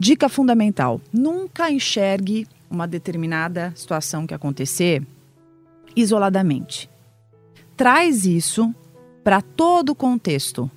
Dica 0.00 0.28
fundamental: 0.28 1.00
nunca 1.12 1.70
enxergue 1.70 2.44
uma 2.68 2.88
determinada 2.88 3.72
situação 3.76 4.26
que 4.26 4.34
acontecer 4.34 5.00
isoladamente. 5.94 6.90
Traz 7.76 8.26
isso 8.26 8.74
para 9.24 9.40
todo 9.40 9.90
o 9.90 9.94
contexto. 9.94 10.70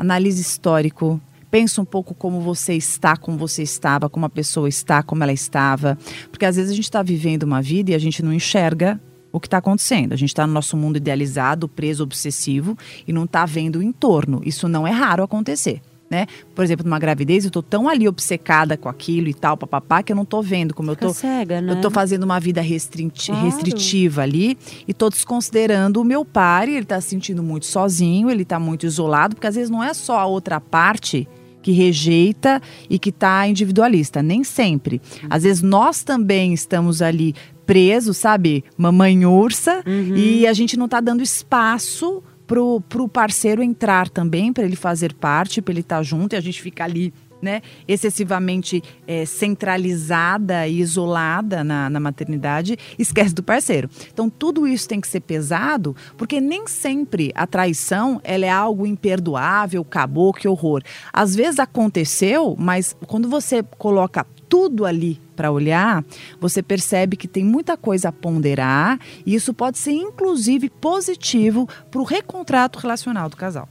Analise 0.00 0.40
histórico. 0.40 1.20
Pensa 1.50 1.82
um 1.82 1.84
pouco 1.84 2.14
como 2.14 2.40
você 2.40 2.72
está, 2.72 3.18
como 3.18 3.36
você 3.36 3.62
estava, 3.62 4.08
como 4.08 4.24
a 4.24 4.30
pessoa 4.30 4.66
está, 4.66 5.02
como 5.02 5.22
ela 5.22 5.32
estava. 5.32 5.98
Porque 6.30 6.46
às 6.46 6.56
vezes 6.56 6.70
a 6.70 6.74
gente 6.74 6.84
está 6.84 7.02
vivendo 7.02 7.42
uma 7.42 7.60
vida 7.60 7.90
e 7.90 7.94
a 7.94 7.98
gente 7.98 8.22
não 8.22 8.32
enxerga 8.32 8.98
o 9.30 9.38
que 9.38 9.46
está 9.46 9.58
acontecendo. 9.58 10.14
A 10.14 10.16
gente 10.16 10.30
está 10.30 10.46
no 10.46 10.54
nosso 10.54 10.74
mundo 10.74 10.96
idealizado, 10.96 11.68
preso, 11.68 12.02
obsessivo 12.02 12.78
e 13.06 13.12
não 13.12 13.24
está 13.24 13.44
vendo 13.44 13.80
o 13.80 13.82
entorno. 13.82 14.40
Isso 14.42 14.66
não 14.68 14.86
é 14.86 14.90
raro 14.90 15.22
acontecer. 15.22 15.82
Né? 16.10 16.26
Por 16.56 16.64
exemplo, 16.64 16.84
numa 16.84 16.98
gravidez, 16.98 17.44
eu 17.44 17.48
estou 17.50 17.62
tão 17.62 17.88
ali 17.88 18.08
obcecada 18.08 18.76
com 18.76 18.88
aquilo 18.88 19.28
e 19.28 19.34
tal, 19.34 19.56
papapá, 19.56 20.02
que 20.02 20.10
eu 20.10 20.16
não 20.16 20.24
estou 20.24 20.42
vendo 20.42 20.74
como 20.74 20.90
Fica 20.90 21.04
eu 21.04 21.08
tô. 21.10 21.14
cega, 21.14 21.60
né? 21.60 21.70
Eu 21.72 21.80
tô 21.80 21.88
fazendo 21.88 22.24
uma 22.24 22.40
vida 22.40 22.60
restriti- 22.60 23.30
Claro. 23.30 23.44
restritiva 23.46 24.22
ali 24.22 24.58
e 24.88 24.92
tô 24.92 25.08
desconsiderando 25.08 26.00
o 26.00 26.04
meu 26.04 26.24
par 26.24 26.68
ele 26.68 26.84
tá 26.84 27.00
se 27.00 27.10
sentindo 27.10 27.44
muito 27.44 27.64
sozinho, 27.66 28.28
ele 28.28 28.44
tá 28.44 28.58
muito 28.58 28.84
isolado, 28.86 29.36
porque 29.36 29.46
às 29.46 29.54
vezes 29.54 29.70
não 29.70 29.84
é 29.84 29.94
só 29.94 30.18
a 30.18 30.26
outra 30.26 30.60
parte 30.60 31.28
que 31.62 31.70
rejeita 31.70 32.60
e 32.88 32.98
que 32.98 33.12
tá 33.12 33.46
individualista, 33.46 34.20
nem 34.22 34.42
sempre. 34.42 35.00
Às 35.28 35.44
vezes 35.44 35.62
nós 35.62 36.02
também 36.02 36.52
estamos 36.52 37.00
ali 37.02 37.34
presos, 37.64 38.16
sabe? 38.16 38.64
Mamãe 38.76 39.24
ursa 39.26 39.84
e 40.16 40.44
a 40.46 40.52
gente 40.52 40.76
não 40.76 40.88
tá 40.88 41.00
dando 41.00 41.22
espaço 41.22 42.20
pro, 42.50 42.80
pro 42.88 43.06
parceiro 43.06 43.62
entrar 43.62 44.08
também, 44.08 44.52
para 44.52 44.64
ele 44.64 44.74
fazer 44.74 45.14
parte, 45.14 45.62
para 45.62 45.70
ele 45.70 45.82
estar 45.82 46.02
junto 46.02 46.32
e 46.32 46.36
a 46.36 46.40
gente 46.40 46.60
fica 46.60 46.82
ali 46.82 47.14
né, 47.40 47.62
excessivamente 47.86 48.82
é, 49.06 49.24
centralizada 49.24 50.66
e 50.66 50.80
isolada 50.80 51.62
na, 51.62 51.88
na 51.88 52.00
maternidade, 52.00 52.76
esquece 52.98 53.32
do 53.32 53.42
parceiro. 53.42 53.88
Então, 54.12 54.28
tudo 54.28 54.66
isso 54.66 54.88
tem 54.88 55.00
que 55.00 55.06
ser 55.06 55.20
pesado, 55.20 55.94
porque 56.18 56.40
nem 56.40 56.66
sempre 56.66 57.30
a 57.36 57.46
traição 57.46 58.20
ela 58.24 58.44
é 58.44 58.50
algo 58.50 58.84
imperdoável, 58.84 59.82
acabou, 59.82 60.32
que 60.32 60.48
horror. 60.48 60.82
Às 61.12 61.36
vezes 61.36 61.60
aconteceu, 61.60 62.56
mas 62.58 62.96
quando 63.06 63.28
você 63.28 63.62
coloca 63.78 64.26
tudo 64.48 64.84
ali 64.84 65.20
para 65.40 65.50
olhar, 65.50 66.04
você 66.38 66.62
percebe 66.62 67.16
que 67.16 67.26
tem 67.26 67.42
muita 67.42 67.74
coisa 67.74 68.10
a 68.10 68.12
ponderar 68.12 69.00
e 69.24 69.34
isso 69.34 69.54
pode 69.54 69.78
ser, 69.78 69.92
inclusive, 69.92 70.68
positivo 70.68 71.66
para 71.90 71.98
o 71.98 72.04
recontrato 72.04 72.78
relacional 72.78 73.30
do 73.30 73.38
casal. 73.38 73.66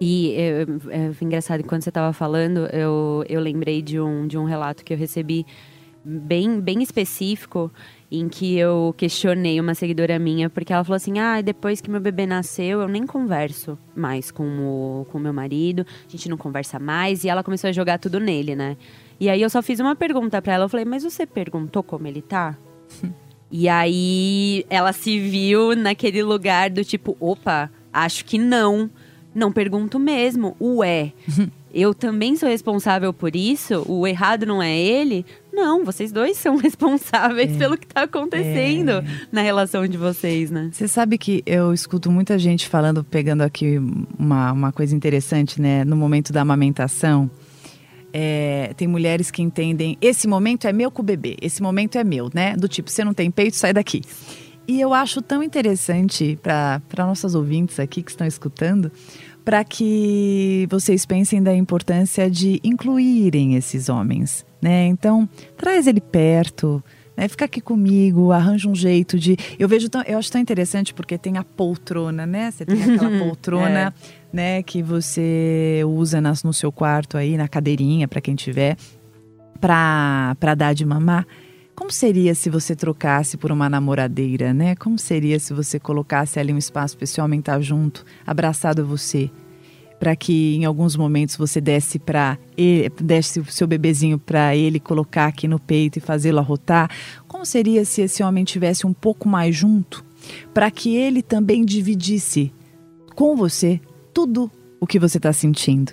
E 0.00 0.32
é, 0.34 0.66
é 0.88 1.12
engraçado, 1.20 1.62
quando 1.64 1.82
você 1.82 1.90
estava 1.90 2.10
falando, 2.14 2.60
eu, 2.72 3.22
eu 3.28 3.38
lembrei 3.38 3.82
de 3.82 4.00
um, 4.00 4.26
de 4.26 4.38
um 4.38 4.44
relato 4.44 4.82
que 4.82 4.94
eu 4.94 4.96
recebi 4.96 5.44
bem, 6.02 6.58
bem 6.58 6.82
específico, 6.82 7.70
em 8.10 8.26
que 8.26 8.56
eu 8.56 8.94
questionei 8.96 9.60
uma 9.60 9.74
seguidora 9.74 10.18
minha, 10.18 10.48
porque 10.48 10.72
ela 10.72 10.84
falou 10.84 10.96
assim: 10.96 11.18
ah, 11.18 11.42
depois 11.42 11.82
que 11.82 11.90
meu 11.90 12.00
bebê 12.00 12.24
nasceu, 12.24 12.80
eu 12.80 12.88
nem 12.88 13.04
converso 13.04 13.78
mais 13.94 14.30
com 14.30 14.44
o 14.44 15.06
com 15.12 15.18
meu 15.18 15.34
marido, 15.34 15.84
a 16.06 16.10
gente 16.10 16.30
não 16.30 16.38
conversa 16.38 16.78
mais, 16.78 17.24
e 17.24 17.28
ela 17.28 17.44
começou 17.44 17.68
a 17.68 17.72
jogar 17.72 17.98
tudo 17.98 18.18
nele, 18.18 18.56
né? 18.56 18.78
E 19.20 19.28
aí 19.28 19.42
eu 19.42 19.50
só 19.50 19.60
fiz 19.62 19.80
uma 19.80 19.96
pergunta 19.96 20.40
para 20.40 20.54
ela, 20.54 20.64
eu 20.64 20.68
falei: 20.68 20.84
mas 20.84 21.02
você 21.02 21.26
perguntou 21.26 21.82
como 21.82 22.06
ele 22.06 22.22
tá? 22.22 22.56
E 23.50 23.66
aí 23.66 24.66
ela 24.68 24.92
se 24.92 25.18
viu 25.18 25.74
naquele 25.74 26.22
lugar 26.22 26.68
do 26.68 26.84
tipo, 26.84 27.16
opa, 27.18 27.70
acho 27.90 28.24
que 28.24 28.36
não. 28.38 28.90
Não 29.34 29.50
pergunto 29.52 29.98
mesmo. 29.98 30.54
Ué, 30.60 31.12
eu 31.72 31.94
também 31.94 32.36
sou 32.36 32.48
responsável 32.48 33.12
por 33.12 33.34
isso? 33.34 33.84
O 33.88 34.06
errado 34.06 34.44
não 34.44 34.62
é 34.62 34.76
ele? 34.76 35.24
Não, 35.52 35.84
vocês 35.84 36.12
dois 36.12 36.36
são 36.36 36.56
responsáveis 36.60 37.56
pelo 37.56 37.78
que 37.78 37.86
tá 37.86 38.02
acontecendo 38.02 39.02
na 39.32 39.40
relação 39.40 39.86
de 39.86 39.96
vocês, 39.96 40.50
né? 40.50 40.70
Você 40.72 40.86
sabe 40.86 41.16
que 41.16 41.42
eu 41.46 41.72
escuto 41.72 42.10
muita 42.10 42.38
gente 42.38 42.68
falando, 42.68 43.02
pegando 43.02 43.42
aqui 43.42 43.78
uma, 44.18 44.52
uma 44.52 44.72
coisa 44.72 44.94
interessante, 44.94 45.60
né? 45.60 45.84
No 45.84 45.96
momento 45.96 46.32
da 46.32 46.42
amamentação, 46.42 47.30
é, 48.20 48.72
tem 48.76 48.88
mulheres 48.88 49.30
que 49.30 49.40
entendem 49.40 49.96
esse 50.00 50.26
momento 50.26 50.66
é 50.66 50.72
meu 50.72 50.90
com 50.90 51.02
o 51.02 51.04
bebê, 51.04 51.36
esse 51.40 51.62
momento 51.62 51.96
é 51.96 52.02
meu, 52.02 52.28
né? 52.34 52.56
Do 52.56 52.66
tipo, 52.66 52.90
você 52.90 53.04
não 53.04 53.14
tem 53.14 53.30
peito, 53.30 53.54
sai 53.54 53.72
daqui. 53.72 54.02
E 54.66 54.80
eu 54.80 54.92
acho 54.92 55.22
tão 55.22 55.40
interessante 55.40 56.36
para 56.42 57.06
nossas 57.06 57.36
ouvintes 57.36 57.78
aqui 57.78 58.02
que 58.02 58.10
estão 58.10 58.26
escutando, 58.26 58.90
para 59.44 59.62
que 59.62 60.66
vocês 60.68 61.06
pensem 61.06 61.40
da 61.40 61.54
importância 61.54 62.28
de 62.28 62.60
incluírem 62.64 63.54
esses 63.54 63.88
homens, 63.88 64.44
né? 64.60 64.88
Então, 64.88 65.28
traz 65.56 65.86
ele 65.86 66.00
perto, 66.00 66.82
né? 67.18 67.26
Fica 67.26 67.46
aqui 67.46 67.60
comigo, 67.60 68.30
arranja 68.30 68.68
um 68.68 68.74
jeito 68.76 69.18
de. 69.18 69.36
Eu 69.58 69.68
vejo 69.68 69.88
tão, 69.88 70.02
eu 70.02 70.16
acho 70.16 70.30
tão 70.30 70.40
interessante 70.40 70.94
porque 70.94 71.18
tem 71.18 71.36
a 71.36 71.42
poltrona, 71.42 72.24
né? 72.24 72.52
Você 72.52 72.64
tem 72.64 72.80
aquela 72.80 73.18
poltrona, 73.18 73.92
né? 74.32 74.62
Que 74.62 74.84
você 74.84 75.82
usa 75.84 76.20
nas, 76.20 76.44
no 76.44 76.52
seu 76.52 76.70
quarto 76.70 77.16
aí, 77.16 77.36
na 77.36 77.48
cadeirinha 77.48 78.06
para 78.06 78.20
quem 78.20 78.36
tiver, 78.36 78.76
para 79.60 80.36
para 80.38 80.54
dar 80.54 80.72
de 80.72 80.86
mamar. 80.86 81.26
Como 81.74 81.90
seria 81.90 82.36
se 82.36 82.48
você 82.48 82.76
trocasse 82.76 83.36
por 83.36 83.50
uma 83.50 83.68
namoradeira, 83.68 84.54
né? 84.54 84.76
Como 84.76 84.96
seria 84.96 85.40
se 85.40 85.52
você 85.52 85.80
colocasse 85.80 86.38
ali 86.38 86.52
um 86.52 86.58
espaço 86.58 86.96
para 86.96 87.04
esse 87.04 87.20
homem 87.20 87.40
estar 87.40 87.60
junto, 87.60 88.04
abraçado 88.24 88.82
a 88.82 88.84
você? 88.84 89.28
Para 89.98 90.14
que 90.14 90.56
em 90.56 90.64
alguns 90.64 90.94
momentos 90.94 91.36
você 91.36 91.60
desse 91.60 91.98
para 91.98 92.38
desse 93.02 93.40
o 93.40 93.44
seu 93.46 93.66
bebezinho 93.66 94.18
para 94.18 94.54
ele 94.54 94.78
colocar 94.78 95.26
aqui 95.26 95.48
no 95.48 95.58
peito 95.58 95.98
e 95.98 96.00
fazê-lo 96.00 96.38
arrotar. 96.38 96.90
Como 97.26 97.44
seria 97.44 97.84
se 97.84 98.02
esse 98.02 98.22
homem 98.22 98.44
tivesse 98.44 98.86
um 98.86 98.92
pouco 98.92 99.28
mais 99.28 99.56
junto, 99.56 100.04
para 100.54 100.70
que 100.70 100.96
ele 100.96 101.22
também 101.22 101.64
dividisse 101.64 102.52
com 103.14 103.34
você 103.36 103.80
tudo 104.14 104.50
o 104.80 104.86
que 104.86 104.98
você 104.98 105.16
está 105.16 105.32
sentindo? 105.32 105.92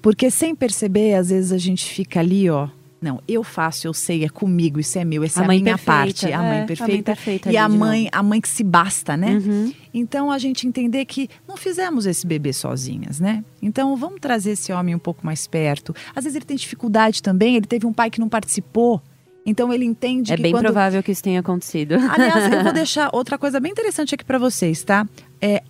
Porque 0.00 0.30
sem 0.30 0.54
perceber, 0.54 1.14
às 1.14 1.30
vezes 1.30 1.52
a 1.52 1.58
gente 1.58 1.84
fica 1.84 2.20
ali, 2.20 2.48
ó. 2.48 2.68
Não, 3.02 3.20
eu 3.26 3.42
faço, 3.42 3.86
eu 3.88 3.92
sei, 3.92 4.24
é 4.24 4.28
comigo, 4.28 4.78
isso 4.78 4.96
é 4.96 5.04
meu, 5.04 5.24
essa 5.24 5.40
A 5.40 5.42
é 5.42 5.46
a 5.46 5.48
minha 5.48 5.64
perfeita, 5.76 5.84
parte, 5.92 6.26
a 6.26 6.30
é, 6.30 6.34
a 6.34 6.38
mãe 6.38 6.48
mãe 6.58 6.66
perfeita. 6.66 7.02
perfeita 7.02 7.50
e 7.50 7.56
a 7.56 7.68
mãe, 7.68 8.08
a 8.12 8.22
mãe 8.22 8.40
que 8.40 8.48
se 8.48 8.62
basta, 8.62 9.16
né? 9.16 9.32
Uhum. 9.44 9.72
Então 9.92 10.30
a 10.30 10.38
gente 10.38 10.68
entender 10.68 11.04
que 11.04 11.28
não 11.46 11.56
fizemos 11.56 12.06
esse 12.06 12.24
bebê 12.24 12.52
sozinhas, 12.52 13.18
né? 13.18 13.44
Então 13.60 13.96
vamos 13.96 14.20
trazer 14.20 14.52
esse 14.52 14.72
homem 14.72 14.94
um 14.94 15.00
pouco 15.00 15.26
mais 15.26 15.48
perto. 15.48 15.92
Às 16.14 16.22
vezes 16.24 16.36
ele 16.36 16.44
tem 16.44 16.56
dificuldade 16.56 17.20
também, 17.22 17.56
ele 17.56 17.66
teve 17.66 17.86
um 17.86 17.92
pai 17.92 18.08
que 18.08 18.20
não 18.20 18.28
participou. 18.28 19.02
Então 19.44 19.72
ele 19.72 19.84
entende 19.84 20.32
É 20.32 20.36
que 20.36 20.42
bem 20.42 20.52
quando... 20.52 20.62
provável 20.62 21.02
que 21.02 21.10
isso 21.10 21.24
tenha 21.24 21.40
acontecido. 21.40 21.94
Aliás, 21.94 22.52
eu 22.52 22.62
vou 22.62 22.72
deixar 22.72 23.10
outra 23.12 23.36
coisa 23.36 23.58
bem 23.58 23.72
interessante 23.72 24.14
aqui 24.14 24.24
para 24.24 24.38
vocês, 24.38 24.84
tá? 24.84 25.04
É, 25.40 25.64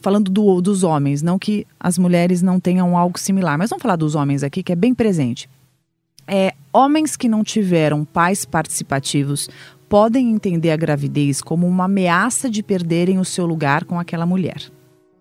falando 0.00 0.30
do- 0.30 0.60
dos 0.60 0.84
homens, 0.84 1.20
não 1.22 1.38
que 1.38 1.66
as 1.78 1.98
mulheres 1.98 2.40
não 2.42 2.60
tenham 2.60 2.96
algo 2.96 3.18
similar, 3.18 3.58
mas 3.58 3.70
vamos 3.70 3.82
falar 3.82 3.96
dos 3.96 4.14
homens 4.14 4.42
aqui, 4.44 4.62
que 4.62 4.72
é 4.72 4.76
bem 4.76 4.94
presente. 4.94 5.48
É, 6.26 6.54
homens 6.72 7.16
que 7.16 7.28
não 7.28 7.44
tiveram 7.44 8.04
pais 8.04 8.44
participativos 8.44 9.48
podem 9.88 10.30
entender 10.30 10.70
a 10.70 10.76
gravidez 10.76 11.40
como 11.40 11.66
uma 11.66 11.84
ameaça 11.84 12.50
de 12.50 12.62
perderem 12.62 13.18
o 13.18 13.24
seu 13.24 13.46
lugar 13.46 13.84
com 13.84 13.98
aquela 13.98 14.26
mulher, 14.26 14.70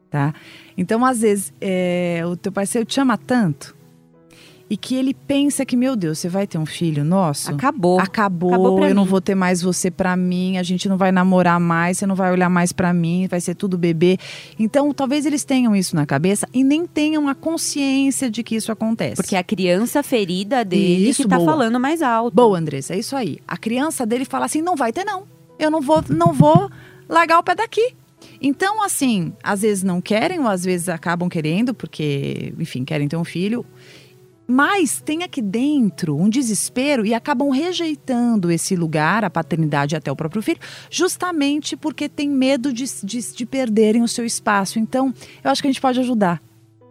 tá? 0.10 0.34
Então, 0.78 1.06
às 1.06 1.22
vezes, 1.22 1.54
é, 1.60 2.22
o 2.26 2.36
teu 2.36 2.52
parceiro 2.52 2.86
te 2.86 3.00
ama 3.00 3.18
tanto 3.18 3.76
e 4.70 4.78
que 4.78 4.96
ele 4.96 5.14
pensa 5.14 5.66
que, 5.66 5.76
meu 5.76 5.96
Deus, 5.96 6.20
você 6.20 6.30
vai 6.30 6.48
ter 6.48 6.58
um 6.58 6.66
filho 6.66 7.04
nosso? 7.04 7.52
Acabou. 7.52 8.00
Acabou, 8.00 8.50
Acabou 8.50 8.86
eu 8.88 8.96
não 8.96 9.04
mim. 9.04 9.10
vou 9.10 9.22
ter 9.22 9.36
mais 9.36 9.62
você 9.62 9.92
pra 9.92 10.16
mim, 10.16 10.58
a 10.58 10.64
gente 10.64 10.90
não 10.90 10.98
vai 10.98 11.12
namorar 11.12 11.60
mais, 11.60 11.98
você 11.98 12.08
não 12.08 12.16
vai 12.16 12.32
olhar 12.32 12.50
mais 12.50 12.72
pra 12.72 12.94
mim, 12.94 13.28
vai 13.30 13.40
ser 13.42 13.56
tudo 13.56 13.78
bebê. 13.78 14.18
Então, 14.58 14.92
talvez 14.94 15.26
eles 15.26 15.44
tenham 15.44 15.76
isso 15.76 15.96
na 15.96 16.06
cabeça 16.06 16.48
e 16.54 16.64
nem 16.64 16.88
tenham 16.88 17.28
a 17.28 17.36
consciência 17.36 18.32
de 18.32 18.42
que 18.42 18.56
isso 18.56 18.72
acontece. 18.72 19.16
Porque 19.22 19.36
a 19.36 19.44
criança 19.44 20.02
ferida 20.02 20.64
dele 20.66 21.10
Isso, 21.10 21.24
que 21.24 21.30
tá 21.30 21.38
boa. 21.38 21.52
falando 21.52 21.80
mais 21.80 22.02
alto. 22.02 22.34
Boa, 22.34 22.58
Andressa, 22.58 22.96
é 22.96 23.00
isso 23.00 23.16
aí. 23.16 23.38
A 23.48 23.58
criança 23.58 24.06
dele 24.06 24.26
fala 24.26 24.46
assim: 24.46 24.62
não 24.62 24.76
vai 24.76 24.92
ter, 24.92 25.04
não. 25.04 25.24
Eu 25.60 25.70
não 25.70 25.82
vou, 25.82 26.04
não 26.10 26.34
vou 26.34 26.70
largar 27.08 27.38
o 27.40 27.44
pé 27.44 27.54
daqui. 27.54 27.94
Então, 28.42 28.84
assim, 28.84 29.34
às 29.44 29.62
vezes 29.62 29.84
não 29.84 30.02
querem, 30.02 30.40
ou 30.40 30.48
às 30.48 30.64
vezes 30.66 30.90
acabam 30.90 31.30
querendo, 31.30 31.74
porque, 31.74 32.54
enfim, 32.60 32.84
querem 32.84 33.08
ter 33.08 33.16
um 33.18 33.24
filho. 33.24 33.66
Mas 34.46 35.02
tem 35.02 35.24
aqui 35.24 35.42
dentro 35.42 36.18
um 36.18 36.30
desespero 36.30 37.06
e 37.06 37.14
acabam 37.14 37.50
rejeitando 37.50 38.52
esse 38.52 38.76
lugar, 38.76 39.24
a 39.24 39.30
paternidade 39.30 39.96
até 39.96 40.12
o 40.12 40.16
próprio 40.16 40.42
filho, 40.42 40.60
justamente 40.90 41.78
porque 41.78 42.10
tem 42.10 42.30
medo 42.30 42.74
de, 42.74 42.86
de, 43.04 43.34
de 43.34 43.46
perderem 43.46 44.04
o 44.04 44.08
seu 44.08 44.26
espaço. 44.26 44.80
Então, 44.80 45.14
eu 45.44 45.50
acho 45.50 45.62
que 45.62 45.68
a 45.68 45.72
gente 45.72 45.82
pode 45.82 46.00
ajudar. 46.00 46.42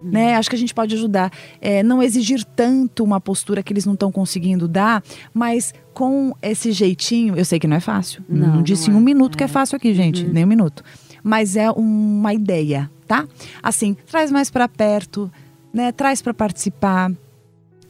Né? 0.03 0.35
Acho 0.35 0.51
que 0.51 0.57
a 0.57 0.59
gente 0.59 0.75
pode 0.75 0.95
ajudar. 0.97 1.31
É, 1.61 1.83
não 1.83 2.03
exigir 2.03 2.45
tanto 2.45 3.05
uma 3.05 3.21
postura 3.21 3.63
que 3.63 3.73
eles 3.73 3.87
não 3.87 3.95
estão 3.95 4.11
conseguindo 4.11 4.67
dar, 4.67 5.03
mas 5.33 5.73
com 5.95 6.35
esse 6.43 6.73
jeitinho, 6.73 7.37
eu 7.37 7.45
sei 7.45 7.61
que 7.61 7.69
não 7.69 7.77
é 7.77 7.81
fácil. 7.81 8.25
Não, 8.29 8.49
Não, 8.49 8.57
não 8.57 8.63
disse 8.63 8.91
é. 8.91 8.93
em 8.93 8.97
um 8.97 9.01
minuto 9.01 9.39
que 9.39 9.45
é 9.45 9.49
fácil 9.49 9.77
aqui, 9.77 9.95
gente, 9.95 10.25
nem 10.25 10.45
um 10.45 10.49
minuto. 10.49 10.83
Mas 11.23 11.55
é 11.55 11.71
uma 11.71 12.35
ideia, 12.35 12.91
tá? 13.07 13.29
Assim, 13.63 13.97
traz 14.11 14.33
mais 14.33 14.51
para 14.51 14.67
perto, 14.67 15.31
né? 15.73 15.93
Traz 15.93 16.21
para 16.21 16.35
participar, 16.35 17.13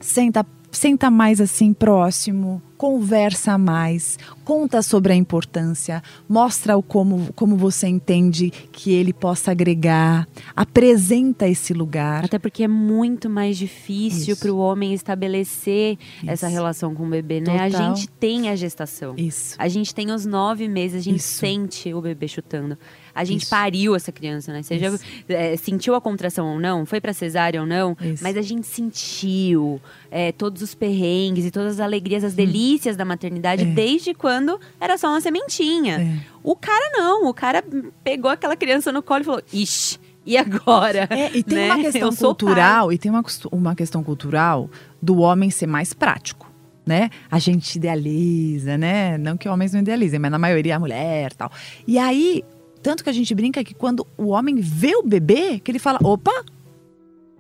senta, 0.03 0.45
senta 0.71 1.11
mais 1.11 1.41
assim 1.41 1.73
próximo, 1.73 2.61
conversa 2.77 3.57
mais, 3.57 4.19
conta 4.45 4.83
sobre 4.83 5.13
a 5.13 5.17
importância, 5.17 6.03
mostra 6.29 6.77
o 6.77 6.83
como, 6.83 7.33
como 7.35 7.57
você 7.57 7.87
entende 7.87 8.51
que 8.73 8.93
ele 8.93 9.13
possa 9.13 9.53
agregar, 9.53 10.27
apresenta 10.57 11.47
esse 11.47 11.73
lugar. 11.73 12.25
Até 12.25 12.41
porque 12.41 12.65
é 12.65 12.69
muito 12.69 13.31
mais 13.31 13.57
difícil 13.57 14.37
para 14.37 14.53
o 14.53 14.59
homem 14.59 14.93
estabelecer 14.93 15.97
essa 16.27 16.47
Isso. 16.47 16.55
relação 16.55 16.93
com 16.95 17.07
o 17.07 17.09
bebê, 17.09 17.41
né? 17.41 17.67
A 17.67 17.71
Total. 17.71 17.95
gente 17.95 18.09
tem 18.09 18.49
a 18.49 18.57
gestação. 18.57 19.15
Isso. 19.17 19.55
A 19.59 19.69
gente 19.69 19.95
tem 19.95 20.11
os 20.11 20.27
nove 20.27 20.67
meses, 20.67 20.97
a 20.97 21.05
gente 21.05 21.21
Isso. 21.21 21.39
sente 21.39 21.95
o 21.95 22.01
bebê 22.01 22.27
chutando. 22.27 22.77
A 23.15 23.25
gente 23.25 23.43
Isso. 23.43 23.51
pariu 23.51 23.95
essa 23.95 24.11
criança, 24.13 24.53
né? 24.53 24.61
Isso. 24.61 25.05
é, 25.29 25.57
sentiu 25.57 25.95
a 25.95 26.01
contração 26.01 26.55
ou 26.55 26.61
não, 26.61 26.87
foi 26.87 27.01
pra 27.01 27.13
cesárea 27.13 27.61
ou 27.61 27.67
não, 27.67 27.97
Isso. 28.01 28.23
mas 28.23 28.37
a 28.37 28.43
gente 28.43 28.67
sentiu 28.67 29.81
é, 30.11 30.33
todos 30.33 30.63
os 30.63 30.75
perrengues 30.75 31.45
e 31.45 31.51
todas 31.51 31.75
as 31.75 31.81
alegrias, 31.81 32.25
as 32.25 32.35
delícias 32.35 32.97
da 32.97 33.05
maternidade 33.05 33.65
Hum. 33.65 33.71
É. 33.73 33.75
desde 33.75 34.15
quando 34.15 34.59
era 34.81 34.97
só 34.97 35.09
uma 35.09 35.21
sementinha. 35.21 36.01
É. 36.01 36.27
O 36.43 36.57
cara 36.57 36.91
não, 36.97 37.29
o 37.29 37.35
cara 37.35 37.63
pegou 38.03 38.31
aquela 38.31 38.57
criança 38.57 38.91
no 38.91 39.03
colo 39.03 39.21
e 39.21 39.25
falou: 39.25 39.43
Ixi, 39.53 39.99
e 40.27 40.37
agora? 40.37 41.07
É, 41.11 41.31
e 41.37 41.43
tem 41.43 41.59
Né? 41.69 41.73
uma 41.73 41.83
questão 41.83 42.15
cultural, 42.15 42.93
e 42.93 42.99
tem 42.99 43.11
uma, 43.11 43.25
uma 43.51 43.75
questão 43.75 44.03
cultural 44.03 44.69
do 45.01 45.19
homem 45.19 45.51
ser 45.51 45.67
mais 45.67 45.93
prático. 45.93 46.51
Né? 46.85 47.11
A 47.31 47.39
gente 47.39 47.77
idealiza, 47.77 48.77
né? 48.77 49.17
Não 49.17 49.37
que 49.37 49.49
homens 49.49 49.73
não 49.73 49.81
idealizem, 49.81 50.19
mas 50.19 50.31
na 50.33 50.39
maioria 50.39 50.75
a 50.75 50.79
mulher 50.81 51.33
tal. 51.33 51.51
E 51.87 51.97
aí, 51.97 52.43
tanto 52.83 53.05
que 53.05 53.11
a 53.11 53.13
gente 53.13 53.35
brinca 53.35 53.63
que 53.65 53.75
quando 53.75 54.07
o 54.19 54.29
homem 54.29 54.57
vê 54.57 54.95
o 54.97 55.03
bebê, 55.03 55.59
que 55.61 55.71
ele 55.71 55.79
fala: 55.79 55.99
opa, 56.03 56.45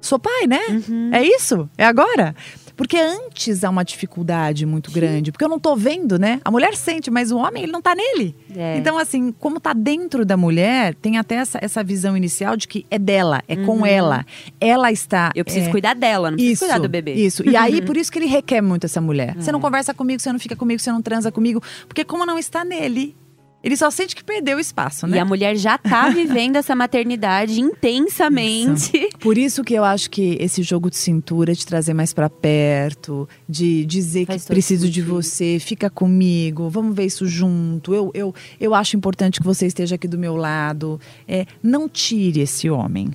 sou 0.00 0.18
pai, 0.18 0.46
né? 0.46 0.60
Uhum. 0.88 1.10
É 1.12 1.22
isso? 1.24 1.68
É 1.76 1.84
agora? 1.84 2.34
Porque 2.74 2.96
antes 2.96 3.62
há 3.64 3.70
uma 3.70 3.84
dificuldade 3.84 4.64
muito 4.64 4.90
grande, 4.90 5.30
porque 5.30 5.44
eu 5.44 5.48
não 5.48 5.58
tô 5.60 5.76
vendo, 5.76 6.18
né? 6.18 6.40
A 6.42 6.50
mulher 6.50 6.74
sente, 6.74 7.10
mas 7.10 7.30
o 7.30 7.36
homem, 7.36 7.64
ele 7.64 7.70
não 7.70 7.82
tá 7.82 7.94
nele. 7.94 8.34
É. 8.56 8.78
Então, 8.78 8.98
assim, 8.98 9.30
como 9.30 9.60
tá 9.60 9.74
dentro 9.74 10.24
da 10.24 10.38
mulher, 10.38 10.94
tem 10.94 11.18
até 11.18 11.36
essa, 11.36 11.58
essa 11.60 11.84
visão 11.84 12.16
inicial 12.16 12.56
de 12.56 12.66
que 12.66 12.86
é 12.90 12.98
dela, 12.98 13.42
é 13.46 13.56
com 13.56 13.84
ela. 13.84 14.24
Ela 14.58 14.90
está. 14.90 15.26
Uhum. 15.26 15.32
Eu 15.36 15.44
preciso 15.44 15.68
é, 15.68 15.70
cuidar 15.70 15.94
dela, 15.94 16.30
não 16.30 16.36
preciso 16.38 16.52
isso, 16.54 16.64
cuidar 16.64 16.78
do 16.80 16.88
bebê. 16.88 17.12
Isso. 17.12 17.46
E 17.48 17.54
aí, 17.56 17.82
por 17.84 17.96
isso 17.96 18.10
que 18.10 18.18
ele 18.18 18.26
requer 18.26 18.62
muito 18.62 18.84
essa 18.86 19.00
mulher. 19.02 19.36
Você 19.38 19.52
não 19.52 19.58
É. 19.58 19.62
conversa 19.62 19.92
comigo, 19.92 20.20
você 20.20 20.32
não 20.32 20.40
fica 20.40 20.56
comigo, 20.56 20.80
você 20.80 20.90
não 20.90 21.02
transa 21.02 21.30
comigo. 21.30 21.62
Porque 21.86 22.04
como 22.04 22.24
não 22.24 22.38
está 22.38 22.64
nele, 22.64 23.14
ele 23.62 23.76
só 23.76 23.90
sente 23.90 24.16
que 24.16 24.24
perdeu 24.24 24.56
o 24.56 24.60
espaço, 24.60 25.06
né? 25.06 25.16
E 25.16 25.20
a 25.20 25.24
mulher 25.24 25.56
já 25.56 25.78
tá 25.78 26.08
vivendo 26.10 26.56
essa 26.56 26.74
maternidade 26.74 27.60
intensamente. 27.60 29.08
Por 29.20 29.38
isso 29.38 29.62
que 29.62 29.74
eu 29.74 29.84
acho 29.84 30.10
que 30.10 30.36
esse 30.40 30.62
jogo 30.62 30.90
de 30.90 30.96
cintura, 30.96 31.54
de 31.54 31.66
trazer 31.66 31.94
mais 31.94 32.12
pra 32.12 32.28
perto, 32.28 33.28
de 33.48 33.84
dizer 33.84 34.26
Faz 34.26 34.42
que 34.42 34.48
preciso 34.48 34.88
de 34.88 35.00
sentido. 35.00 35.14
você, 35.14 35.58
fica 35.60 35.88
comigo, 35.88 36.68
vamos 36.68 36.94
ver 36.94 37.06
isso 37.06 37.26
junto. 37.26 37.94
Eu, 37.94 38.10
eu, 38.14 38.34
eu 38.60 38.74
acho 38.74 38.96
importante 38.96 39.40
que 39.40 39.46
você 39.46 39.66
esteja 39.66 39.94
aqui 39.94 40.08
do 40.08 40.18
meu 40.18 40.36
lado. 40.36 41.00
É, 41.28 41.46
não 41.62 41.88
tire 41.88 42.40
esse 42.40 42.68
homem. 42.68 43.10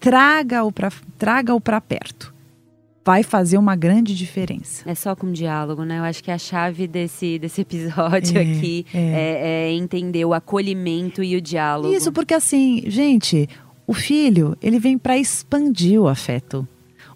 Traga-o 0.00 0.70
pra, 0.72 0.90
traga-o 1.18 1.60
pra 1.60 1.80
perto. 1.80 2.37
Vai 3.08 3.22
fazer 3.22 3.56
uma 3.56 3.74
grande 3.74 4.14
diferença. 4.14 4.82
É 4.84 4.94
só 4.94 5.16
com 5.16 5.32
diálogo, 5.32 5.82
né? 5.82 5.98
Eu 5.98 6.02
acho 6.02 6.22
que 6.22 6.30
a 6.30 6.36
chave 6.36 6.86
desse, 6.86 7.38
desse 7.38 7.62
episódio 7.62 8.36
É, 8.36 8.42
aqui 8.42 8.84
é. 8.92 8.98
é. 8.98 9.70
é 9.70 9.72
entender 9.72 10.26
o 10.26 10.34
acolhimento 10.34 11.22
e 11.22 11.34
o 11.34 11.40
diálogo. 11.40 11.94
Isso 11.94 12.12
porque 12.12 12.34
assim, 12.34 12.82
gente, 12.86 13.48
o 13.86 13.94
filho, 13.94 14.54
ele 14.60 14.78
vem 14.78 14.98
para 14.98 15.16
expandir 15.16 15.98
o 15.98 16.06
afeto. 16.06 16.68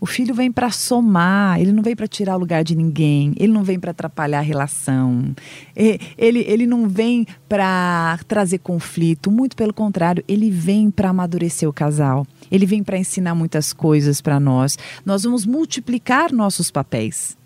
O 0.02 0.06
filho 0.06 0.34
vem 0.34 0.50
para 0.50 0.68
somar, 0.68 1.60
ele 1.60 1.70
não 1.70 1.80
vem 1.80 1.94
para 1.94 2.08
tirar 2.08 2.34
o 2.34 2.40
lugar 2.40 2.64
de 2.64 2.74
ninguém, 2.74 3.32
ele 3.36 3.52
não 3.52 3.62
vem 3.62 3.78
para 3.78 3.92
atrapalhar 3.92 4.40
a 4.40 4.42
relação, 4.42 5.32
ele, 5.76 6.40
ele 6.40 6.66
não 6.66 6.88
vem 6.88 7.24
para 7.48 8.18
trazer 8.26 8.58
conflito, 8.58 9.30
muito 9.30 9.54
pelo 9.54 9.72
contrário, 9.72 10.24
ele 10.26 10.50
vem 10.50 10.90
para 10.90 11.10
amadurecer 11.10 11.68
o 11.68 11.72
casal, 11.72 12.26
ele 12.50 12.66
vem 12.66 12.82
para 12.82 12.98
ensinar 12.98 13.36
muitas 13.36 13.72
coisas 13.72 14.20
para 14.20 14.40
nós. 14.40 14.76
Nós 15.06 15.22
vamos 15.22 15.46
multiplicar 15.46 16.32
nossos 16.32 16.68
papéis, 16.68 17.38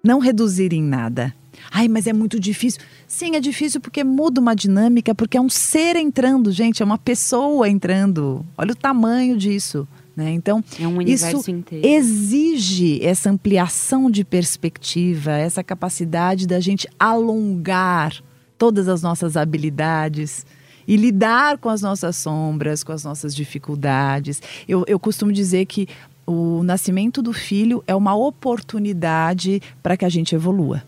não 0.00 0.20
reduzir 0.20 0.72
em 0.72 0.84
nada. 0.84 1.34
Ai, 1.68 1.88
mas 1.88 2.06
é 2.06 2.12
muito 2.12 2.38
difícil. 2.38 2.80
Sim, 3.08 3.34
é 3.34 3.40
difícil 3.40 3.80
porque 3.80 4.04
muda 4.04 4.40
uma 4.40 4.54
dinâmica, 4.54 5.16
porque 5.16 5.36
é 5.36 5.40
um 5.40 5.50
ser 5.50 5.96
entrando, 5.96 6.52
gente, 6.52 6.80
é 6.80 6.86
uma 6.86 6.96
pessoa 6.96 7.68
entrando. 7.68 8.46
Olha 8.56 8.70
o 8.70 8.76
tamanho 8.76 9.36
disso. 9.36 9.88
Né? 10.18 10.32
Então, 10.32 10.64
É 10.80 10.84
um 10.84 10.96
universo 10.96 11.38
isso 11.38 11.50
inteiro. 11.52 11.86
exige 11.86 13.00
essa 13.06 13.30
ampliação 13.30 14.10
de 14.10 14.24
perspectiva, 14.24 15.30
essa 15.30 15.62
capacidade 15.62 16.44
da 16.44 16.58
gente 16.58 16.88
alongar 16.98 18.20
todas 18.58 18.88
as 18.88 19.00
nossas 19.00 19.36
habilidades 19.36 20.44
e 20.88 20.96
lidar 20.96 21.58
com 21.58 21.68
as 21.68 21.82
nossas 21.82 22.16
sombras, 22.16 22.82
com 22.82 22.90
as 22.90 23.04
nossas 23.04 23.32
dificuldades. 23.32 24.42
Eu, 24.66 24.82
eu 24.88 24.98
costumo 24.98 25.30
dizer 25.30 25.66
que 25.66 25.86
o 26.26 26.64
nascimento 26.64 27.22
do 27.22 27.32
filho 27.32 27.84
é 27.86 27.94
uma 27.94 28.16
oportunidade 28.16 29.62
para 29.80 29.96
que 29.96 30.04
a 30.04 30.08
gente 30.08 30.34
evolua. 30.34 30.82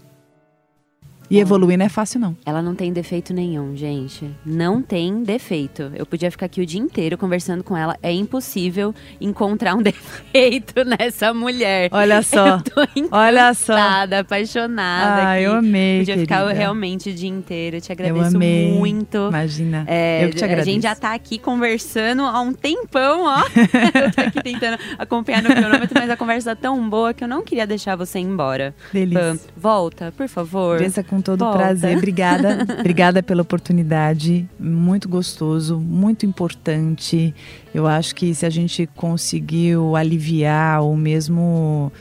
E 1.31 1.39
evoluir 1.39 1.79
não 1.79 1.87
é 1.87 1.89
fácil, 1.89 2.19
não. 2.19 2.37
Ela 2.45 2.61
não 2.61 2.75
tem 2.75 2.93
defeito 2.93 3.33
nenhum, 3.33 3.77
gente. 3.77 4.29
Não 4.45 4.83
tem 4.83 5.23
defeito. 5.23 5.91
Eu 5.95 6.05
podia 6.05 6.31
ficar 6.31 6.47
aqui 6.47 6.61
o 6.61 6.67
dia 6.67 6.81
inteiro 6.81 7.17
conversando 7.17 7.63
com 7.63 7.77
ela. 7.77 7.97
É 8.03 8.13
impossível 8.13 8.93
encontrar 9.21 9.75
um 9.77 9.83
defeito 9.83 10.85
nessa 10.85 11.33
mulher. 11.33 11.89
Olha 11.93 12.21
só. 12.23 12.47
Eu 12.57 12.63
tô 12.63 12.81
Olha 13.17 13.55
só. 13.55 13.75
apaixonada. 14.19 15.23
Ah, 15.23 15.33
aqui. 15.35 15.45
eu 15.45 15.53
amei, 15.55 15.99
Podia 16.01 16.19
ficar 16.19 16.39
querida. 16.43 16.59
realmente 16.59 17.11
o 17.11 17.15
dia 17.15 17.29
inteiro. 17.29 17.77
Eu 17.77 17.81
te 17.81 17.91
Eu 17.91 17.93
agradeço 17.95 18.37
amei. 18.37 18.73
muito. 18.73 19.17
Imagina. 19.29 19.85
É, 19.87 20.25
eu 20.25 20.31
que 20.31 20.37
te 20.37 20.43
a 20.45 20.47
agradeço. 20.47 20.71
gente 20.71 20.83
já 20.83 20.95
tá 20.95 21.15
aqui 21.15 21.39
conversando 21.39 22.23
há 22.23 22.41
um 22.41 22.53
tempão, 22.53 23.25
ó. 23.25 23.39
eu 24.03 24.11
tô 24.13 24.21
aqui 24.21 24.43
tentando 24.43 24.79
acompanhar 24.99 25.43
no 25.43 25.51
cronômetro, 25.55 25.91
mas 25.95 26.11
a 26.11 26.17
conversa 26.17 26.57
tá 26.57 26.63
tão 26.63 26.89
boa 26.89 27.15
que 27.15 27.23
eu 27.25 27.29
não 27.29 27.43
queria 27.43 27.67
deixar 27.67 27.97
você 27.97 28.19
ir 28.19 28.23
embora. 28.23 28.75
Delícia. 28.93 29.39
Volta, 29.57 30.13
por 30.17 30.29
favor. 30.29 30.79
Vanessa, 30.79 31.03
com 31.03 31.20
todo 31.21 31.41
Volta. 31.41 31.59
prazer. 31.59 31.97
Obrigada. 31.97 32.67
Obrigada 32.81 33.23
pela 33.23 33.43
oportunidade. 33.43 34.49
Muito 34.59 35.09
gostoso, 35.09 35.79
muito 35.79 36.25
importante. 36.27 37.35
Eu 37.75 37.87
acho 37.87 38.15
que 38.15 38.35
se 38.35 38.45
a 38.47 38.51
gente 38.51 38.89
conseguiu 38.97 39.97
aliviar 39.97 40.83
ou 40.83 40.97
mesmo 40.97 41.93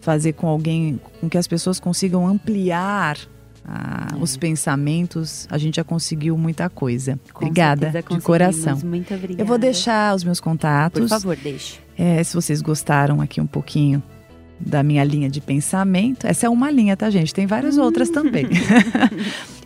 fazer 0.00 0.34
com 0.34 0.46
alguém, 0.46 1.00
com 1.20 1.28
que 1.28 1.36
as 1.36 1.46
pessoas 1.48 1.80
consigam 1.80 2.26
ampliar 2.26 3.16
ah, 3.68 4.08
É. 4.12 4.22
os 4.22 4.36
pensamentos, 4.36 5.48
a 5.50 5.58
gente 5.58 5.76
já 5.76 5.84
conseguiu 5.84 6.38
muita 6.38 6.70
coisa. 6.70 7.18
Com 7.32 7.46
obrigada, 7.46 7.90
de 7.90 8.20
coração. 8.20 8.78
Muito 8.84 9.12
obrigada. 9.12 9.42
Eu 9.42 9.46
vou 9.46 9.58
deixar 9.58 10.14
os 10.14 10.22
meus 10.22 10.38
contatos. 10.38 11.00
Por 11.00 11.08
favor, 11.08 11.36
deixe. 11.36 11.80
É, 11.98 12.22
se 12.22 12.34
vocês 12.34 12.62
gostaram 12.62 13.20
aqui 13.20 13.40
um 13.40 13.46
pouquinho 13.46 14.00
da 14.58 14.82
minha 14.82 15.04
linha 15.04 15.28
de 15.28 15.40
pensamento, 15.40 16.26
essa 16.26 16.46
é 16.46 16.48
uma 16.48 16.70
linha, 16.70 16.96
tá, 16.96 17.10
gente? 17.10 17.34
Tem 17.34 17.46
várias 17.46 17.78
outras 17.78 18.10
também. 18.10 18.46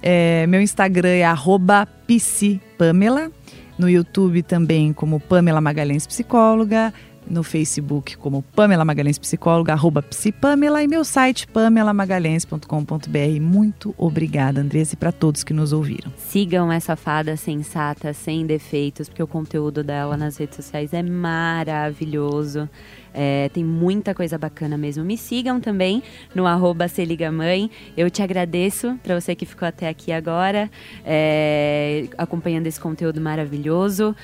É, 0.02 0.46
meu 0.46 0.62
Instagram 0.62 1.10
é 1.10 1.24
arroba 1.24 1.86
psipamela. 2.06 3.30
No 3.78 3.86
YouTube 3.86 4.42
também 4.42 4.94
como 4.94 5.20
Pamela 5.20 5.60
Magalhães 5.60 6.06
Psicóloga. 6.06 6.90
No 7.30 7.42
Facebook 7.42 8.16
como 8.16 8.42
Pamela 8.42 8.84
Magalhães 8.84 9.18
Psicóloga, 9.18 9.72
arroba 9.72 10.02
Psipamela 10.02 10.82
e 10.82 10.88
meu 10.88 11.04
site 11.04 11.46
pamelamagalhães.com.br. 11.46 13.40
Muito 13.40 13.94
obrigada, 13.96 14.60
Andressa, 14.60 14.94
e 14.94 14.96
para 14.96 15.12
todos 15.12 15.44
que 15.44 15.54
nos 15.54 15.72
ouviram. 15.72 16.12
Sigam 16.16 16.70
essa 16.72 16.96
fada 16.96 17.36
sensata, 17.36 18.12
sem 18.12 18.44
defeitos, 18.44 19.08
porque 19.08 19.22
o 19.22 19.26
conteúdo 19.26 19.84
dela 19.84 20.16
nas 20.16 20.36
redes 20.36 20.56
sociais 20.56 20.92
é 20.92 21.02
maravilhoso. 21.02 22.68
É, 23.12 23.48
tem 23.52 23.64
muita 23.64 24.14
coisa 24.14 24.38
bacana 24.38 24.76
mesmo. 24.76 25.04
Me 25.04 25.16
sigam 25.16 25.60
também 25.60 26.02
no 26.34 26.46
arroba 26.46 26.86
Mãe. 27.32 27.70
Eu 27.96 28.10
te 28.10 28.22
agradeço 28.22 28.98
para 29.02 29.18
você 29.18 29.34
que 29.34 29.46
ficou 29.46 29.66
até 29.66 29.88
aqui 29.88 30.12
agora, 30.12 30.70
é, 31.04 32.06
acompanhando 32.16 32.66
esse 32.66 32.80
conteúdo 32.80 33.20
maravilhoso. 33.20 34.14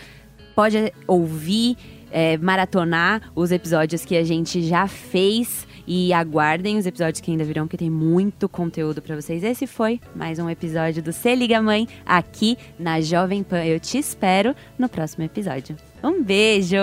Pode 0.55 0.93
ouvir, 1.07 1.77
é, 2.11 2.37
maratonar 2.39 3.31
os 3.35 3.51
episódios 3.51 4.05
que 4.05 4.17
a 4.17 4.25
gente 4.25 4.63
já 4.63 4.87
fez 4.87 5.67
e 5.87 6.13
aguardem 6.13 6.77
os 6.77 6.87
episódios 6.87 7.21
que 7.21 7.31
ainda 7.31 7.45
virão, 7.45 7.69
que 7.69 7.77
tem 7.77 7.89
muito 7.89 8.49
conteúdo 8.49 9.01
para 9.01 9.15
vocês. 9.15 9.45
Esse 9.45 9.67
foi 9.67 10.01
mais 10.15 10.39
um 10.39 10.51
episódio 10.51 11.03
do 11.03 11.13
Se 11.13 11.35
Liga 11.35 11.63
Mãe 11.63 11.87
aqui 12.05 12.59
na 12.79 13.01
Jovem 13.01 13.43
Pan. 13.43 13.65
Eu 13.65 13.79
te 13.79 13.99
espero 13.99 14.55
no 14.79 14.89
próximo 14.89 15.25
episódio. 15.25 15.77
Um 16.03 16.23
beijo! 16.23 16.77